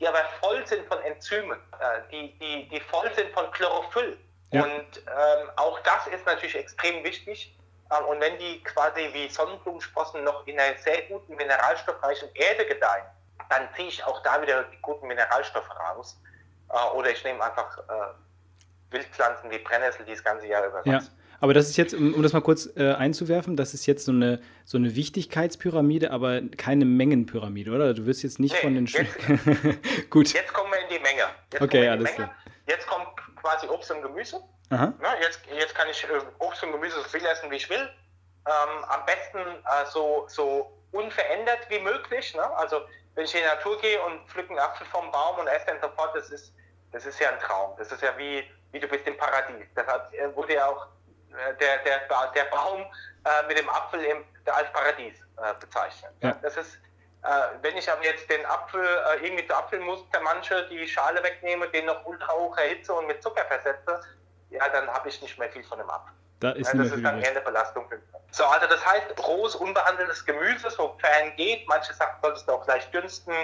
die 0.00 0.08
aber 0.08 0.24
voll 0.40 0.66
sind 0.66 0.84
von 0.88 1.00
Enzymen, 1.02 1.58
äh, 1.78 2.00
die, 2.10 2.36
die, 2.38 2.68
die 2.68 2.80
voll 2.80 3.08
sind 3.14 3.32
von 3.32 3.48
Chlorophyll. 3.52 4.18
Ja. 4.50 4.64
Und 4.64 4.98
ähm, 4.98 5.50
auch 5.56 5.78
das 5.80 6.08
ist 6.08 6.26
natürlich 6.26 6.56
extrem 6.56 7.02
wichtig 7.04 7.56
und 8.08 8.20
wenn 8.20 8.38
die 8.38 8.62
quasi 8.64 9.08
wie 9.12 9.28
Sonnenblumensprossen 9.28 10.24
noch 10.24 10.46
in 10.46 10.58
einer 10.58 10.76
sehr 10.78 11.02
guten 11.02 11.36
mineralstoffreichen 11.36 12.28
Erde 12.34 12.66
gedeihen, 12.66 13.04
dann 13.48 13.68
ziehe 13.76 13.88
ich 13.88 14.04
auch 14.04 14.22
da 14.22 14.40
wieder 14.42 14.64
die 14.64 14.78
guten 14.82 15.06
Mineralstoffe 15.06 15.70
raus. 15.70 16.20
Äh, 16.70 16.96
oder 16.96 17.10
ich 17.10 17.22
nehme 17.24 17.42
einfach 17.42 17.78
äh, 17.78 17.92
Wildpflanzen 18.90 19.50
wie 19.50 19.58
Brennnessel, 19.58 20.04
die 20.04 20.12
das 20.12 20.24
ganze 20.24 20.46
Jahr 20.46 20.66
über 20.66 20.82
ja. 20.84 21.00
Aber 21.38 21.52
das 21.52 21.68
ist 21.68 21.76
jetzt, 21.76 21.94
um, 21.94 22.14
um 22.14 22.22
das 22.22 22.32
mal 22.32 22.40
kurz 22.40 22.66
äh, 22.76 22.94
einzuwerfen, 22.94 23.56
das 23.56 23.74
ist 23.74 23.84
jetzt 23.84 24.06
so 24.06 24.12
eine, 24.12 24.40
so 24.64 24.78
eine 24.78 24.96
Wichtigkeitspyramide, 24.96 26.10
aber 26.10 26.40
keine 26.56 26.86
Mengenpyramide, 26.86 27.72
oder? 27.72 27.92
Du 27.92 28.06
wirst 28.06 28.22
jetzt 28.22 28.40
nicht 28.40 28.54
nee, 28.54 28.60
von 28.60 28.74
den 28.74 28.86
jetzt, 28.86 30.10
Gut. 30.10 30.32
Jetzt 30.32 30.52
kommen 30.54 30.72
wir 30.72 30.80
in 30.80 30.88
die 30.88 31.02
Menge. 31.02 31.24
Jetzt 31.52 31.62
okay, 31.62 31.88
alles 31.88 32.14
klar. 32.14 32.34
Jetzt 32.66 32.86
kommt 32.86 33.08
quasi 33.36 33.66
Obst 33.68 33.90
und 33.90 34.02
Gemüse. 34.02 34.40
Na, 35.00 35.14
jetzt, 35.20 35.40
jetzt 35.46 35.74
kann 35.74 35.88
ich 35.88 36.02
äh, 36.04 36.20
Obst 36.38 36.62
und 36.62 36.72
Gemüse 36.72 37.00
so 37.00 37.08
viel 37.08 37.24
essen, 37.24 37.50
wie 37.50 37.56
ich 37.56 37.70
will. 37.70 37.88
Ähm, 38.46 38.84
am 38.88 39.04
besten 39.06 39.38
äh, 39.38 39.86
so, 39.92 40.26
so 40.28 40.72
unverändert 40.92 41.68
wie 41.68 41.78
möglich. 41.78 42.34
Ne? 42.34 42.42
Also 42.56 42.80
wenn 43.14 43.24
ich 43.24 43.34
in 43.34 43.40
die 43.40 43.46
Natur 43.46 43.80
gehe 43.80 44.00
und 44.02 44.28
pflücke 44.28 44.50
einen 44.50 44.58
Apfel 44.58 44.86
vom 44.86 45.10
Baum 45.10 45.38
und 45.38 45.46
esse 45.46 45.66
den 45.66 45.80
sofort, 45.80 46.14
das 46.14 46.30
ist, 46.30 46.52
das 46.92 47.06
ist 47.06 47.18
ja 47.20 47.30
ein 47.30 47.38
Traum. 47.40 47.74
Das 47.78 47.90
ist 47.92 48.02
ja 48.02 48.16
wie, 48.18 48.44
wie 48.72 48.80
du 48.80 48.88
bist 48.88 49.06
im 49.06 49.16
Paradies. 49.16 49.66
Deshalb 49.76 50.12
äh, 50.14 50.34
wurde 50.34 50.54
ja 50.54 50.66
auch 50.66 50.86
äh, 51.32 51.54
der, 51.54 51.78
der, 51.78 52.00
der 52.34 52.44
Baum 52.44 52.82
äh, 53.24 53.46
mit 53.48 53.58
dem 53.58 53.68
Apfel 53.68 54.02
im, 54.04 54.24
als 54.46 54.72
Paradies 54.72 55.14
äh, 55.36 55.54
bezeichnet. 55.60 56.12
Ja. 56.22 56.36
Das 56.42 56.56
ist, 56.56 56.78
wenn 57.60 57.76
ich 57.76 57.90
aber 57.90 58.04
jetzt 58.04 58.30
den 58.30 58.46
Apfel 58.46 58.86
irgendwie 59.20 59.44
zu 59.44 59.52
Apfelmus 59.52 60.08
der 60.10 60.20
manche 60.20 60.68
die 60.68 60.86
Schale 60.86 61.20
wegnehme, 61.24 61.68
den 61.70 61.86
noch 61.86 62.06
ultra 62.06 62.32
hoch 62.32 62.56
erhitze 62.56 62.94
und 62.94 63.08
mit 63.08 63.20
Zucker 63.20 63.44
versetze, 63.46 64.00
ja, 64.50 64.68
dann 64.68 64.88
habe 64.88 65.08
ich 65.08 65.20
nicht 65.22 65.38
mehr 65.38 65.50
viel 65.50 65.64
von 65.64 65.78
dem 65.78 65.90
ab. 65.90 66.08
Da 66.40 66.50
ist 66.50 66.72
ja, 66.72 66.78
das 66.78 66.92
ist 66.92 67.04
dann 67.04 67.22
eher 67.22 67.30
eine 67.30 67.40
Belastung. 67.40 67.90
So, 68.30 68.44
also 68.44 68.66
das 68.66 68.84
heißt, 68.84 69.06
rohes, 69.26 69.54
unbehandeltes 69.54 70.24
Gemüse, 70.24 70.70
sofern 70.70 71.34
geht, 71.36 71.66
manche 71.66 71.94
Sachen 71.94 72.20
solltest 72.20 72.46
du 72.46 72.52
auch 72.52 72.64
gleich 72.64 72.90
dünsten. 72.90 73.34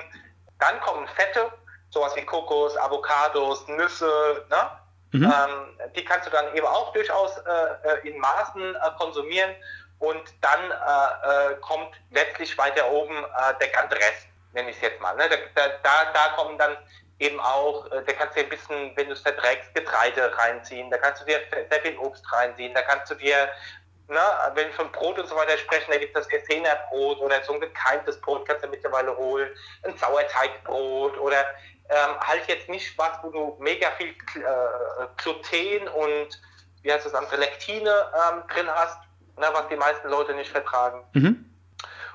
Dann 0.58 0.78
kommen 0.80 1.08
Fette, 1.08 1.50
sowas 1.90 2.14
wie 2.16 2.24
Kokos, 2.24 2.76
Avocados, 2.76 3.66
Nüsse, 3.68 4.44
ne? 4.50 4.70
Mhm. 5.12 5.24
Ähm, 5.24 5.90
die 5.94 6.04
kannst 6.04 6.26
du 6.26 6.30
dann 6.30 6.54
eben 6.54 6.66
auch 6.66 6.92
durchaus 6.92 7.36
äh, 7.38 7.50
äh 7.82 8.08
in 8.08 8.18
Maßen 8.18 8.74
äh, 8.74 8.78
konsumieren. 8.98 9.54
Und 9.98 10.22
dann 10.40 10.70
äh, 10.70 11.52
äh 11.52 11.56
kommt 11.60 11.94
letztlich 12.10 12.56
weiter 12.58 12.90
oben 12.90 13.16
äh, 13.16 13.54
der 13.60 13.68
ganze 13.68 13.96
Rest, 13.96 14.26
nenne 14.52 14.70
ich 14.70 14.76
es 14.76 14.82
jetzt 14.82 15.00
mal. 15.00 15.14
Ne? 15.16 15.24
Da, 15.54 15.68
da, 15.82 16.12
da 16.12 16.28
kommen 16.36 16.58
dann 16.58 16.76
eben 17.18 17.38
auch, 17.40 17.86
äh, 17.90 18.02
da 18.04 18.12
kannst 18.12 18.36
du 18.36 18.40
dir 18.40 18.46
ein 18.46 18.50
bisschen, 18.50 18.96
wenn 18.96 19.06
du 19.06 19.12
es 19.12 19.20
verträgst, 19.20 19.74
Getreide 19.74 20.36
reinziehen, 20.36 20.90
da 20.90 20.98
kannst 20.98 21.22
du 21.22 21.26
dir 21.26 21.40
sehr 21.70 21.80
viel 21.80 21.96
Obst 21.98 22.24
reinziehen, 22.32 22.74
da 22.74 22.82
kannst 22.82 23.10
du 23.10 23.14
dir, 23.14 23.48
na, 24.08 24.52
wenn 24.54 24.68
wir 24.68 24.74
von 24.74 24.90
Brot 24.92 25.18
und 25.18 25.28
so 25.28 25.36
weiter 25.36 25.56
sprechen, 25.58 25.90
da 25.90 25.98
gibt 25.98 26.16
es 26.16 26.26
das 26.26 26.32
Essener-Brot 26.32 27.20
oder 27.20 27.42
so 27.44 27.54
ein 27.54 27.60
gekeimtes 27.60 28.20
Brot 28.20 28.46
kannst 28.46 28.64
du 28.64 28.68
mittlerweile 28.68 29.16
holen, 29.16 29.48
ein 29.84 29.96
Sauerteigbrot 29.96 31.16
oder 31.18 31.44
ähm, 31.88 32.20
halt 32.20 32.46
jetzt 32.48 32.68
nicht 32.68 32.96
was, 32.98 33.18
wo 33.22 33.30
du 33.30 33.56
mega 33.60 33.90
viel 33.92 34.08
äh, 34.08 35.06
Gluten 35.16 35.88
und 35.88 36.40
wie 36.82 36.92
heißt 36.92 37.06
das 37.06 37.14
andere, 37.14 37.36
Lektine 37.36 38.10
ähm, 38.30 38.42
drin 38.48 38.68
hast, 38.68 38.98
na, 39.36 39.52
was 39.52 39.68
die 39.68 39.76
meisten 39.76 40.08
Leute 40.08 40.34
nicht 40.34 40.50
vertragen. 40.50 41.04
Mhm. 41.12 41.48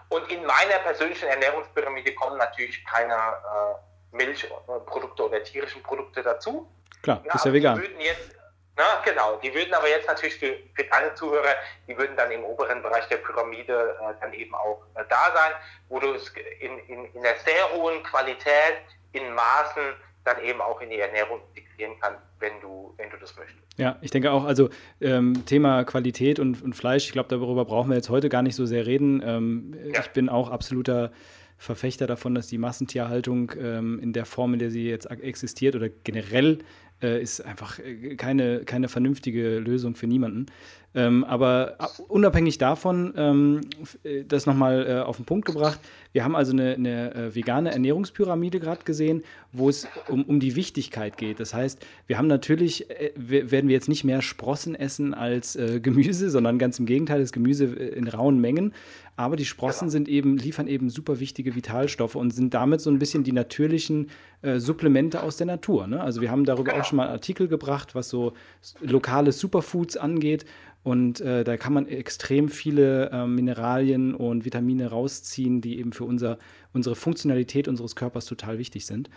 Und 0.09 0.31
in 0.31 0.45
meiner 0.45 0.79
persönlichen 0.83 1.27
Ernährungspyramide 1.27 2.13
kommen 2.15 2.37
natürlich 2.37 2.83
keine 2.85 3.13
äh, 3.13 3.86
Milchprodukte 4.11 5.25
oder 5.25 5.43
tierischen 5.43 5.83
Produkte 5.83 6.23
dazu. 6.23 6.67
Klar, 7.01 7.23
ja, 7.25 7.35
ist 7.35 7.45
ja 7.45 7.53
vegan. 7.53 7.75
Die 7.75 7.81
würden 7.83 7.99
jetzt, 7.99 8.35
na, 8.75 9.01
genau, 9.03 9.37
die 9.37 9.53
würden 9.53 9.73
aber 9.73 9.89
jetzt 9.89 10.07
natürlich 10.07 10.35
für, 10.35 10.55
für 10.75 10.83
deine 10.83 11.13
Zuhörer, 11.15 11.55
die 11.87 11.97
würden 11.97 12.15
dann 12.15 12.31
im 12.31 12.43
oberen 12.43 12.81
Bereich 12.81 13.07
der 13.07 13.17
Pyramide 13.17 13.97
äh, 14.01 14.13
dann 14.21 14.33
eben 14.33 14.53
auch 14.55 14.83
äh, 14.95 15.03
da 15.09 15.31
sein, 15.33 15.51
wo 15.89 15.99
du 15.99 16.13
es 16.13 16.31
in, 16.59 16.77
in, 16.87 17.05
in 17.13 17.21
der 17.21 17.35
sehr 17.37 17.71
hohen 17.73 18.03
Qualität, 18.03 18.77
in 19.13 19.33
Maßen 19.33 19.93
dann 20.27 20.43
eben 20.43 20.61
auch 20.61 20.81
in 20.81 20.89
die 20.89 20.99
Ernährung 20.99 21.39
integrieren 21.53 21.93
kannst, 22.01 22.21
wenn 22.39 22.59
du, 22.61 22.93
wenn 22.97 23.09
du 23.09 23.17
das 23.17 23.35
möchtest. 23.37 23.59
Ja, 23.77 23.97
ich 24.01 24.11
denke 24.11 24.31
auch, 24.31 24.43
also 24.43 24.69
ähm, 24.99 25.45
Thema 25.45 25.83
Qualität 25.83 26.39
und, 26.39 26.61
und 26.61 26.73
Fleisch, 26.73 27.05
ich 27.05 27.11
glaube, 27.13 27.29
darüber 27.29 27.63
brauchen 27.63 27.89
wir 27.89 27.95
jetzt 27.95 28.09
heute 28.09 28.27
gar 28.27 28.41
nicht 28.41 28.55
so 28.55 28.65
sehr 28.65 28.85
reden. 28.85 29.21
Ähm, 29.25 29.91
ja. 29.93 30.01
Ich 30.01 30.09
bin 30.09 30.29
auch 30.29 30.49
absoluter 30.49 31.11
Verfechter 31.57 32.07
davon, 32.07 32.35
dass 32.35 32.47
die 32.47 32.57
Massentierhaltung 32.57 33.51
ähm, 33.59 33.99
in 33.99 34.13
der 34.13 34.25
Form, 34.25 34.53
in 34.53 34.59
der 34.59 34.71
sie 34.71 34.87
jetzt 34.87 35.05
existiert 35.05 35.75
oder 35.75 35.89
generell 35.89 36.59
äh, 37.01 37.21
ist 37.21 37.41
einfach 37.41 37.79
äh, 37.79 38.15
keine, 38.15 38.61
keine 38.65 38.87
vernünftige 38.87 39.59
Lösung 39.59 39.95
für 39.95 40.07
niemanden. 40.07 40.47
Ähm, 40.95 41.23
aber 41.25 41.77
unabhängig 42.07 42.57
davon, 42.57 43.13
ähm, 43.15 43.61
äh, 44.03 44.23
das 44.23 44.45
nochmal 44.47 44.87
äh, 44.87 44.99
auf 45.01 45.17
den 45.17 45.25
Punkt 45.25 45.45
gebracht, 45.45 45.79
wir 46.11 46.23
haben 46.23 46.35
also 46.35 46.53
eine, 46.53 46.73
eine 46.73 47.13
äh, 47.13 47.35
vegane 47.35 47.71
Ernährungspyramide 47.71 48.59
gerade 48.59 48.83
gesehen, 48.83 49.23
wo 49.51 49.69
es 49.69 49.87
um, 50.07 50.23
um 50.23 50.39
die 50.39 50.55
Wichtigkeit 50.55 51.17
geht. 51.17 51.39
Das 51.39 51.53
heißt, 51.53 51.85
wir 52.07 52.17
haben 52.17 52.27
natürlich, 52.27 52.89
äh, 52.89 53.11
werden 53.15 53.67
wir 53.67 53.75
jetzt 53.75 53.89
nicht 53.89 54.03
mehr 54.03 54.23
Sprossen 54.23 54.73
essen 54.73 55.13
als 55.13 55.55
äh, 55.55 55.79
Gemüse, 55.79 56.31
sondern 56.31 56.57
ganz 56.57 56.79
im 56.79 56.87
Gegenteil, 56.87 57.19
das 57.19 57.31
Gemüse 57.31 57.65
in 57.65 58.07
rauen 58.07 58.41
Mengen. 58.41 58.73
Aber 59.17 59.35
die 59.35 59.45
Sprossen 59.45 59.87
genau. 59.87 59.91
sind 59.91 60.07
eben, 60.07 60.37
liefern 60.37 60.67
eben 60.67 60.91
super 60.91 61.19
wichtige 61.19 61.55
Vitalstoffe 61.55 62.15
und 62.15 62.31
sind 62.31 62.53
damit 62.53 62.81
so 62.81 62.91
ein 62.91 62.99
bisschen 62.99 63.23
die 63.23 63.31
natürlichen 63.31 64.11
äh, 64.43 64.59
Supplemente 64.59 65.23
aus 65.23 65.37
der 65.37 65.47
Natur. 65.47 65.87
Ne? 65.87 65.99
Also 65.99 66.21
wir 66.21 66.29
haben 66.29 66.45
darüber 66.45 66.71
genau. 66.71 66.83
auch 66.83 66.85
schon 66.87 66.97
mal 66.97 67.09
Artikel 67.09 67.47
gebracht, 67.47 67.95
was 67.95 68.09
so 68.09 68.33
lokale 68.79 69.31
Superfoods 69.31 69.97
angeht. 69.97 70.45
Und 70.83 71.19
äh, 71.19 71.43
da 71.43 71.57
kann 71.57 71.73
man 71.73 71.87
extrem 71.87 72.47
viele 72.47 73.09
äh, 73.09 73.25
Mineralien 73.25 74.13
und 74.13 74.45
Vitamine 74.45 74.91
rausziehen, 74.91 75.61
die 75.61 75.79
eben 75.79 75.93
für 75.93 76.05
unser, 76.05 76.37
unsere 76.71 76.95
Funktionalität 76.95 77.67
unseres 77.67 77.95
Körpers 77.95 78.25
total 78.25 78.59
wichtig 78.59 78.85
sind. 78.85 79.09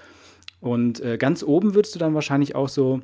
Und 0.61 1.01
äh, 1.01 1.19
ganz 1.19 1.43
oben 1.43 1.75
würdest 1.75 1.95
du 1.95 1.99
dann 1.99 2.15
wahrscheinlich 2.15 2.55
auch 2.55 2.71
so 2.71 3.03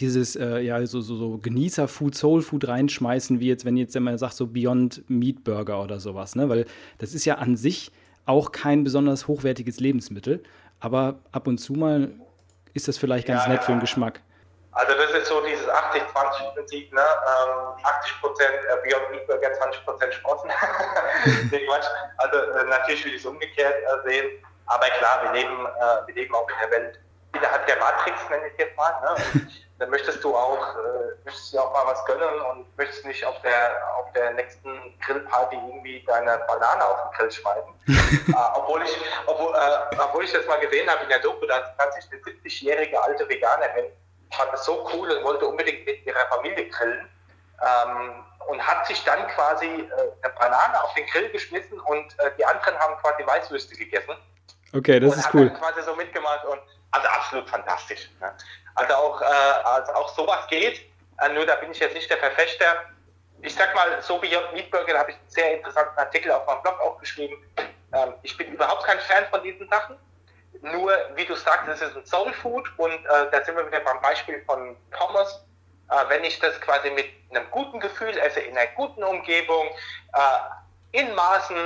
dieses 0.00 0.36
äh, 0.36 0.58
ja 0.60 0.84
so, 0.86 1.00
so, 1.00 1.16
so 1.16 1.38
Genießer-Food, 1.38 2.14
Soul-Food 2.14 2.68
reinschmeißen, 2.68 3.40
wie 3.40 3.48
jetzt, 3.48 3.64
wenn 3.64 3.76
jetzt 3.76 3.96
immer 3.96 4.16
sagt, 4.18 4.34
so 4.34 4.46
Beyond 4.46 5.08
Meat 5.08 5.44
Burger 5.44 5.82
oder 5.82 6.00
sowas, 6.00 6.34
ne? 6.34 6.48
Weil 6.48 6.66
das 6.98 7.14
ist 7.14 7.24
ja 7.24 7.36
an 7.36 7.56
sich 7.56 7.92
auch 8.26 8.52
kein 8.52 8.84
besonders 8.84 9.28
hochwertiges 9.28 9.80
Lebensmittel, 9.80 10.42
aber 10.80 11.20
ab 11.32 11.46
und 11.46 11.58
zu 11.58 11.74
mal 11.74 12.10
ist 12.72 12.88
das 12.88 12.98
vielleicht 12.98 13.26
ganz 13.26 13.44
ja, 13.44 13.52
nett 13.52 13.64
für 13.64 13.72
den 13.72 13.80
Geschmack. 13.80 14.20
Also 14.72 14.92
das 14.94 15.12
ist 15.12 15.28
so 15.28 15.40
dieses 15.46 15.68
80-20-Prinzip, 15.68 16.92
ne? 16.92 17.00
Ähm, 17.00 17.84
80% 17.84 18.42
äh, 18.42 18.88
Beyond 18.88 19.10
Meat 19.12 19.26
Burger, 19.28 19.52
20 19.52 19.84
Prozent 19.84 20.14
Sprossen. 20.14 20.50
also 22.18 22.36
äh, 22.36 22.64
natürlich 22.68 23.04
will 23.04 23.14
ich 23.14 23.20
es 23.20 23.26
umgekehrt 23.26 23.74
äh, 23.74 24.08
sehen, 24.08 24.30
aber 24.66 24.86
klar, 24.98 25.22
wir 25.22 25.32
leben, 25.32 25.66
äh, 25.66 26.06
wir 26.06 26.14
leben 26.14 26.34
auch 26.34 26.48
in 26.48 26.70
der 26.70 26.80
Welt 26.80 27.00
innerhalb 27.36 27.66
der 27.66 27.78
Matrix, 27.78 28.18
nenne 28.30 28.48
ich 28.48 28.58
jetzt 28.58 28.76
mal. 28.76 28.92
Ne? 29.02 29.46
dann 29.78 29.90
möchtest 29.90 30.22
du 30.22 30.34
auch, 30.34 30.76
äh, 30.76 31.24
möchtest 31.24 31.52
du 31.52 31.58
auch 31.58 31.72
mal 31.72 31.92
was 31.92 32.04
gönnen 32.04 32.40
und 32.52 32.76
möchtest 32.76 33.04
nicht 33.04 33.24
auf 33.24 33.40
der, 33.42 33.82
auf 33.96 34.12
der 34.12 34.32
nächsten 34.34 34.98
Grillparty 35.00 35.56
irgendwie 35.56 36.04
deine 36.06 36.38
Banane 36.46 36.84
auf 36.84 37.02
den 37.02 37.18
Grill 37.18 37.32
schmeißen. 37.32 37.74
äh, 38.28 38.32
obwohl, 38.54 38.82
ich, 38.82 38.96
obwohl, 39.26 39.54
äh, 39.54 39.96
obwohl 39.98 40.24
ich 40.24 40.32
das 40.32 40.46
mal 40.46 40.60
gesehen 40.60 40.88
habe 40.88 41.02
in 41.02 41.08
der 41.08 41.18
Doku, 41.20 41.44
dass 41.46 41.76
tatsächlich 41.76 42.22
eine 42.24 42.38
70-jährige 42.38 43.02
alte 43.02 43.28
Veganerin 43.28 43.86
fand 44.32 44.52
das 44.52 44.64
so 44.64 44.88
cool 44.92 45.10
und 45.10 45.24
wollte 45.24 45.46
unbedingt 45.46 45.86
mit 45.86 46.04
ihrer 46.06 46.26
Familie 46.28 46.68
grillen. 46.68 47.08
Ähm, 47.62 48.24
und 48.48 48.60
hat 48.60 48.86
sich 48.86 49.02
dann 49.04 49.26
quasi 49.28 49.66
äh, 49.66 49.82
eine 50.22 50.34
Banane 50.38 50.82
auf 50.82 50.92
den 50.94 51.06
Grill 51.06 51.30
geschmissen 51.30 51.80
und 51.80 52.18
äh, 52.18 52.30
die 52.36 52.44
anderen 52.44 52.78
haben 52.78 52.96
quasi 53.00 53.26
Weißwürste 53.26 53.74
gegessen. 53.74 54.14
Okay, 54.74 55.00
das 55.00 55.16
ist 55.16 55.32
cool. 55.32 55.42
Und 55.42 55.52
hat 55.52 55.60
quasi 55.60 55.82
so 55.82 55.94
mitgemacht 55.96 56.44
und 56.44 56.60
also 56.94 57.08
absolut 57.08 57.48
fantastisch. 57.50 58.08
Ne? 58.20 58.32
Also 58.76 58.94
auch, 58.94 59.20
äh, 59.20 59.24
also 59.24 59.92
auch 59.92 60.08
sowas 60.14 60.46
geht. 60.48 60.80
Äh, 61.20 61.28
nur 61.30 61.44
da 61.44 61.56
bin 61.56 61.70
ich 61.72 61.78
jetzt 61.78 61.94
nicht 61.94 62.08
der 62.08 62.18
Verfechter. 62.18 62.84
Ich 63.42 63.54
sag 63.54 63.74
mal, 63.74 64.00
so 64.00 64.18
Beyond 64.18 64.52
Meat 64.52 64.70
Burger, 64.70 64.94
da 64.94 65.00
habe 65.00 65.10
ich 65.10 65.16
einen 65.16 65.30
sehr 65.30 65.56
interessanten 65.56 65.98
Artikel 65.98 66.30
auf 66.30 66.46
meinem 66.46 66.62
Blog 66.62 66.80
auch 66.80 66.98
geschrieben. 66.98 67.36
Ähm, 67.92 68.14
ich 68.22 68.36
bin 68.36 68.52
überhaupt 68.52 68.84
kein 68.84 68.98
Fan 69.00 69.26
von 69.30 69.42
diesen 69.42 69.68
Sachen. 69.68 69.96
Nur, 70.62 70.96
wie 71.16 71.26
du 71.26 71.34
sagst, 71.34 71.68
es 71.68 71.82
ist 71.82 71.96
ein 71.96 72.06
Soul 72.06 72.32
Food 72.32 72.66
und 72.78 72.92
äh, 72.92 73.30
da 73.30 73.44
sind 73.44 73.56
wir 73.56 73.66
wieder 73.66 73.80
beim 73.80 74.00
Beispiel 74.00 74.42
von 74.46 74.76
Thomas. 74.96 75.44
Äh, 75.90 76.08
wenn 76.08 76.24
ich 76.24 76.38
das 76.38 76.58
quasi 76.60 76.90
mit 76.90 77.06
einem 77.30 77.50
guten 77.50 77.80
Gefühl 77.80 78.16
esse, 78.18 78.40
in 78.40 78.56
einer 78.56 78.70
guten 78.72 79.02
Umgebung, 79.02 79.66
äh, 80.14 80.18
in 80.94 81.14
Maßen 81.14 81.56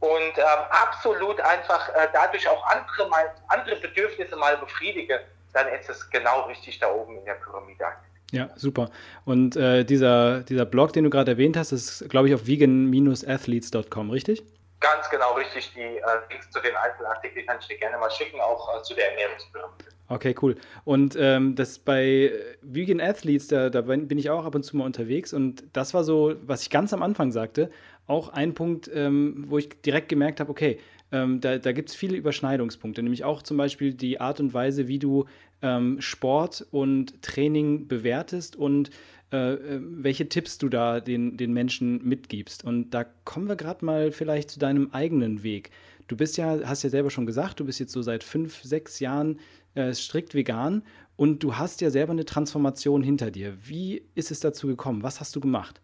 und 0.00 0.38
ähm, 0.38 0.62
absolut 0.70 1.40
einfach 1.40 1.88
äh, 1.90 2.08
dadurch 2.12 2.48
auch 2.48 2.64
andere, 2.66 3.08
mal, 3.08 3.34
andere 3.48 3.76
Bedürfnisse 3.76 4.36
mal 4.36 4.56
befriedige, 4.58 5.20
dann 5.52 5.68
ist 5.68 5.90
es 5.90 6.08
genau 6.10 6.42
richtig 6.42 6.78
da 6.78 6.92
oben 6.92 7.18
in 7.18 7.24
der 7.24 7.34
Pyramide. 7.34 7.84
Ja, 8.32 8.50
super. 8.56 8.90
Und 9.24 9.56
äh, 9.56 9.84
dieser, 9.84 10.40
dieser 10.40 10.64
Blog, 10.64 10.92
den 10.92 11.04
du 11.04 11.10
gerade 11.10 11.32
erwähnt 11.32 11.56
hast, 11.56 11.72
ist, 11.72 12.08
glaube 12.08 12.28
ich, 12.28 12.34
auf 12.34 12.46
vegan-athletes.com, 12.46 14.10
richtig? 14.10 14.42
Ganz 14.80 15.08
genau 15.10 15.32
richtig. 15.34 15.72
Die 15.74 15.80
äh, 15.80 16.02
Links 16.30 16.50
zu 16.50 16.60
den 16.60 16.76
einzelnen 16.76 17.06
Artikeln 17.06 17.46
kann 17.46 17.56
ich 17.60 17.66
dir 17.66 17.78
gerne 17.78 17.98
mal 17.98 18.10
schicken, 18.10 18.40
auch 18.40 18.78
äh, 18.78 18.82
zu 18.82 18.94
der 18.94 19.10
Ernährungspyramide. 19.10 19.96
Okay, 20.08 20.36
cool. 20.40 20.54
Und 20.84 21.16
ähm, 21.18 21.56
das 21.56 21.78
bei 21.78 22.30
Vegan 22.62 23.00
Athletes, 23.00 23.48
da, 23.48 23.70
da 23.70 23.80
bin 23.80 24.18
ich 24.18 24.30
auch 24.30 24.44
ab 24.44 24.54
und 24.54 24.62
zu 24.62 24.76
mal 24.76 24.84
unterwegs 24.84 25.32
und 25.32 25.64
das 25.72 25.94
war 25.94 26.04
so, 26.04 26.36
was 26.42 26.62
ich 26.62 26.70
ganz 26.70 26.92
am 26.92 27.02
Anfang 27.02 27.32
sagte, 27.32 27.70
auch 28.06 28.28
ein 28.28 28.54
Punkt, 28.54 28.90
ähm, 28.92 29.44
wo 29.48 29.58
ich 29.58 29.68
direkt 29.82 30.08
gemerkt 30.08 30.40
habe, 30.40 30.50
okay, 30.50 30.78
ähm, 31.12 31.40
da, 31.40 31.58
da 31.58 31.72
gibt 31.72 31.90
es 31.90 31.94
viele 31.94 32.16
Überschneidungspunkte, 32.16 33.02
nämlich 33.02 33.24
auch 33.24 33.42
zum 33.42 33.56
Beispiel 33.56 33.94
die 33.94 34.20
Art 34.20 34.40
und 34.40 34.54
Weise, 34.54 34.88
wie 34.88 34.98
du 34.98 35.26
ähm, 35.62 36.00
Sport 36.00 36.66
und 36.70 37.22
Training 37.22 37.88
bewertest 37.88 38.56
und 38.56 38.90
äh, 39.32 39.54
äh, 39.54 39.80
welche 39.82 40.28
Tipps 40.28 40.58
du 40.58 40.68
da 40.68 41.00
den, 41.00 41.36
den 41.36 41.52
Menschen 41.52 42.06
mitgibst. 42.06 42.64
Und 42.64 42.90
da 42.90 43.04
kommen 43.24 43.48
wir 43.48 43.56
gerade 43.56 43.84
mal 43.84 44.12
vielleicht 44.12 44.50
zu 44.50 44.58
deinem 44.58 44.92
eigenen 44.92 45.42
Weg. 45.42 45.70
Du 46.06 46.16
bist 46.16 46.36
ja, 46.36 46.60
hast 46.64 46.84
ja 46.84 46.90
selber 46.90 47.10
schon 47.10 47.26
gesagt, 47.26 47.58
du 47.58 47.64
bist 47.64 47.80
jetzt 47.80 47.92
so 47.92 48.02
seit 48.02 48.22
fünf, 48.22 48.62
sechs 48.62 49.00
Jahren 49.00 49.40
äh, 49.74 49.92
strikt 49.94 50.34
vegan 50.34 50.84
und 51.16 51.42
du 51.42 51.56
hast 51.56 51.80
ja 51.80 51.90
selber 51.90 52.12
eine 52.12 52.24
Transformation 52.24 53.02
hinter 53.02 53.30
dir. 53.32 53.56
Wie 53.60 54.04
ist 54.14 54.30
es 54.30 54.40
dazu 54.40 54.68
gekommen? 54.68 55.02
Was 55.02 55.18
hast 55.18 55.34
du 55.34 55.40
gemacht? 55.40 55.80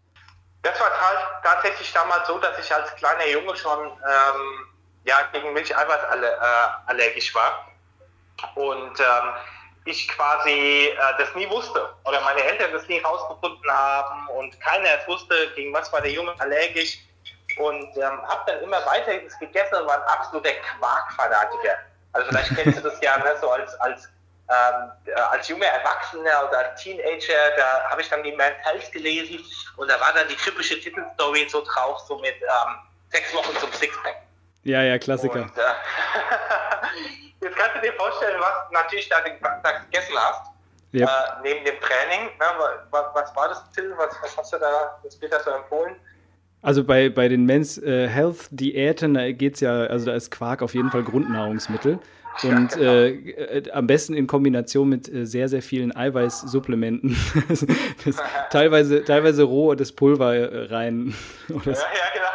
Das 0.61 0.79
war 0.79 0.87
tatsächlich 1.53 1.91
damals 1.93 2.27
so, 2.27 2.37
dass 2.39 2.57
ich 2.59 2.73
als 2.73 2.95
kleiner 2.95 3.27
Junge 3.27 3.55
schon 3.55 3.85
ähm, 3.85 4.67
ja, 5.05 5.21
gegen 5.31 5.53
Milcheiweiß 5.53 6.01
äh, 6.21 6.35
allergisch 6.87 7.33
war. 7.35 7.67
Und 8.55 8.99
ähm, 8.99 9.33
ich 9.85 10.07
quasi 10.07 10.89
äh, 10.89 10.97
das 11.17 11.33
nie 11.35 11.49
wusste 11.49 11.89
oder 12.05 12.21
meine 12.21 12.43
Eltern 12.43 12.71
das 12.71 12.87
nie 12.87 12.99
rausgefunden 12.99 13.69
haben 13.69 14.27
und 14.29 14.59
keiner 14.61 14.99
es 14.99 15.07
wusste, 15.07 15.51
gegen 15.55 15.73
was 15.73 15.91
war 15.91 16.01
der 16.01 16.11
Junge 16.11 16.33
allergisch. 16.39 16.99
Und 17.57 17.95
ähm, 17.97 18.21
habe 18.27 18.43
dann 18.47 18.61
immer 18.63 18.83
weiter 18.85 19.15
gegessen 19.39 19.75
und 19.75 19.85
war 19.85 19.97
ein 19.97 20.07
absoluter 20.07 20.53
Quarkfanatiker. 20.53 21.77
Also 22.13 22.29
vielleicht 22.29 22.55
kennst 22.55 22.79
du 22.79 22.81
das 22.81 22.99
ja 23.01 23.17
ne, 23.17 23.35
so 23.39 23.49
als, 23.51 23.75
als, 23.81 24.09
ähm, 24.49 24.91
äh, 25.05 25.13
als 25.13 25.47
junger 25.47 25.65
Erwachsener 25.65 26.47
oder 26.47 26.69
als 26.69 26.83
Teenager, 26.83 27.55
da 27.57 27.89
habe 27.89 28.01
ich 28.01 28.09
dann 28.09 28.23
die 28.23 28.31
Men's 28.33 28.57
Health 28.63 28.91
gelesen 28.91 29.39
und 29.77 29.89
da 29.89 29.99
war 29.99 30.13
dann 30.13 30.27
die 30.27 30.35
typische 30.35 30.79
Titelstory 30.79 31.47
so 31.49 31.63
drauf, 31.63 31.99
so 32.07 32.17
mit 32.19 32.35
ähm, 32.41 32.75
sechs 33.09 33.33
Wochen 33.33 33.55
zum 33.57 33.71
Sixpack. 33.71 34.17
Ja, 34.63 34.81
ja, 34.81 34.97
Klassiker. 34.97 35.43
Und, 35.43 35.57
äh, 35.57 35.61
jetzt 37.45 37.55
kannst 37.55 37.75
du 37.75 37.81
dir 37.81 37.93
vorstellen, 37.93 38.39
was 38.39 38.71
natürlich 38.71 39.07
da 39.09 39.21
den 39.21 39.39
Tag 39.41 39.89
gegessen 39.89 40.15
hast. 40.17 40.51
Yep. 40.93 41.09
Äh, 41.09 41.41
neben 41.41 41.65
dem 41.65 41.79
Training. 41.79 42.27
Ne, 42.37 42.45
was, 42.91 43.05
was, 43.13 43.35
war 43.35 43.49
das, 43.49 43.69
Till? 43.71 43.93
Was, 43.97 44.15
was 44.21 44.37
hast 44.37 44.53
du 44.53 44.59
da 44.59 44.99
das 45.03 45.15
Peter 45.17 45.39
so 45.39 45.51
empfohlen? 45.51 45.95
Also 46.61 46.83
bei, 46.83 47.09
bei 47.09 47.27
den 47.27 47.45
Men's 47.45 47.77
äh, 47.77 48.07
Health 48.07 48.47
Diäten, 48.51 49.15
da 49.15 49.31
geht 49.31 49.55
es 49.55 49.59
ja, 49.59 49.71
also 49.71 50.05
da 50.05 50.13
ist 50.13 50.31
Quark 50.31 50.61
auf 50.61 50.73
jeden 50.73 50.91
Fall 50.91 51.03
Grundnahrungsmittel. 51.03 51.99
Und 52.41 52.73
genau. 52.73 52.91
äh, 52.91 53.69
am 53.71 53.87
besten 53.87 54.15
in 54.15 54.27
Kombination 54.27 54.89
mit 54.89 55.07
äh, 55.07 55.25
sehr, 55.25 55.47
sehr 55.49 55.61
vielen 55.61 55.95
Eiweißsupplementen. 55.95 57.15
das, 57.49 57.65
das, 58.03 58.15
teilweise, 58.49 59.03
teilweise 59.03 59.43
roh 59.43 59.75
das 59.75 59.91
Pulver 59.91 60.35
äh, 60.35 60.73
rein. 60.73 61.15
Oder 61.49 61.71
ja, 61.71 61.79
ja, 61.79 62.09
genau. 62.13 62.27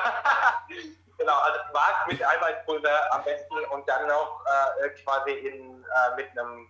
genau, 1.18 1.38
also 1.38 1.58
Quark 1.72 2.06
mit 2.08 2.24
Eiweißpulver 2.24 3.14
am 3.14 3.24
besten 3.24 3.54
und 3.72 3.88
dann 3.88 4.06
noch 4.06 4.44
äh, 4.84 4.88
quasi 5.02 5.32
in, 5.32 5.82
äh, 5.82 6.16
mit 6.16 6.26
einem 6.30 6.68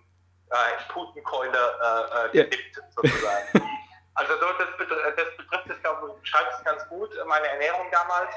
äh, 0.50 0.92
Putenkeule 0.92 1.58
gedippt 2.32 2.76
ja. 2.76 2.82
sozusagen. 2.94 3.68
also 4.14 4.32
so, 4.34 4.46
das, 4.58 4.68
das 5.16 5.36
betrifft 5.36 5.70
es, 5.70 5.82
glaube 5.82 6.12
ich, 6.14 6.20
beschreibt 6.22 6.52
es 6.58 6.64
ganz 6.64 6.88
gut, 6.88 7.10
meine 7.26 7.46
Ernährung 7.48 7.86
damals. 7.92 8.34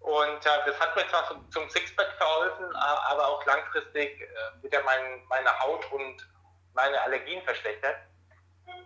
Und 0.00 0.46
äh, 0.46 0.50
das 0.66 0.80
hat 0.80 0.96
mir 0.96 1.06
zwar 1.08 1.26
zum, 1.28 1.50
zum 1.50 1.68
Sixpack 1.68 2.12
verholfen, 2.16 2.74
aber 2.74 3.28
auch 3.28 3.44
langfristig 3.44 4.20
äh, 4.20 4.62
wieder 4.62 4.82
mein, 4.82 5.24
meine 5.28 5.58
Haut 5.60 5.90
und 5.92 6.26
meine 6.74 7.00
Allergien 7.02 7.42
verschlechtert. 7.44 7.96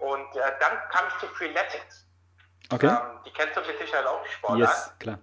Und 0.00 0.36
äh, 0.36 0.52
dann 0.60 0.88
kam 0.90 1.06
ich 1.08 1.18
zu 1.18 1.28
Freeletics. 1.34 2.06
Okay. 2.72 2.86
Ähm, 2.86 3.20
die 3.24 3.32
kennst 3.32 3.56
du 3.56 3.60
mit 3.60 3.78
Sicherheit 3.78 4.06
auch, 4.06 4.22
die 4.24 4.30
Sportart. 4.30 4.58
Yes, 4.58 4.92
klar. 4.98 5.18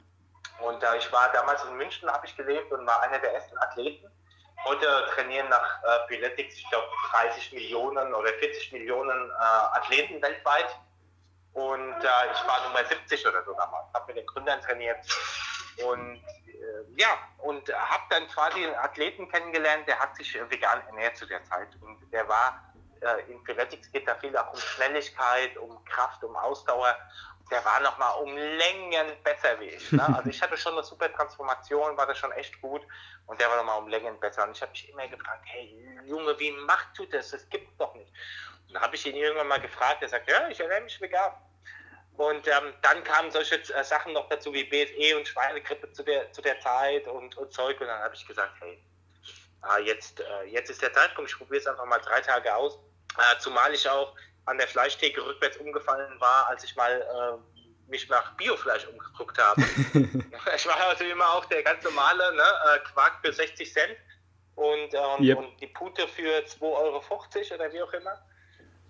Und 0.60 0.82
äh, 0.84 0.98
ich 0.98 1.12
war 1.12 1.32
damals 1.34 1.64
in 1.66 1.76
München, 1.76 2.10
habe 2.10 2.26
ich 2.26 2.38
gelebt 2.38 2.72
und 2.72 2.86
war 2.86 3.02
einer 3.02 3.20
der 3.20 3.34
ersten 3.34 3.58
Athleten. 3.58 4.10
Heute 4.64 5.08
trainieren 5.16 5.50
nach 5.50 5.84
äh, 5.84 6.08
Freeletics, 6.08 6.56
ich 6.56 6.70
glaube, 6.70 6.88
30 7.12 7.52
Millionen 7.54 8.14
oder 8.14 8.30
40 8.30 8.72
Millionen 8.74 9.30
äh, 9.32 9.34
Athleten 9.34 10.22
weltweit. 10.22 10.78
Und 11.54 11.96
äh, 12.04 12.32
ich 12.32 12.48
war 12.48 12.68
Nummer 12.68 12.86
70 12.86 13.28
oder 13.28 13.44
so 13.44 13.54
damals, 13.54 13.92
habe 13.94 14.08
mit 14.08 14.18
den 14.18 14.26
Gründern 14.28 14.62
trainiert. 14.62 15.00
Und 15.78 16.22
äh, 16.62 17.02
ja, 17.02 17.18
und 17.40 17.68
habe 17.74 18.04
dann 18.10 18.28
quasi 18.28 18.66
einen 18.66 18.76
Athleten 18.76 19.30
kennengelernt, 19.30 19.88
der 19.88 20.00
hat 20.00 20.16
sich 20.16 20.34
vegan 20.50 20.82
ernährt 20.88 21.18
zu 21.18 21.26
der 21.26 21.44
Zeit. 21.46 21.70
Und 21.82 22.00
der 22.12 22.28
war, 22.28 22.74
äh, 23.02 23.32
in 23.32 23.44
Freeletics 23.46 23.92
geht 23.92 24.08
da 24.08 24.16
viel 24.16 24.36
auch 24.38 24.54
um 24.54 24.60
Schnelligkeit, 24.60 25.58
um 25.58 25.84
Kraft, 25.86 26.24
um 26.24 26.36
Ausdauer. 26.36 26.96
Der 27.50 27.64
war 27.66 27.82
nochmal 27.82 28.22
um 28.22 28.36
Längen 28.36 29.08
besser 29.24 29.60
wie 29.60 29.66
ich. 29.66 29.92
Ne? 29.92 30.06
Also 30.16 30.30
ich 30.30 30.42
hatte 30.42 30.56
schon 30.56 30.74
eine 30.74 30.84
super 30.84 31.12
Transformation, 31.12 31.98
war 31.98 32.08
das 32.08 32.18
schon 32.18 32.32
echt 32.34 32.62
gut. 32.62 32.82
Und 33.26 33.42
der 33.42 33.50
war 33.50 33.58
nochmal 33.58 33.80
um 33.80 33.88
Längen 33.88 34.18
besser. 34.20 34.44
Und 34.44 34.56
ich 34.56 34.62
habe 34.62 34.72
mich 34.72 34.90
immer 34.90 35.08
gefragt, 35.08 35.44
hey 35.46 36.00
Junge, 36.06 36.40
wie 36.40 36.52
macht 36.52 36.98
du 36.98 37.06
das? 37.06 37.32
Das 37.32 37.48
gibt's 37.50 37.76
doch 37.78 37.94
nicht. 37.96 38.12
Und 38.68 38.76
dann 38.76 38.84
habe 38.84 38.96
ich 38.96 39.06
ihn 39.06 39.16
irgendwann 39.16 39.48
mal 39.48 39.60
gefragt, 39.60 40.02
er 40.02 40.10
sagt, 40.10 40.30
ja, 40.30 40.48
ich 40.48 40.60
ernähre 40.60 40.82
mich 40.82 41.00
vegan. 41.02 41.34
Und 42.18 42.48
ähm, 42.48 42.74
dann 42.82 43.04
kamen 43.04 43.32
solche 43.32 43.56
äh, 43.56 43.84
Sachen 43.84 44.14
noch 44.14 44.28
dazu 44.30 44.54
wie 44.54 44.64
BSE 44.64 45.18
und 45.18 45.28
Schweinegrippe 45.28 45.92
zu 45.92 46.04
der, 46.04 46.32
zu 46.34 46.42
der 46.42 46.60
Zeit 46.60 47.08
und, 47.08 47.36
und 47.38 47.52
Zeug. 47.54 47.80
Und 47.82 47.88
dann 47.88 48.00
habe 48.00 48.14
ich 48.14 48.28
gesagt, 48.28 48.54
hey, 48.60 48.84
ah, 49.62 49.78
jetzt, 49.80 50.20
äh, 50.20 50.44
jetzt 50.46 50.70
ist 50.70 50.82
der 50.82 50.94
Zeitpunkt, 50.94 51.32
ich 51.32 51.38
probiere 51.38 51.62
es 51.62 51.68
einfach 51.68 51.86
mal 51.86 52.00
drei 52.00 52.22
Tage 52.22 52.54
aus. 52.54 52.78
Äh, 53.18 53.40
zumal 53.40 53.74
ich 53.74 53.90
auch 53.90 54.16
an 54.46 54.58
der 54.58 54.68
Fleischtheke 54.68 55.26
rückwärts 55.26 55.58
umgefallen 55.58 56.20
war, 56.20 56.48
als 56.50 56.64
ich 56.64 56.76
mal 56.76 57.02
äh, 57.02 57.90
mich 57.90 58.08
nach 58.10 58.36
Biofleisch 58.36 58.88
umgeguckt 58.88 59.38
habe. 59.38 59.62
ich 60.56 60.68
war 60.68 60.88
also 60.88 61.04
immer 61.04 61.30
auch 61.34 61.46
der 61.46 61.64
ganz 61.64 61.84
normale 61.84 62.36
ne, 62.36 62.44
äh, 62.76 62.80
Quark 62.92 63.20
für 63.24 63.32
60 63.32 63.72
Cent 63.72 63.98
und, 64.56 64.94
ähm, 64.94 65.24
yep. 65.24 65.38
und 65.38 65.60
die 65.60 65.68
Pute 65.68 66.08
für 66.08 66.40
2,50 66.40 66.62
Euro 66.62 67.04
oder 67.56 67.74
wie 67.74 67.82
auch 67.82 67.94
immer. 67.94 68.22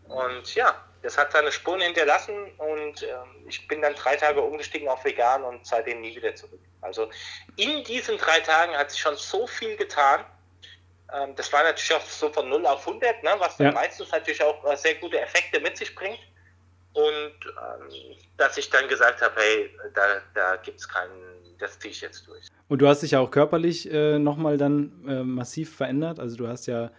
Und 0.06 0.56
ja, 0.56 0.84
das 1.02 1.18
hat 1.18 1.32
seine 1.32 1.52
Spuren 1.52 1.82
hinterlassen 1.82 2.52
und 2.58 3.04
ähm, 3.04 3.48
ich 3.48 3.68
bin 3.68 3.82
dann 3.82 3.96
drei 3.96 4.16
Tage 4.16 4.42
umgestiegen 4.42 4.88
auf 4.88 5.04
vegan 5.04 5.44
und 5.44 5.66
seitdem 5.66 6.02
nie 6.02 6.16
wieder 6.16 6.36
zurück. 6.36 6.60
Also 6.82 7.10
in 7.58 7.84
diesen 7.84 8.18
drei 8.18 8.40
Tagen 8.40 8.76
hat 8.76 8.92
sich 8.92 9.00
schon 9.00 9.16
so 9.16 9.48
viel 9.48 9.76
getan. 9.78 10.24
Ähm, 11.14 11.36
das 11.36 11.52
war 11.52 11.64
natürlich 11.64 11.94
auch 11.94 12.06
so 12.06 12.32
von 12.32 12.50
0 12.50 12.66
auf 12.66 12.88
100, 12.88 13.24
ne, 13.24 13.32
was 13.40 13.58
ja. 13.58 13.72
meistens 13.72 14.12
natürlich 14.12 14.44
auch 14.44 14.64
äh, 14.66 14.76
sehr 14.78 14.96
gute 14.96 15.20
Effekte 15.20 15.60
mit 15.60 15.78
sich 15.78 15.94
bringt. 15.96 16.20
Und 16.94 17.04
ähm, 17.04 18.16
dass 18.38 18.58
ich 18.58 18.70
dann 18.70 18.88
gesagt 18.88 19.22
habe, 19.22 19.34
hey, 19.40 19.70
da, 19.94 20.22
da 20.34 20.56
gibt 20.58 20.80
es 20.80 20.88
keinen, 20.88 21.12
das 21.58 21.80
ziehe 21.80 21.92
ich 21.92 22.02
jetzt 22.02 22.28
durch. 22.28 22.48
Und 22.68 22.80
du 22.80 22.88
hast 22.88 23.02
dich 23.02 23.12
ja 23.12 23.20
auch 23.20 23.32
körperlich 23.32 23.92
äh, 23.92 24.20
nochmal 24.20 24.58
dann 24.58 25.06
äh, 25.08 25.24
massiv 25.24 25.76
verändert. 25.76 26.20
Also 26.20 26.36
du 26.38 26.48
hast 26.48 26.68
ja 26.68 26.92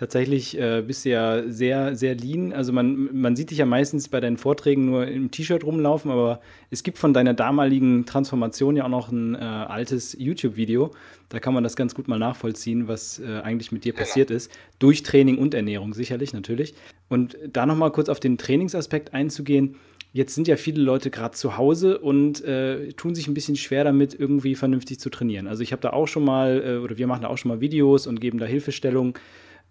tatsächlich 0.00 0.58
äh, 0.58 0.82
bist 0.86 1.04
du 1.04 1.10
ja 1.10 1.42
sehr, 1.46 1.94
sehr 1.94 2.14
lean. 2.14 2.54
Also 2.54 2.72
man, 2.72 3.10
man 3.12 3.36
sieht 3.36 3.50
dich 3.50 3.58
ja 3.58 3.66
meistens 3.66 4.08
bei 4.08 4.18
deinen 4.18 4.38
Vorträgen 4.38 4.86
nur 4.86 5.06
im 5.06 5.30
T-Shirt 5.30 5.62
rumlaufen, 5.62 6.10
aber 6.10 6.40
es 6.70 6.82
gibt 6.82 6.96
von 6.96 7.12
deiner 7.12 7.34
damaligen 7.34 8.06
Transformation 8.06 8.76
ja 8.76 8.84
auch 8.84 8.88
noch 8.88 9.12
ein 9.12 9.34
äh, 9.34 9.38
altes 9.38 10.16
YouTube-Video. 10.18 10.92
Da 11.28 11.38
kann 11.38 11.52
man 11.52 11.62
das 11.62 11.76
ganz 11.76 11.94
gut 11.94 12.08
mal 12.08 12.18
nachvollziehen, 12.18 12.88
was 12.88 13.18
äh, 13.18 13.40
eigentlich 13.42 13.72
mit 13.72 13.84
dir 13.84 13.92
passiert 13.92 14.30
ist. 14.30 14.50
Durch 14.78 15.02
Training 15.02 15.36
und 15.36 15.52
Ernährung 15.52 15.92
sicherlich, 15.92 16.32
natürlich. 16.32 16.72
Und 17.10 17.36
da 17.52 17.66
nochmal 17.66 17.92
kurz 17.92 18.08
auf 18.08 18.20
den 18.20 18.38
Trainingsaspekt 18.38 19.12
einzugehen. 19.12 19.76
Jetzt 20.14 20.34
sind 20.34 20.48
ja 20.48 20.56
viele 20.56 20.80
Leute 20.80 21.10
gerade 21.10 21.36
zu 21.36 21.58
Hause 21.58 21.98
und 21.98 22.42
äh, 22.42 22.88
tun 22.94 23.14
sich 23.14 23.28
ein 23.28 23.34
bisschen 23.34 23.56
schwer 23.56 23.84
damit, 23.84 24.18
irgendwie 24.18 24.54
vernünftig 24.54 24.98
zu 24.98 25.10
trainieren. 25.10 25.46
Also 25.46 25.62
ich 25.62 25.72
habe 25.72 25.82
da 25.82 25.90
auch 25.90 26.08
schon 26.08 26.24
mal, 26.24 26.62
äh, 26.64 26.76
oder 26.78 26.96
wir 26.96 27.06
machen 27.06 27.20
da 27.22 27.28
auch 27.28 27.36
schon 27.36 27.50
mal 27.50 27.60
Videos 27.60 28.06
und 28.06 28.18
geben 28.18 28.38
da 28.38 28.46
Hilfestellungen. 28.46 29.12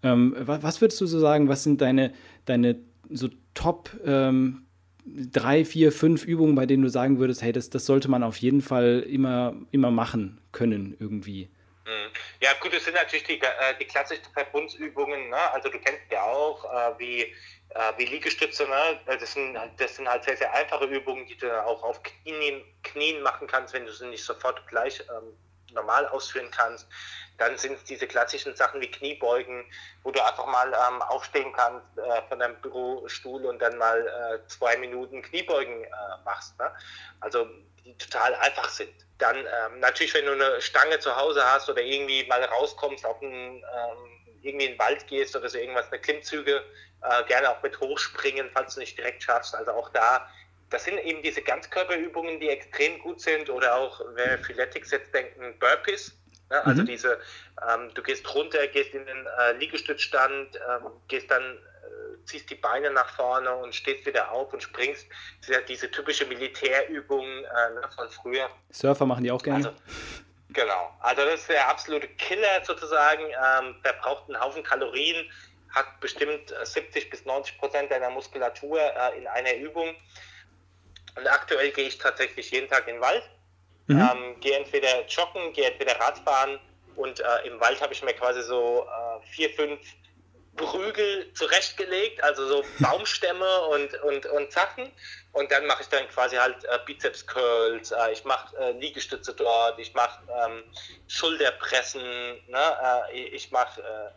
Ähm, 0.02 0.34
was 0.38 0.80
würdest 0.80 1.00
du 1.00 1.06
so 1.06 1.18
sagen, 1.18 1.48
was 1.48 1.62
sind 1.62 1.80
deine, 1.80 2.12
deine 2.44 2.80
so 3.10 3.28
Top 3.54 3.90
ähm, 4.04 4.66
drei, 5.04 5.64
vier, 5.64 5.92
fünf 5.92 6.24
Übungen, 6.24 6.54
bei 6.54 6.66
denen 6.66 6.82
du 6.82 6.88
sagen 6.88 7.18
würdest, 7.18 7.42
hey, 7.42 7.52
das, 7.52 7.70
das 7.70 7.86
sollte 7.86 8.08
man 8.08 8.22
auf 8.22 8.36
jeden 8.36 8.62
Fall 8.62 9.00
immer, 9.00 9.54
immer 9.70 9.90
machen 9.90 10.40
können 10.52 10.96
irgendwie? 10.98 11.50
Mhm. 11.84 12.10
Ja, 12.40 12.50
gut, 12.60 12.72
es 12.74 12.84
sind 12.84 12.94
natürlich 12.94 13.24
die, 13.24 13.40
äh, 13.40 13.74
die 13.80 13.86
klassischen 13.86 14.24
Verbundsübungen, 14.32 15.30
ne? 15.30 15.52
also 15.52 15.68
du 15.68 15.78
kennst 15.78 16.02
ja 16.10 16.22
auch, 16.22 16.64
äh, 16.64 16.98
wie, 16.98 17.22
äh, 17.22 17.92
wie 17.96 18.04
Liegestütze, 18.04 18.64
ne? 18.64 19.00
das, 19.06 19.32
sind, 19.32 19.58
das 19.76 19.96
sind 19.96 20.08
halt 20.08 20.24
sehr, 20.24 20.36
sehr 20.36 20.54
einfache 20.54 20.84
Übungen, 20.84 21.26
die 21.26 21.36
du 21.36 21.64
auch 21.66 21.82
auf 21.82 22.00
Knien, 22.02 22.62
Knien 22.82 23.22
machen 23.22 23.46
kannst, 23.46 23.74
wenn 23.74 23.86
du 23.86 23.92
sie 23.92 24.06
nicht 24.06 24.24
sofort 24.24 24.66
gleich 24.68 25.00
ähm, 25.00 25.34
normal 25.74 26.06
ausführen 26.08 26.50
kannst. 26.50 26.88
Dann 27.40 27.56
sind 27.56 27.78
es 27.78 27.84
diese 27.84 28.06
klassischen 28.06 28.54
Sachen 28.54 28.80
wie 28.80 28.90
Kniebeugen, 28.90 29.64
wo 30.02 30.10
du 30.10 30.24
einfach 30.24 30.46
mal 30.46 30.68
ähm, 30.68 31.02
aufstehen 31.02 31.52
kannst 31.54 31.86
äh, 31.96 32.22
von 32.28 32.38
deinem 32.38 32.56
Bürostuhl 32.60 33.46
und 33.46 33.60
dann 33.60 33.78
mal 33.78 34.06
äh, 34.06 34.46
zwei 34.48 34.76
Minuten 34.76 35.22
Kniebeugen 35.22 35.84
äh, 35.84 35.88
machst. 36.24 36.58
Ne? 36.58 36.70
Also 37.20 37.48
die 37.84 37.96
total 37.96 38.34
einfach 38.36 38.68
sind. 38.68 38.92
Dann 39.18 39.36
ähm, 39.36 39.80
natürlich, 39.80 40.14
wenn 40.14 40.26
du 40.26 40.32
eine 40.32 40.60
Stange 40.60 40.98
zu 40.98 41.16
Hause 41.16 41.42
hast 41.44 41.68
oder 41.68 41.82
irgendwie 41.82 42.26
mal 42.26 42.44
rauskommst, 42.44 43.04
auf 43.06 43.20
einen, 43.22 43.56
ähm, 43.56 44.36
irgendwie 44.42 44.66
in 44.66 44.72
den 44.72 44.78
Wald 44.78 45.06
gehst 45.06 45.34
oder 45.34 45.48
so 45.48 45.58
irgendwas, 45.58 45.90
eine 45.90 46.00
Klimmzüge, 46.00 46.62
äh, 47.02 47.24
gerne 47.24 47.50
auch 47.50 47.62
mit 47.62 47.80
hochspringen, 47.80 48.50
falls 48.52 48.74
du 48.74 48.80
nicht 48.80 48.98
direkt 48.98 49.22
schaffst. 49.22 49.54
Also 49.54 49.72
auch 49.72 49.88
da 49.90 50.28
das 50.70 50.84
sind 50.84 50.98
eben 50.98 51.20
diese 51.22 51.42
Ganzkörperübungen, 51.42 52.38
die 52.38 52.48
extrem 52.48 53.00
gut 53.00 53.20
sind 53.20 53.50
oder 53.50 53.74
auch, 53.74 54.00
wir 54.14 54.38
Philetics 54.38 54.92
jetzt 54.92 55.12
denken, 55.12 55.58
Burpees. 55.58 56.16
Ne? 56.50 56.66
Also 56.66 56.82
mhm. 56.82 56.86
diese, 56.86 57.18
ähm, 57.68 57.90
du 57.94 58.02
gehst 58.02 58.34
runter, 58.34 58.66
gehst 58.68 58.92
in 58.92 59.06
den 59.06 59.26
äh, 59.38 59.52
Liegestützstand, 59.52 60.56
ähm, 60.56 60.90
gehst 61.08 61.30
dann, 61.30 61.42
äh, 61.42 62.24
ziehst 62.24 62.50
die 62.50 62.56
Beine 62.56 62.90
nach 62.90 63.08
vorne 63.14 63.54
und 63.54 63.74
stehst 63.74 64.04
wieder 64.04 64.30
auf 64.30 64.52
und 64.52 64.62
springst. 64.62 65.06
Das 65.40 65.48
ist 65.48 65.54
ja 65.54 65.60
diese 65.62 65.90
typische 65.90 66.26
Militärübung 66.26 67.24
äh, 67.24 67.74
ne, 67.74 67.88
von 67.94 68.08
früher. 68.10 68.50
Surfer 68.70 69.06
machen 69.06 69.24
die 69.24 69.30
auch 69.30 69.42
gerne. 69.42 69.68
Also, 69.68 69.78
genau. 70.48 70.94
Also 71.00 71.24
das 71.24 71.40
ist 71.40 71.48
der 71.48 71.68
absolute 71.68 72.08
Killer 72.08 72.64
sozusagen. 72.64 73.24
Ähm, 73.24 73.76
verbraucht 73.82 74.28
einen 74.28 74.40
Haufen 74.40 74.64
Kalorien, 74.64 75.30
hat 75.70 76.00
bestimmt 76.00 76.52
70 76.64 77.06
äh, 77.06 77.10
bis 77.10 77.24
90 77.24 77.58
Prozent 77.58 77.92
deiner 77.92 78.10
Muskulatur 78.10 78.80
äh, 78.80 79.18
in 79.18 79.28
einer 79.28 79.54
Übung. 79.54 79.94
Und 81.16 81.26
aktuell 81.28 81.70
gehe 81.70 81.86
ich 81.86 81.98
tatsächlich 81.98 82.50
jeden 82.50 82.68
Tag 82.68 82.88
in 82.88 82.94
den 82.94 83.00
Wald 83.00 83.22
Mhm. 83.90 83.98
Ähm, 84.00 84.40
gehe 84.40 84.56
entweder 84.56 85.04
joggen, 85.06 85.52
gehe 85.52 85.68
entweder 85.68 85.98
Radfahren 85.98 86.60
und 86.94 87.18
äh, 87.18 87.46
im 87.48 87.60
Wald 87.60 87.80
habe 87.80 87.92
ich 87.92 88.02
mir 88.04 88.14
quasi 88.14 88.42
so 88.42 88.86
äh, 88.86 89.26
vier, 89.32 89.50
fünf 89.50 89.80
Prügel 90.56 91.32
zurechtgelegt, 91.34 92.22
also 92.22 92.46
so 92.46 92.64
Baumstämme 92.78 93.62
und, 93.62 93.94
und, 94.02 94.26
und 94.26 94.52
Zacken. 94.52 94.92
Und 95.32 95.50
dann 95.50 95.66
mache 95.66 95.82
ich 95.82 95.88
dann 95.88 96.08
quasi 96.08 96.36
halt 96.36 96.64
äh, 96.64 96.78
Bizeps-Curls, 96.86 97.90
äh, 97.90 98.12
ich 98.12 98.24
mache 98.24 98.56
äh, 98.58 98.72
Liegestütze 98.72 99.34
dort, 99.34 99.78
ich 99.80 99.92
mache 99.94 100.20
ähm, 100.44 100.62
Schulterpressen, 101.08 102.02
ne? 102.46 103.08
Äh, 103.12 103.20
ich 103.22 103.50
mache 103.50 103.80
äh, 103.80 104.10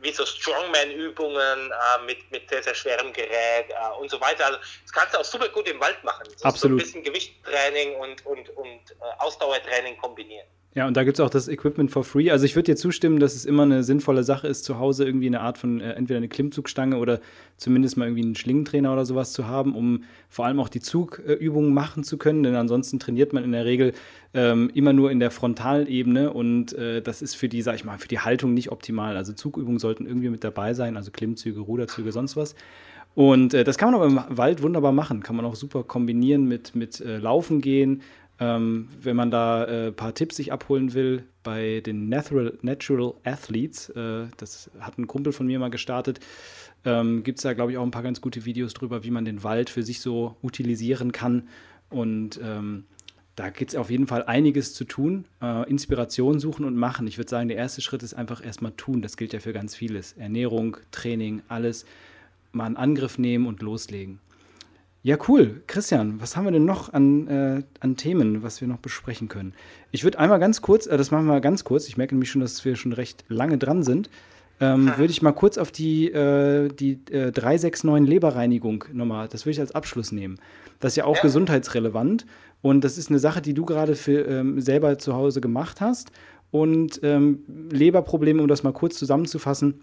wie 0.00 0.12
so 0.12 0.26
Strongman-Übungen 0.26 1.70
äh, 1.70 2.06
mit, 2.06 2.30
mit 2.30 2.48
sehr, 2.50 2.62
sehr 2.62 2.74
schwerem 2.74 3.12
Gerät 3.12 3.70
äh, 3.70 4.00
und 4.00 4.10
so 4.10 4.20
weiter. 4.20 4.46
Also 4.46 4.58
das 4.58 4.92
kannst 4.92 5.14
du 5.14 5.18
auch 5.18 5.24
super 5.24 5.48
gut 5.48 5.68
im 5.68 5.80
Wald 5.80 6.02
machen. 6.04 6.24
Das 6.32 6.44
Absolut. 6.44 6.80
So 6.80 6.84
ein 6.84 6.86
bisschen 6.86 7.04
Gewichttraining 7.04 7.96
und, 7.96 8.26
und, 8.26 8.50
und 8.50 8.66
äh, 8.66 9.04
Ausdauertraining 9.18 9.96
kombinieren. 9.98 10.46
Ja, 10.74 10.86
und 10.86 10.96
da 10.96 11.02
gibt 11.02 11.18
es 11.18 11.24
auch 11.24 11.30
das 11.30 11.48
Equipment 11.48 11.90
for 11.90 12.04
free. 12.04 12.30
Also 12.30 12.44
ich 12.44 12.54
würde 12.54 12.72
dir 12.72 12.76
zustimmen, 12.76 13.20
dass 13.20 13.34
es 13.34 13.44
immer 13.44 13.62
eine 13.62 13.82
sinnvolle 13.82 14.22
Sache 14.22 14.46
ist, 14.46 14.64
zu 14.64 14.78
Hause 14.78 15.04
irgendwie 15.04 15.26
eine 15.26 15.40
Art 15.40 15.58
von, 15.58 15.80
äh, 15.80 15.92
entweder 15.92 16.18
eine 16.18 16.28
Klimmzugstange 16.28 16.98
oder 16.98 17.20
zumindest 17.58 17.96
mal 17.98 18.06
irgendwie 18.06 18.22
einen 18.22 18.36
Schlingentrainer 18.36 18.92
oder 18.92 19.04
sowas 19.04 19.32
zu 19.32 19.46
haben, 19.46 19.74
um 19.74 20.04
vor 20.30 20.46
allem 20.46 20.60
auch 20.60 20.68
die 20.68 20.80
Zugübungen 20.80 21.74
machen 21.74 22.04
zu 22.04 22.16
können. 22.16 22.42
Denn 22.42 22.54
ansonsten 22.54 22.98
trainiert 22.98 23.34
man 23.34 23.44
in 23.44 23.52
der 23.52 23.66
Regel 23.66 23.92
ähm, 24.32 24.70
immer 24.72 24.94
nur 24.94 25.10
in 25.10 25.20
der 25.20 25.30
Frontalebene 25.30 26.32
und 26.32 26.72
äh, 26.72 27.02
das 27.02 27.20
ist 27.20 27.34
für 27.34 27.48
die, 27.48 27.60
sag 27.60 27.74
ich 27.74 27.84
mal, 27.84 27.98
für 27.98 28.08
die 28.08 28.20
Haltung 28.20 28.54
nicht 28.54 28.72
optimal. 28.72 29.16
Also 29.16 29.32
Zugübungen 29.32 29.78
sollten 29.78 30.06
irgendwie 30.06 30.30
mit 30.30 30.44
dabei 30.44 30.72
sein, 30.72 30.96
also 30.96 31.10
Klimmzüge, 31.10 31.60
Ruderzüge, 31.60 32.12
sonst 32.12 32.36
was. 32.36 32.54
Und 33.14 33.52
äh, 33.52 33.64
das 33.64 33.78
kann 33.78 33.90
man 33.90 34.00
aber 34.00 34.06
im 34.06 34.36
Wald 34.36 34.62
wunderbar 34.62 34.92
machen. 34.92 35.22
Kann 35.24 35.34
man 35.34 35.44
auch 35.44 35.56
super 35.56 35.82
kombinieren 35.82 36.46
mit, 36.46 36.76
mit 36.76 37.00
äh, 37.00 37.18
Laufen 37.18 37.60
gehen, 37.60 38.02
ähm, 38.40 38.88
wenn 39.00 39.16
man 39.16 39.30
da 39.30 39.64
ein 39.64 39.88
äh, 39.88 39.92
paar 39.92 40.14
Tipps 40.14 40.36
sich 40.36 40.52
abholen 40.52 40.94
will, 40.94 41.24
bei 41.42 41.80
den 41.80 42.08
Natural, 42.08 42.56
Natural 42.62 43.14
Athletes, 43.24 43.88
äh, 43.90 44.26
das 44.36 44.70
hat 44.80 44.98
ein 44.98 45.06
Kumpel 45.06 45.32
von 45.32 45.46
mir 45.46 45.58
mal 45.58 45.70
gestartet, 45.70 46.20
ähm, 46.84 47.22
gibt 47.24 47.38
es 47.38 47.42
da, 47.42 47.54
glaube 47.54 47.72
ich, 47.72 47.78
auch 47.78 47.84
ein 47.84 47.90
paar 47.90 48.02
ganz 48.02 48.20
gute 48.20 48.44
Videos 48.44 48.74
drüber, 48.74 49.02
wie 49.02 49.10
man 49.10 49.24
den 49.24 49.42
Wald 49.42 49.70
für 49.70 49.82
sich 49.82 50.00
so 50.00 50.36
utilisieren 50.42 51.12
kann. 51.12 51.48
Und 51.90 52.38
ähm, 52.42 52.84
da 53.34 53.50
gibt 53.50 53.72
es 53.72 53.76
auf 53.76 53.90
jeden 53.90 54.06
Fall 54.06 54.24
einiges 54.24 54.74
zu 54.74 54.84
tun. 54.84 55.24
Äh, 55.40 55.68
Inspiration 55.68 56.38
suchen 56.38 56.64
und 56.64 56.76
machen. 56.76 57.06
Ich 57.06 57.18
würde 57.18 57.30
sagen, 57.30 57.48
der 57.48 57.56
erste 57.56 57.80
Schritt 57.80 58.02
ist 58.02 58.14
einfach 58.14 58.44
erstmal 58.44 58.72
tun. 58.72 59.02
Das 59.02 59.16
gilt 59.16 59.32
ja 59.32 59.40
für 59.40 59.52
ganz 59.52 59.74
vieles. 59.74 60.12
Ernährung, 60.12 60.76
Training, 60.90 61.42
alles. 61.48 61.86
Mal 62.52 62.66
einen 62.66 62.76
Angriff 62.76 63.18
nehmen 63.18 63.46
und 63.46 63.62
loslegen. 63.62 64.20
Ja, 65.08 65.16
cool. 65.26 65.62
Christian, 65.66 66.20
was 66.20 66.36
haben 66.36 66.44
wir 66.44 66.50
denn 66.50 66.66
noch 66.66 66.92
an, 66.92 67.28
äh, 67.28 67.62
an 67.80 67.96
Themen, 67.96 68.42
was 68.42 68.60
wir 68.60 68.68
noch 68.68 68.76
besprechen 68.76 69.28
können? 69.28 69.54
Ich 69.90 70.04
würde 70.04 70.18
einmal 70.18 70.38
ganz 70.38 70.60
kurz, 70.60 70.86
äh, 70.86 70.98
das 70.98 71.10
machen 71.10 71.24
wir 71.24 71.40
ganz 71.40 71.64
kurz, 71.64 71.88
ich 71.88 71.96
merke 71.96 72.14
nämlich 72.14 72.30
schon, 72.30 72.42
dass 72.42 72.62
wir 72.66 72.76
schon 72.76 72.92
recht 72.92 73.24
lange 73.30 73.56
dran 73.56 73.82
sind, 73.82 74.10
ähm, 74.60 74.92
würde 74.98 75.10
ich 75.10 75.22
mal 75.22 75.32
kurz 75.32 75.56
auf 75.56 75.72
die, 75.72 76.12
äh, 76.12 76.68
die 76.68 77.00
äh, 77.10 77.32
369 77.32 78.06
Leberreinigung 78.06 78.84
nochmal, 78.92 79.28
das 79.28 79.46
würde 79.46 79.52
ich 79.52 79.60
als 79.60 79.74
Abschluss 79.74 80.12
nehmen. 80.12 80.38
Das 80.78 80.92
ist 80.92 80.96
ja 80.96 81.06
auch 81.06 81.16
ja. 81.16 81.22
gesundheitsrelevant 81.22 82.26
und 82.60 82.84
das 82.84 82.98
ist 82.98 83.08
eine 83.08 83.18
Sache, 83.18 83.40
die 83.40 83.54
du 83.54 83.64
gerade 83.64 83.94
für 83.94 84.26
ähm, 84.26 84.60
selber 84.60 84.98
zu 84.98 85.14
Hause 85.14 85.40
gemacht 85.40 85.80
hast. 85.80 86.12
Und 86.50 87.00
ähm, 87.02 87.44
Leberprobleme, 87.70 88.42
um 88.42 88.48
das 88.48 88.62
mal 88.62 88.74
kurz 88.74 88.98
zusammenzufassen, 88.98 89.80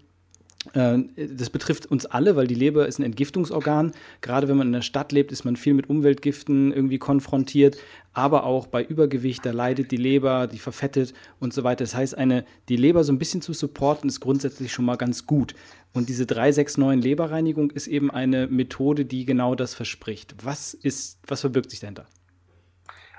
das 0.72 1.50
betrifft 1.50 1.86
uns 1.86 2.06
alle, 2.06 2.34
weil 2.34 2.46
die 2.46 2.54
Leber 2.54 2.86
ist 2.86 2.98
ein 2.98 3.04
Entgiftungsorgan. 3.04 3.92
Gerade 4.20 4.48
wenn 4.48 4.56
man 4.56 4.68
in 4.68 4.72
der 4.72 4.82
Stadt 4.82 5.12
lebt, 5.12 5.30
ist 5.30 5.44
man 5.44 5.56
viel 5.56 5.74
mit 5.74 5.88
Umweltgiften 5.88 6.72
irgendwie 6.72 6.98
konfrontiert. 6.98 7.76
Aber 8.12 8.44
auch 8.44 8.66
bei 8.66 8.82
Übergewicht, 8.82 9.46
da 9.46 9.52
leidet 9.52 9.90
die 9.90 9.96
Leber, 9.96 10.46
die 10.46 10.58
verfettet 10.58 11.14
und 11.38 11.52
so 11.54 11.62
weiter. 11.62 11.84
Das 11.84 11.94
heißt, 11.94 12.16
eine, 12.16 12.44
die 12.68 12.76
Leber 12.76 13.04
so 13.04 13.12
ein 13.12 13.18
bisschen 13.18 13.42
zu 13.42 13.52
supporten, 13.52 14.08
ist 14.08 14.20
grundsätzlich 14.20 14.72
schon 14.72 14.86
mal 14.86 14.96
ganz 14.96 15.26
gut. 15.26 15.54
Und 15.92 16.08
diese 16.08 16.26
369 16.26 17.02
Leberreinigung 17.02 17.70
ist 17.70 17.86
eben 17.86 18.10
eine 18.10 18.46
Methode, 18.48 19.04
die 19.04 19.24
genau 19.24 19.54
das 19.54 19.74
verspricht. 19.74 20.34
Was, 20.42 20.74
ist, 20.74 21.20
was 21.26 21.42
verbirgt 21.42 21.70
sich 21.70 21.80
dahinter? 21.80 22.06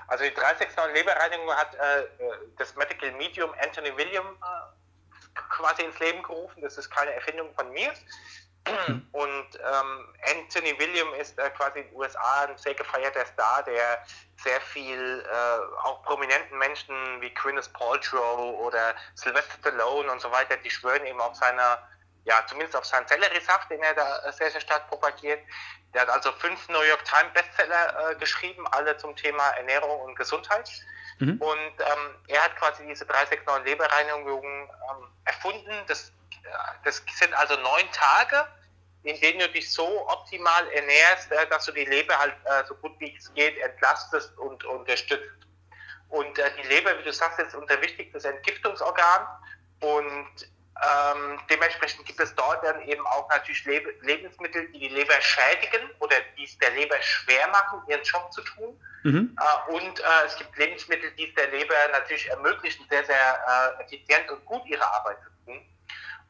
Also 0.06 0.24
die 0.24 0.34
369 0.34 0.94
Leberreinigung 0.94 1.50
hat 1.50 1.74
äh, 1.74 1.78
das 2.56 2.76
Medical 2.76 3.12
Medium 3.12 3.50
Anthony 3.62 3.90
William 3.96 4.26
äh, 4.26 4.77
quasi 5.50 5.82
ins 5.82 5.98
Leben 5.98 6.22
gerufen. 6.22 6.60
Das 6.62 6.78
ist 6.78 6.90
keine 6.90 7.12
Erfindung 7.12 7.52
von 7.54 7.70
mir. 7.70 7.92
Mhm. 8.68 9.08
Und 9.12 9.48
ähm, 9.54 10.14
Anthony 10.28 10.78
William 10.78 11.12
ist 11.14 11.38
äh, 11.38 11.50
quasi 11.50 11.80
in 11.80 11.88
den 11.88 11.96
USA 11.96 12.44
ein 12.44 12.58
sehr 12.58 12.74
gefeierter 12.74 13.24
Star, 13.26 13.62
der 13.62 14.04
sehr 14.42 14.60
viel 14.60 15.24
äh, 15.24 15.84
auch 15.84 16.02
prominenten 16.02 16.58
Menschen 16.58 17.20
wie 17.20 17.32
Gwyneth 17.34 17.72
Paltrow 17.72 18.58
oder 18.60 18.94
Sylvester 19.14 19.54
Stallone 19.60 20.10
und 20.10 20.20
so 20.20 20.30
weiter, 20.30 20.56
die 20.58 20.70
schwören 20.70 21.04
eben 21.06 21.20
auf 21.20 21.34
seiner, 21.34 21.82
ja, 22.24 22.44
zumindest 22.46 22.76
auf 22.76 22.84
seinen 22.84 23.06
Selleriesaft, 23.08 23.70
den 23.70 23.82
er 23.82 23.94
da 23.94 24.32
sehr, 24.32 24.50
sehr 24.50 24.60
stark 24.60 24.88
propagiert. 24.88 25.40
Der 25.94 26.02
hat 26.02 26.10
also 26.10 26.32
fünf 26.32 26.68
New 26.68 26.82
York 26.82 27.04
Times 27.04 27.32
Bestseller 27.32 28.10
äh, 28.10 28.14
geschrieben, 28.16 28.66
alle 28.68 28.96
zum 28.98 29.16
Thema 29.16 29.48
Ernährung 29.50 30.00
und 30.02 30.14
Gesundheit. 30.16 30.70
Mhm. 31.18 31.40
Und 31.40 31.72
ähm, 31.78 32.14
er 32.28 32.44
hat 32.44 32.56
quasi 32.56 32.86
diese 32.86 33.04
369 33.04 33.64
Leberreinigungen 33.64 34.62
ähm, 34.62 35.08
erfunden. 35.24 35.72
Das, 35.86 36.12
äh, 36.44 36.48
das 36.84 37.02
sind 37.18 37.34
also 37.34 37.54
neun 37.56 37.90
Tage, 37.92 38.46
in 39.02 39.20
denen 39.20 39.40
du 39.40 39.48
dich 39.48 39.72
so 39.72 40.08
optimal 40.08 40.68
ernährst, 40.70 41.32
äh, 41.32 41.46
dass 41.48 41.64
du 41.66 41.72
die 41.72 41.84
Leber 41.84 42.18
halt 42.18 42.34
äh, 42.44 42.64
so 42.66 42.74
gut 42.76 42.92
wie 42.98 43.16
es 43.16 43.32
geht 43.34 43.58
entlastest 43.58 44.36
und 44.38 44.64
unterstützt. 44.64 45.24
Und 46.08 46.38
äh, 46.38 46.50
die 46.62 46.68
Leber, 46.68 46.98
wie 46.98 47.02
du 47.02 47.12
sagst, 47.12 47.38
ist 47.40 47.54
unser 47.54 47.80
wichtigstes 47.82 48.24
Entgiftungsorgan. 48.24 49.26
Und 49.80 50.48
ähm, 50.80 51.40
dementsprechend 51.50 52.06
gibt 52.06 52.20
es 52.20 52.34
dort 52.36 52.64
dann 52.64 52.80
eben 52.82 53.04
auch 53.08 53.28
natürlich 53.28 53.64
Leb 53.64 54.02
Lebensmittel, 54.02 54.68
die 54.68 54.78
die 54.78 54.88
Leber 54.88 55.20
schädigen 55.20 55.90
oder 55.98 56.16
die 56.36 56.44
es 56.44 56.56
der 56.58 56.70
Leber 56.70 57.00
schwer 57.02 57.48
machen, 57.48 57.82
ihren 57.88 58.02
Job 58.04 58.32
zu 58.32 58.42
tun. 58.42 58.80
Mhm. 59.02 59.36
Äh, 59.40 59.72
und 59.72 59.98
äh, 59.98 60.04
es 60.26 60.36
gibt 60.36 60.56
Lebensmittel, 60.56 61.10
die 61.12 61.28
es 61.28 61.34
der 61.34 61.48
Leber 61.48 61.74
natürlich 61.90 62.28
ermöglichen, 62.28 62.86
sehr, 62.88 63.04
sehr 63.04 63.76
äh, 63.78 63.82
effizient 63.82 64.30
und 64.30 64.44
gut 64.44 64.64
ihre 64.66 64.84
Arbeit 64.84 65.18
zu 65.22 65.30
tun. 65.44 65.66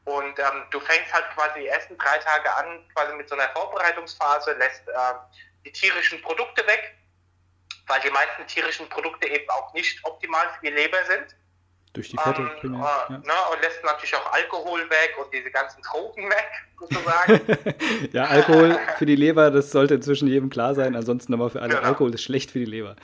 Und 0.05 0.39
ähm, 0.39 0.63
du 0.71 0.79
fängst 0.79 1.13
halt 1.13 1.29
quasi 1.35 1.59
die 1.59 1.67
ersten 1.67 1.95
drei 1.99 2.17
Tage 2.17 2.51
an, 2.55 2.87
quasi 2.95 3.13
mit 3.13 3.29
so 3.29 3.35
einer 3.35 3.49
Vorbereitungsphase, 3.49 4.53
lässt 4.53 4.87
äh, 4.87 4.93
die 5.63 5.71
tierischen 5.71 6.21
Produkte 6.23 6.65
weg, 6.65 6.95
weil 7.85 8.01
die 8.01 8.09
meisten 8.09 8.47
tierischen 8.47 8.89
Produkte 8.89 9.27
eben 9.27 9.47
auch 9.51 9.71
nicht 9.73 10.03
optimal 10.05 10.49
für 10.55 10.65
die 10.65 10.73
Leber 10.73 11.03
sind. 11.05 11.35
Durch 11.93 12.09
die 12.09 12.17
Fette 12.17 12.41
ähm, 12.41 12.51
primär. 12.59 12.79
Äh, 12.79 13.13
ja. 13.13 13.17
ne, 13.17 13.33
und 13.51 13.61
lässt 13.61 13.83
natürlich 13.83 14.15
auch 14.15 14.31
Alkohol 14.31 14.87
weg 14.89 15.15
und 15.17 15.33
diese 15.33 15.49
ganzen 15.49 15.81
Drogen 15.81 16.29
weg, 16.29 16.49
sozusagen. 16.79 17.41
ja, 18.11 18.25
Alkohol 18.25 18.79
für 18.97 19.05
die 19.05 19.15
Leber, 19.15 19.49
das 19.49 19.71
sollte 19.71 19.95
inzwischen 19.95 20.27
jedem 20.27 20.49
klar 20.49 20.75
sein. 20.75 20.95
Ansonsten 20.95 21.33
aber 21.33 21.49
für 21.49 21.61
alle, 21.61 21.75
genau. 21.75 21.87
Alkohol 21.87 22.13
ist 22.13 22.23
schlecht 22.23 22.51
für 22.51 22.59
die 22.59 22.65
Leber. 22.65 22.95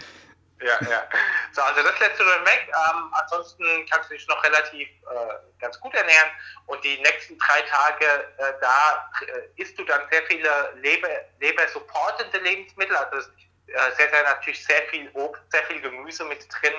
Ja, 0.62 0.80
ja. 0.90 1.04
So, 1.52 1.62
also 1.62 1.84
das 1.84 2.00
lässt 2.00 2.20
du 2.20 2.24
dann 2.24 2.46
weg. 2.46 2.68
Ähm, 2.68 3.12
ansonsten 3.12 3.86
kannst 3.90 4.10
du 4.10 4.16
dich 4.16 4.28
noch 4.28 4.44
relativ 4.44 4.88
äh, 4.88 5.60
ganz 5.60 5.80
gut 5.80 5.94
ernähren. 5.94 6.30
Und 6.66 6.84
die 6.84 6.98
nächsten 7.02 7.38
drei 7.38 7.62
Tage, 7.62 8.06
äh, 8.38 8.54
da 8.62 9.12
äh, 9.22 9.62
isst 9.62 9.78
du 9.78 9.84
dann 9.84 10.02
sehr 10.12 10.24
viele 10.24 10.74
Leber, 10.82 11.08
Leber-supportende 11.40 12.38
Lebensmittel. 12.40 12.96
Also 12.96 13.30
äh, 13.68 13.92
sehr, 13.98 14.10
sehr 14.10 14.24
natürlich 14.24 14.64
sehr 14.66 14.84
viel 14.90 15.10
Obst, 15.14 15.42
sehr 15.52 15.64
viel 15.64 15.82
Gemüse 15.82 16.24
mit 16.26 16.48
drin 16.50 16.74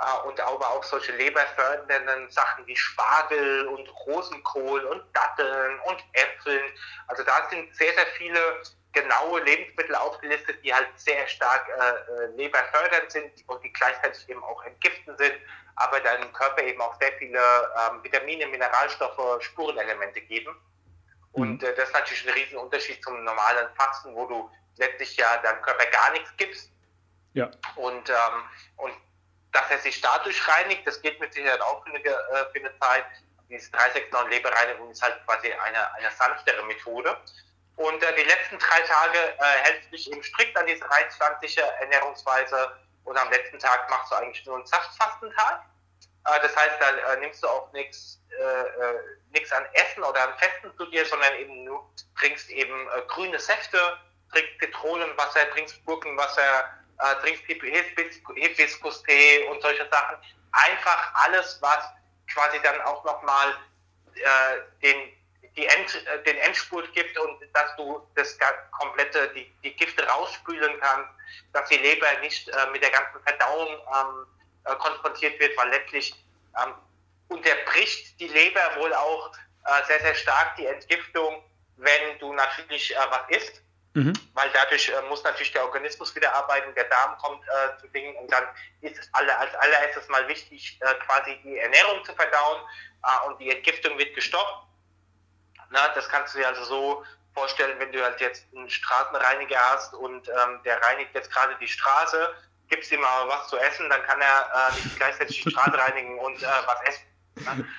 äh, 0.00 0.26
und 0.26 0.40
aber 0.40 0.70
auch 0.70 0.84
solche 0.84 1.12
leberfördernden 1.12 2.30
Sachen 2.30 2.66
wie 2.66 2.76
Spargel 2.76 3.66
und 3.68 3.88
Rosenkohl 4.06 4.84
und 4.84 5.02
Datteln 5.14 5.78
und 5.80 6.02
Äpfeln. 6.12 6.62
Also 7.08 7.22
da 7.22 7.48
sind 7.50 7.74
sehr, 7.74 7.92
sehr 7.92 8.06
viele 8.16 8.62
genaue 8.92 9.40
Lebensmittel 9.42 9.94
aufgelistet, 9.94 10.64
die 10.64 10.74
halt 10.74 10.88
sehr 10.96 11.26
stark 11.28 11.68
äh, 11.68 12.22
äh 12.22 12.26
leberfördernd 12.36 13.10
sind 13.10 13.30
und 13.46 13.62
die 13.62 13.72
gleichzeitig 13.72 14.28
eben 14.28 14.42
auch 14.42 14.64
entgiften 14.64 15.16
sind, 15.16 15.34
aber 15.76 16.00
deinem 16.00 16.32
Körper 16.32 16.62
eben 16.62 16.80
auch 16.80 16.98
sehr 17.00 17.12
viele 17.18 17.38
ähm, 17.38 18.02
Vitamine, 18.02 18.46
Mineralstoffe, 18.46 19.42
Spurenelemente 19.42 20.20
geben. 20.22 20.56
Und 21.32 21.62
mhm. 21.62 21.68
äh, 21.68 21.74
das 21.74 21.88
ist 21.88 21.94
natürlich 21.94 22.26
ein 22.26 22.34
Riesenunterschied 22.34 23.04
zum 23.04 23.22
normalen 23.22 23.68
Fasten, 23.76 24.14
wo 24.14 24.26
du 24.26 24.50
letztlich 24.76 25.16
ja 25.16 25.36
deinem 25.38 25.62
Körper 25.62 25.86
gar 25.86 26.10
nichts 26.12 26.34
gibst. 26.36 26.72
Ja. 27.34 27.50
Und, 27.76 28.10
ähm, 28.10 28.42
und 28.78 28.92
dass 29.52 29.70
er 29.70 29.78
sich 29.78 30.00
dadurch 30.00 30.46
reinigt, 30.48 30.86
das 30.86 31.00
geht 31.02 31.18
mit 31.20 31.32
Sicherheit 31.32 31.60
auch 31.60 31.82
für 31.84 31.90
eine, 31.90 31.98
äh, 31.98 32.52
für 32.52 32.60
eine 32.60 32.78
Zeit. 32.78 33.04
Diese 33.48 33.70
369 33.72 34.30
Lebereinigung 34.30 34.90
ist 34.90 35.02
halt 35.02 35.24
quasi 35.26 35.52
eine, 35.52 35.94
eine 35.94 36.10
sanftere 36.12 36.62
Methode. 36.64 37.16
Und 37.76 38.02
äh, 38.02 38.14
die 38.14 38.22
letzten 38.22 38.58
drei 38.58 38.80
Tage 38.82 39.18
äh, 39.18 39.44
hältst 39.62 39.86
du 39.86 39.96
dich 39.96 40.10
eben 40.12 40.22
strikt 40.22 40.56
an 40.56 40.66
diese 40.66 40.88
rein 40.88 41.10
pflanzliche 41.10 41.62
Ernährungsweise 41.62 42.76
und 43.04 43.16
am 43.16 43.30
letzten 43.30 43.58
Tag 43.58 43.88
machst 43.90 44.12
du 44.12 44.16
eigentlich 44.16 44.44
nur 44.46 44.56
einen 44.56 44.66
Saftfastentag. 44.66 45.64
Äh, 46.26 46.40
das 46.42 46.54
heißt, 46.54 46.76
da 46.80 47.12
äh, 47.12 47.16
nimmst 47.18 47.42
du 47.42 47.48
auch 47.48 47.72
nichts 47.72 48.20
äh, 48.28 49.54
an 49.54 49.64
Essen 49.72 50.02
oder 50.02 50.28
an 50.28 50.38
Festen 50.38 50.72
zu 50.76 50.86
dir, 50.86 51.04
sondern 51.06 51.34
eben 51.36 51.64
nur 51.64 51.90
trinkst 52.18 52.50
eben 52.50 52.88
grüne 53.08 53.38
Säfte, 53.38 53.78
trinkst 54.32 54.60
Zitronenwasser, 54.60 55.50
trinkst 55.50 55.84
Gurkenwasser, 55.84 56.70
äh, 57.00 57.14
trinkst 57.22 57.44
Hibiskus-Tee 57.46 59.44
und 59.44 59.60
solche 59.62 59.88
Sachen. 59.90 60.16
Einfach 60.52 61.14
alles, 61.14 61.58
was 61.60 61.84
quasi 62.32 62.60
dann 62.62 62.80
auch 62.82 63.04
nochmal 63.04 63.54
äh, 64.14 64.60
den, 64.82 64.96
End, 65.56 66.06
äh, 66.06 66.22
den 66.24 66.36
Endspurt 66.38 66.92
gibt 66.94 67.16
und 67.18 67.40
dass 67.54 67.76
du 67.76 68.06
das 68.14 68.36
komplette, 68.72 69.28
die, 69.34 69.52
die 69.62 69.74
Gifte 69.74 70.06
rausspülen 70.06 70.78
kannst, 70.80 71.10
dass 71.52 71.68
die 71.68 71.78
Leber 71.78 72.06
nicht 72.20 72.48
äh, 72.48 72.66
mit 72.72 72.82
der 72.82 72.90
ganzen 72.90 73.22
Verdauung 73.22 73.68
ähm, 73.68 74.26
äh, 74.64 74.74
konfrontiert 74.76 75.38
wird, 75.40 75.56
weil 75.56 75.70
letztlich 75.70 76.14
ähm, 76.62 76.74
unterbricht 77.28 78.18
die 78.20 78.28
Leber 78.28 78.76
wohl 78.76 78.92
auch 78.94 79.32
äh, 79.64 79.86
sehr, 79.86 80.00
sehr 80.00 80.14
stark 80.14 80.56
die 80.56 80.66
Entgiftung, 80.66 81.42
wenn 81.76 82.18
du 82.18 82.32
natürlich 82.32 82.94
äh, 82.94 82.98
was 83.10 83.28
isst 83.36 83.62
Mhm. 83.94 84.12
Weil 84.34 84.50
dadurch 84.52 84.88
äh, 84.88 85.02
muss 85.08 85.24
natürlich 85.24 85.52
der 85.52 85.64
Organismus 85.64 86.14
wieder 86.14 86.32
arbeiten, 86.32 86.72
der 86.74 86.84
Darm 86.84 87.18
kommt 87.18 87.42
äh, 87.48 87.80
zu 87.80 87.88
Dingen 87.88 88.14
und 88.16 88.30
dann 88.30 88.44
ist 88.82 88.98
es 88.98 89.08
alle, 89.12 89.36
als 89.36 89.52
allererstes 89.56 90.08
mal 90.08 90.26
wichtig, 90.28 90.78
äh, 90.80 90.94
quasi 91.06 91.40
die 91.42 91.58
Ernährung 91.58 92.04
zu 92.04 92.14
verdauen 92.14 92.62
äh, 93.02 93.26
und 93.26 93.40
die 93.40 93.50
Entgiftung 93.50 93.98
wird 93.98 94.14
gestoppt. 94.14 94.66
Na, 95.70 95.88
das 95.88 96.08
kannst 96.08 96.34
du 96.34 96.38
dir 96.38 96.46
also 96.46 96.64
so 96.64 97.04
vorstellen, 97.34 97.78
wenn 97.80 97.90
du 97.90 98.02
halt 98.02 98.20
jetzt 98.20 98.46
einen 98.54 98.70
Straßenreiniger 98.70 99.58
hast 99.58 99.94
und 99.94 100.28
ähm, 100.28 100.60
der 100.64 100.80
reinigt 100.82 101.14
jetzt 101.14 101.32
gerade 101.32 101.56
die 101.60 101.68
Straße, 101.68 102.34
gibst 102.68 102.92
ihm 102.92 103.04
aber 103.04 103.28
was 103.28 103.48
zu 103.48 103.56
essen, 103.56 103.88
dann 103.90 104.02
kann 104.04 104.20
er 104.20 104.70
äh, 104.70 104.74
nicht 104.84 104.96
gleichzeitig 104.96 105.42
die 105.42 105.50
Straße 105.50 105.76
reinigen 105.78 106.18
und 106.20 106.40
äh, 106.42 106.46
was 106.66 106.80
essen. 106.82 107.04
Ne? 107.36 107.68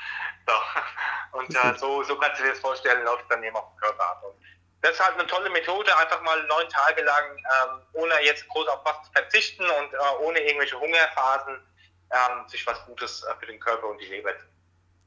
So. 0.48 0.54
Und 1.38 1.80
so, 1.80 2.04
so 2.04 2.18
kannst 2.18 2.40
du 2.40 2.44
dir 2.44 2.50
das 2.50 2.60
vorstellen, 2.60 3.06
läuft 3.06 3.30
dann 3.30 3.44
eben 3.44 3.56
auf 3.56 3.70
dem 3.70 3.78
Körper 3.78 4.04
ab. 4.04 4.24
Und 4.24 4.36
das 4.82 4.92
ist 4.92 5.06
halt 5.06 5.18
eine 5.18 5.28
tolle 5.28 5.50
Methode, 5.50 5.96
einfach 5.98 6.22
mal 6.22 6.42
neun 6.48 6.68
Tage 6.70 7.04
lang, 7.04 7.38
ähm, 7.38 7.82
ohne 7.94 8.14
jetzt 8.24 8.48
groß 8.48 8.68
auf 8.68 8.80
was 8.84 9.04
zu 9.04 9.12
verzichten 9.12 9.64
und 9.64 9.94
äh, 9.94 10.26
ohne 10.26 10.40
irgendwelche 10.40 10.80
Hungerphasen, 10.80 11.56
ähm, 12.12 12.48
sich 12.48 12.66
was 12.66 12.84
Gutes 12.86 13.24
äh, 13.24 13.34
für 13.40 13.46
den 13.46 13.60
Körper 13.60 13.88
und 13.88 14.02
die 14.02 14.08
Leber 14.08 14.32
zu 14.38 14.46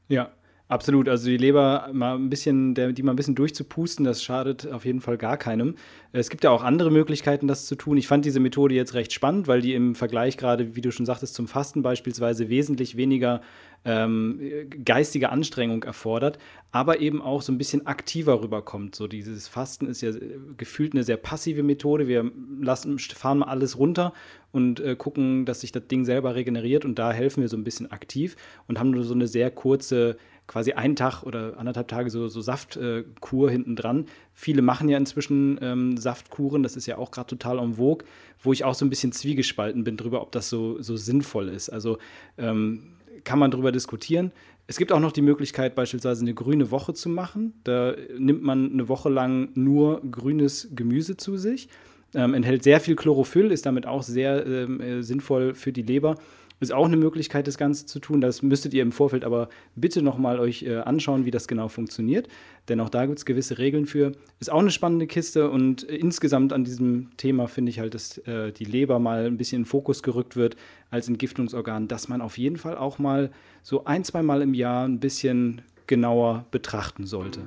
Ja, 0.07 0.31
Absolut, 0.67 1.07
also 1.07 1.27
die 1.27 1.37
Leber 1.37 1.89
mal 1.93 2.15
ein 2.15 2.31
bisschen, 2.31 2.73
der, 2.73 2.91
die 2.91 3.03
mal 3.03 3.13
ein 3.13 3.15
bisschen 3.15 3.35
durchzupusten, 3.35 4.03
das 4.03 4.23
schadet 4.23 4.65
auf 4.71 4.83
jeden 4.83 4.99
Fall 4.99 5.15
gar 5.15 5.37
keinem. 5.37 5.75
Es 6.11 6.31
gibt 6.31 6.43
ja 6.43 6.49
auch 6.49 6.63
andere 6.63 6.89
Möglichkeiten, 6.89 7.47
das 7.47 7.67
zu 7.67 7.75
tun. 7.75 7.97
Ich 7.97 8.07
fand 8.07 8.25
diese 8.25 8.39
Methode 8.39 8.73
jetzt 8.73 8.95
recht 8.95 9.13
spannend, 9.13 9.47
weil 9.47 9.61
die 9.61 9.75
im 9.75 9.93
Vergleich 9.93 10.37
gerade, 10.37 10.75
wie 10.75 10.81
du 10.81 10.91
schon 10.91 11.05
sagtest, 11.05 11.35
zum 11.35 11.47
Fasten 11.47 11.83
beispielsweise 11.83 12.49
wesentlich 12.49 12.97
weniger 12.97 13.41
ähm, 13.85 14.39
geistige 14.83 15.29
Anstrengung 15.29 15.83
erfordert, 15.83 16.39
aber 16.71 16.99
eben 16.99 17.21
auch 17.21 17.41
so 17.41 17.51
ein 17.51 17.57
bisschen 17.57 17.85
aktiver 17.85 18.41
rüberkommt. 18.41 18.95
So 18.95 19.07
dieses 19.07 19.47
Fasten 19.47 19.85
ist 19.85 20.01
ja 20.01 20.11
gefühlt 20.57 20.93
eine 20.93 21.03
sehr 21.03 21.17
passive 21.17 21.63
Methode. 21.63 22.07
Wir 22.07 22.31
lassen, 22.59 22.97
fahren 22.99 23.39
mal 23.39 23.47
alles 23.47 23.77
runter 23.77 24.13
und 24.51 24.79
äh, 24.79 24.95
gucken, 24.95 25.45
dass 25.45 25.61
sich 25.61 25.71
das 25.71 25.87
Ding 25.87 26.03
selber 26.03 26.35
regeneriert 26.35 26.83
und 26.83 26.97
da 26.97 27.11
helfen 27.11 27.41
wir 27.41 27.47
so 27.47 27.57
ein 27.57 27.63
bisschen 27.63 27.91
aktiv 27.91 28.35
und 28.67 28.79
haben 28.79 28.89
nur 28.89 29.03
so 29.03 29.13
eine 29.13 29.27
sehr 29.27 29.51
kurze 29.51 30.17
quasi 30.47 30.73
einen 30.73 30.95
Tag 30.95 31.23
oder 31.23 31.57
anderthalb 31.57 31.87
Tage 31.87 32.09
so, 32.09 32.27
so 32.27 32.41
Saftkur 32.41 33.49
äh, 33.49 33.51
hinten 33.51 33.75
dran. 33.75 34.05
Viele 34.33 34.61
machen 34.61 34.89
ja 34.89 34.97
inzwischen 34.97 35.57
ähm, 35.61 35.97
Saftkuren, 35.97 36.61
das 36.61 36.75
ist 36.75 36.85
ja 36.85 36.97
auch 36.97 37.11
gerade 37.11 37.27
total 37.27 37.57
en 37.59 37.75
vogue, 37.75 38.05
wo 38.41 38.53
ich 38.53 38.63
auch 38.63 38.75
so 38.75 38.85
ein 38.85 38.89
bisschen 38.89 39.11
zwiegespalten 39.11 39.83
bin 39.83 39.97
drüber, 39.97 40.21
ob 40.21 40.31
das 40.31 40.49
so, 40.49 40.81
so 40.81 40.97
sinnvoll 40.97 41.49
ist. 41.49 41.69
Also 41.69 41.97
ähm, 42.37 42.95
kann 43.25 43.39
man 43.39 43.51
drüber 43.51 43.71
diskutieren. 43.71 44.31
Es 44.67 44.77
gibt 44.77 44.91
auch 44.91 44.99
noch 44.99 45.11
die 45.11 45.21
Möglichkeit, 45.21 45.75
beispielsweise 45.75 46.21
eine 46.21 46.33
grüne 46.33 46.71
Woche 46.71 46.93
zu 46.93 47.09
machen. 47.09 47.53
Da 47.63 47.95
nimmt 48.17 48.41
man 48.41 48.71
eine 48.71 48.87
Woche 48.87 49.09
lang 49.09 49.49
nur 49.53 50.01
grünes 50.09 50.69
Gemüse 50.73 51.17
zu 51.17 51.37
sich. 51.37 51.67
Ähm, 52.13 52.33
enthält 52.33 52.63
sehr 52.63 52.79
viel 52.79 52.95
Chlorophyll, 52.95 53.51
ist 53.51 53.65
damit 53.65 53.85
auch 53.85 54.01
sehr 54.01 54.45
ähm, 54.45 54.79
äh, 54.79 55.01
sinnvoll 55.03 55.53
für 55.53 55.73
die 55.73 55.81
Leber 55.81 56.15
ist 56.59 56.71
auch 56.71 56.85
eine 56.85 56.97
Möglichkeit, 56.97 57.47
das 57.47 57.57
Ganze 57.57 57.85
zu 57.85 57.99
tun. 57.99 58.21
Das 58.21 58.41
müsstet 58.41 58.73
ihr 58.73 58.81
im 58.81 58.91
Vorfeld 58.91 59.25
aber 59.25 59.49
bitte 59.75 60.01
nochmal 60.01 60.39
euch 60.39 60.63
äh, 60.63 60.77
anschauen, 60.77 61.25
wie 61.25 61.31
das 61.31 61.47
genau 61.47 61.67
funktioniert. 61.67 62.27
Denn 62.69 62.79
auch 62.79 62.89
da 62.89 63.05
gibt 63.05 63.19
es 63.19 63.25
gewisse 63.25 63.57
Regeln 63.57 63.85
für. 63.85 64.13
Ist 64.39 64.51
auch 64.51 64.59
eine 64.59 64.71
spannende 64.71 65.07
Kiste 65.07 65.49
und 65.49 65.87
äh, 65.89 65.95
insgesamt 65.95 66.53
an 66.53 66.63
diesem 66.63 67.09
Thema 67.17 67.47
finde 67.47 67.71
ich 67.71 67.79
halt, 67.79 67.93
dass 67.93 68.17
äh, 68.19 68.51
die 68.51 68.65
Leber 68.65 68.99
mal 68.99 69.25
ein 69.25 69.37
bisschen 69.37 69.61
in 69.61 69.65
Fokus 69.65 70.03
gerückt 70.03 70.35
wird 70.35 70.55
als 70.89 71.07
Entgiftungsorgan, 71.07 71.87
dass 71.87 72.07
man 72.07 72.21
auf 72.21 72.37
jeden 72.37 72.57
Fall 72.57 72.77
auch 72.77 72.99
mal 72.99 73.31
so 73.63 73.85
ein, 73.85 74.03
zwei 74.03 74.21
Mal 74.21 74.41
im 74.41 74.53
Jahr 74.53 74.87
ein 74.87 74.99
bisschen 74.99 75.61
genauer 75.87 76.45
betrachten 76.51 77.05
sollte. 77.05 77.41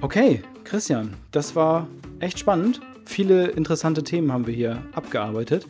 Okay, 0.00 0.42
Christian, 0.64 1.14
das 1.32 1.56
war 1.56 1.88
echt 2.20 2.38
spannend. 2.38 2.80
Viele 3.04 3.48
interessante 3.48 4.04
Themen 4.04 4.32
haben 4.32 4.46
wir 4.46 4.54
hier 4.54 4.82
abgearbeitet. 4.92 5.66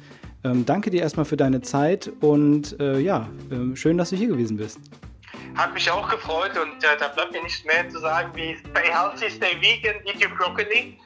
Ähm, 0.49 0.64
danke 0.64 0.90
dir 0.90 1.03
erstmal 1.03 1.26
für 1.26 1.36
deine 1.36 1.61
Zeit 1.61 2.11
und 2.20 2.78
äh, 2.80 2.99
ja, 2.99 3.28
äh, 3.51 3.76
schön, 3.76 3.99
dass 3.99 4.11
du 4.11 4.16
hier 4.16 4.28
gewesen 4.28 4.57
bist. 4.57 4.78
Hat 5.57 5.74
mich 5.74 5.90
auch 5.90 6.09
gefreut 6.09 6.53
und 6.57 6.82
äh, 6.84 6.96
da 6.99 7.09
bleibt 7.09 7.32
mir 7.32 7.42
nicht 7.42 7.66
mehr 7.66 7.88
zu 7.88 7.99
sagen 7.99 8.30
wie 8.34 8.57
stay 8.57 8.88
healthy, 8.90 9.30
stay 9.30 9.61
vegan, 9.61 9.96
eat 10.07 10.22
your 10.22 10.34
broccoli. 10.36 10.99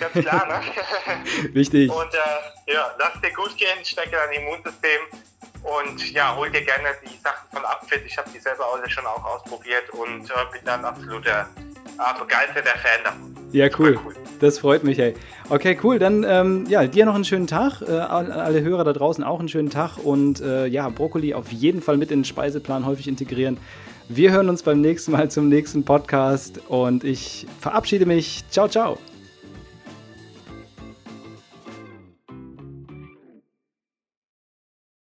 Ganz 0.00 0.26
klar, 0.26 0.46
ne? 0.46 1.54
Wichtig. 1.54 1.90
Und 1.90 2.12
äh, 2.12 2.72
ja, 2.72 2.94
lass 2.98 3.20
dir 3.20 3.32
gut 3.32 3.56
gehen, 3.56 3.84
stecke 3.84 4.10
dein 4.10 4.42
Immunsystem 4.42 5.00
und 5.62 6.12
ja, 6.12 6.34
hol 6.34 6.50
dir 6.50 6.64
gerne 6.64 6.88
die 7.02 7.16
Sachen 7.22 7.48
von 7.52 7.64
Upfit. 7.64 8.02
Ich 8.04 8.18
habe 8.18 8.28
die 8.34 8.40
selber 8.40 8.66
alle 8.74 8.90
schon 8.90 9.06
auch 9.06 9.24
ausprobiert 9.24 9.88
und 9.90 10.28
äh, 10.28 10.34
bin 10.52 10.64
dann 10.64 10.84
absoluter 10.84 11.48
begeisterter 12.18 12.78
Fan 12.78 13.04
davon. 13.04 13.36
Ja, 13.52 13.68
cool. 13.78 13.98
cool. 14.04 14.14
Das 14.38 14.58
freut 14.58 14.84
mich, 14.84 14.98
ey. 14.98 15.14
Okay, 15.48 15.76
cool. 15.82 15.98
Dann 15.98 16.24
ähm, 16.26 16.66
ja, 16.68 16.86
dir 16.86 17.04
noch 17.04 17.14
einen 17.14 17.24
schönen 17.24 17.46
Tag. 17.46 17.82
Äh, 17.82 17.90
alle 17.90 18.62
Hörer 18.62 18.84
da 18.84 18.92
draußen 18.92 19.24
auch 19.24 19.40
einen 19.40 19.48
schönen 19.48 19.70
Tag. 19.70 19.98
Und 19.98 20.40
äh, 20.40 20.66
ja, 20.66 20.88
Brokkoli 20.88 21.34
auf 21.34 21.50
jeden 21.52 21.82
Fall 21.82 21.96
mit 21.96 22.10
in 22.10 22.20
den 22.20 22.24
Speiseplan 22.24 22.86
häufig 22.86 23.08
integrieren. 23.08 23.58
Wir 24.08 24.32
hören 24.32 24.48
uns 24.48 24.62
beim 24.62 24.80
nächsten 24.80 25.12
Mal 25.12 25.30
zum 25.30 25.48
nächsten 25.48 25.84
Podcast 25.84 26.60
und 26.68 27.04
ich 27.04 27.46
verabschiede 27.60 28.06
mich. 28.06 28.44
Ciao, 28.50 28.68
ciao. 28.68 28.98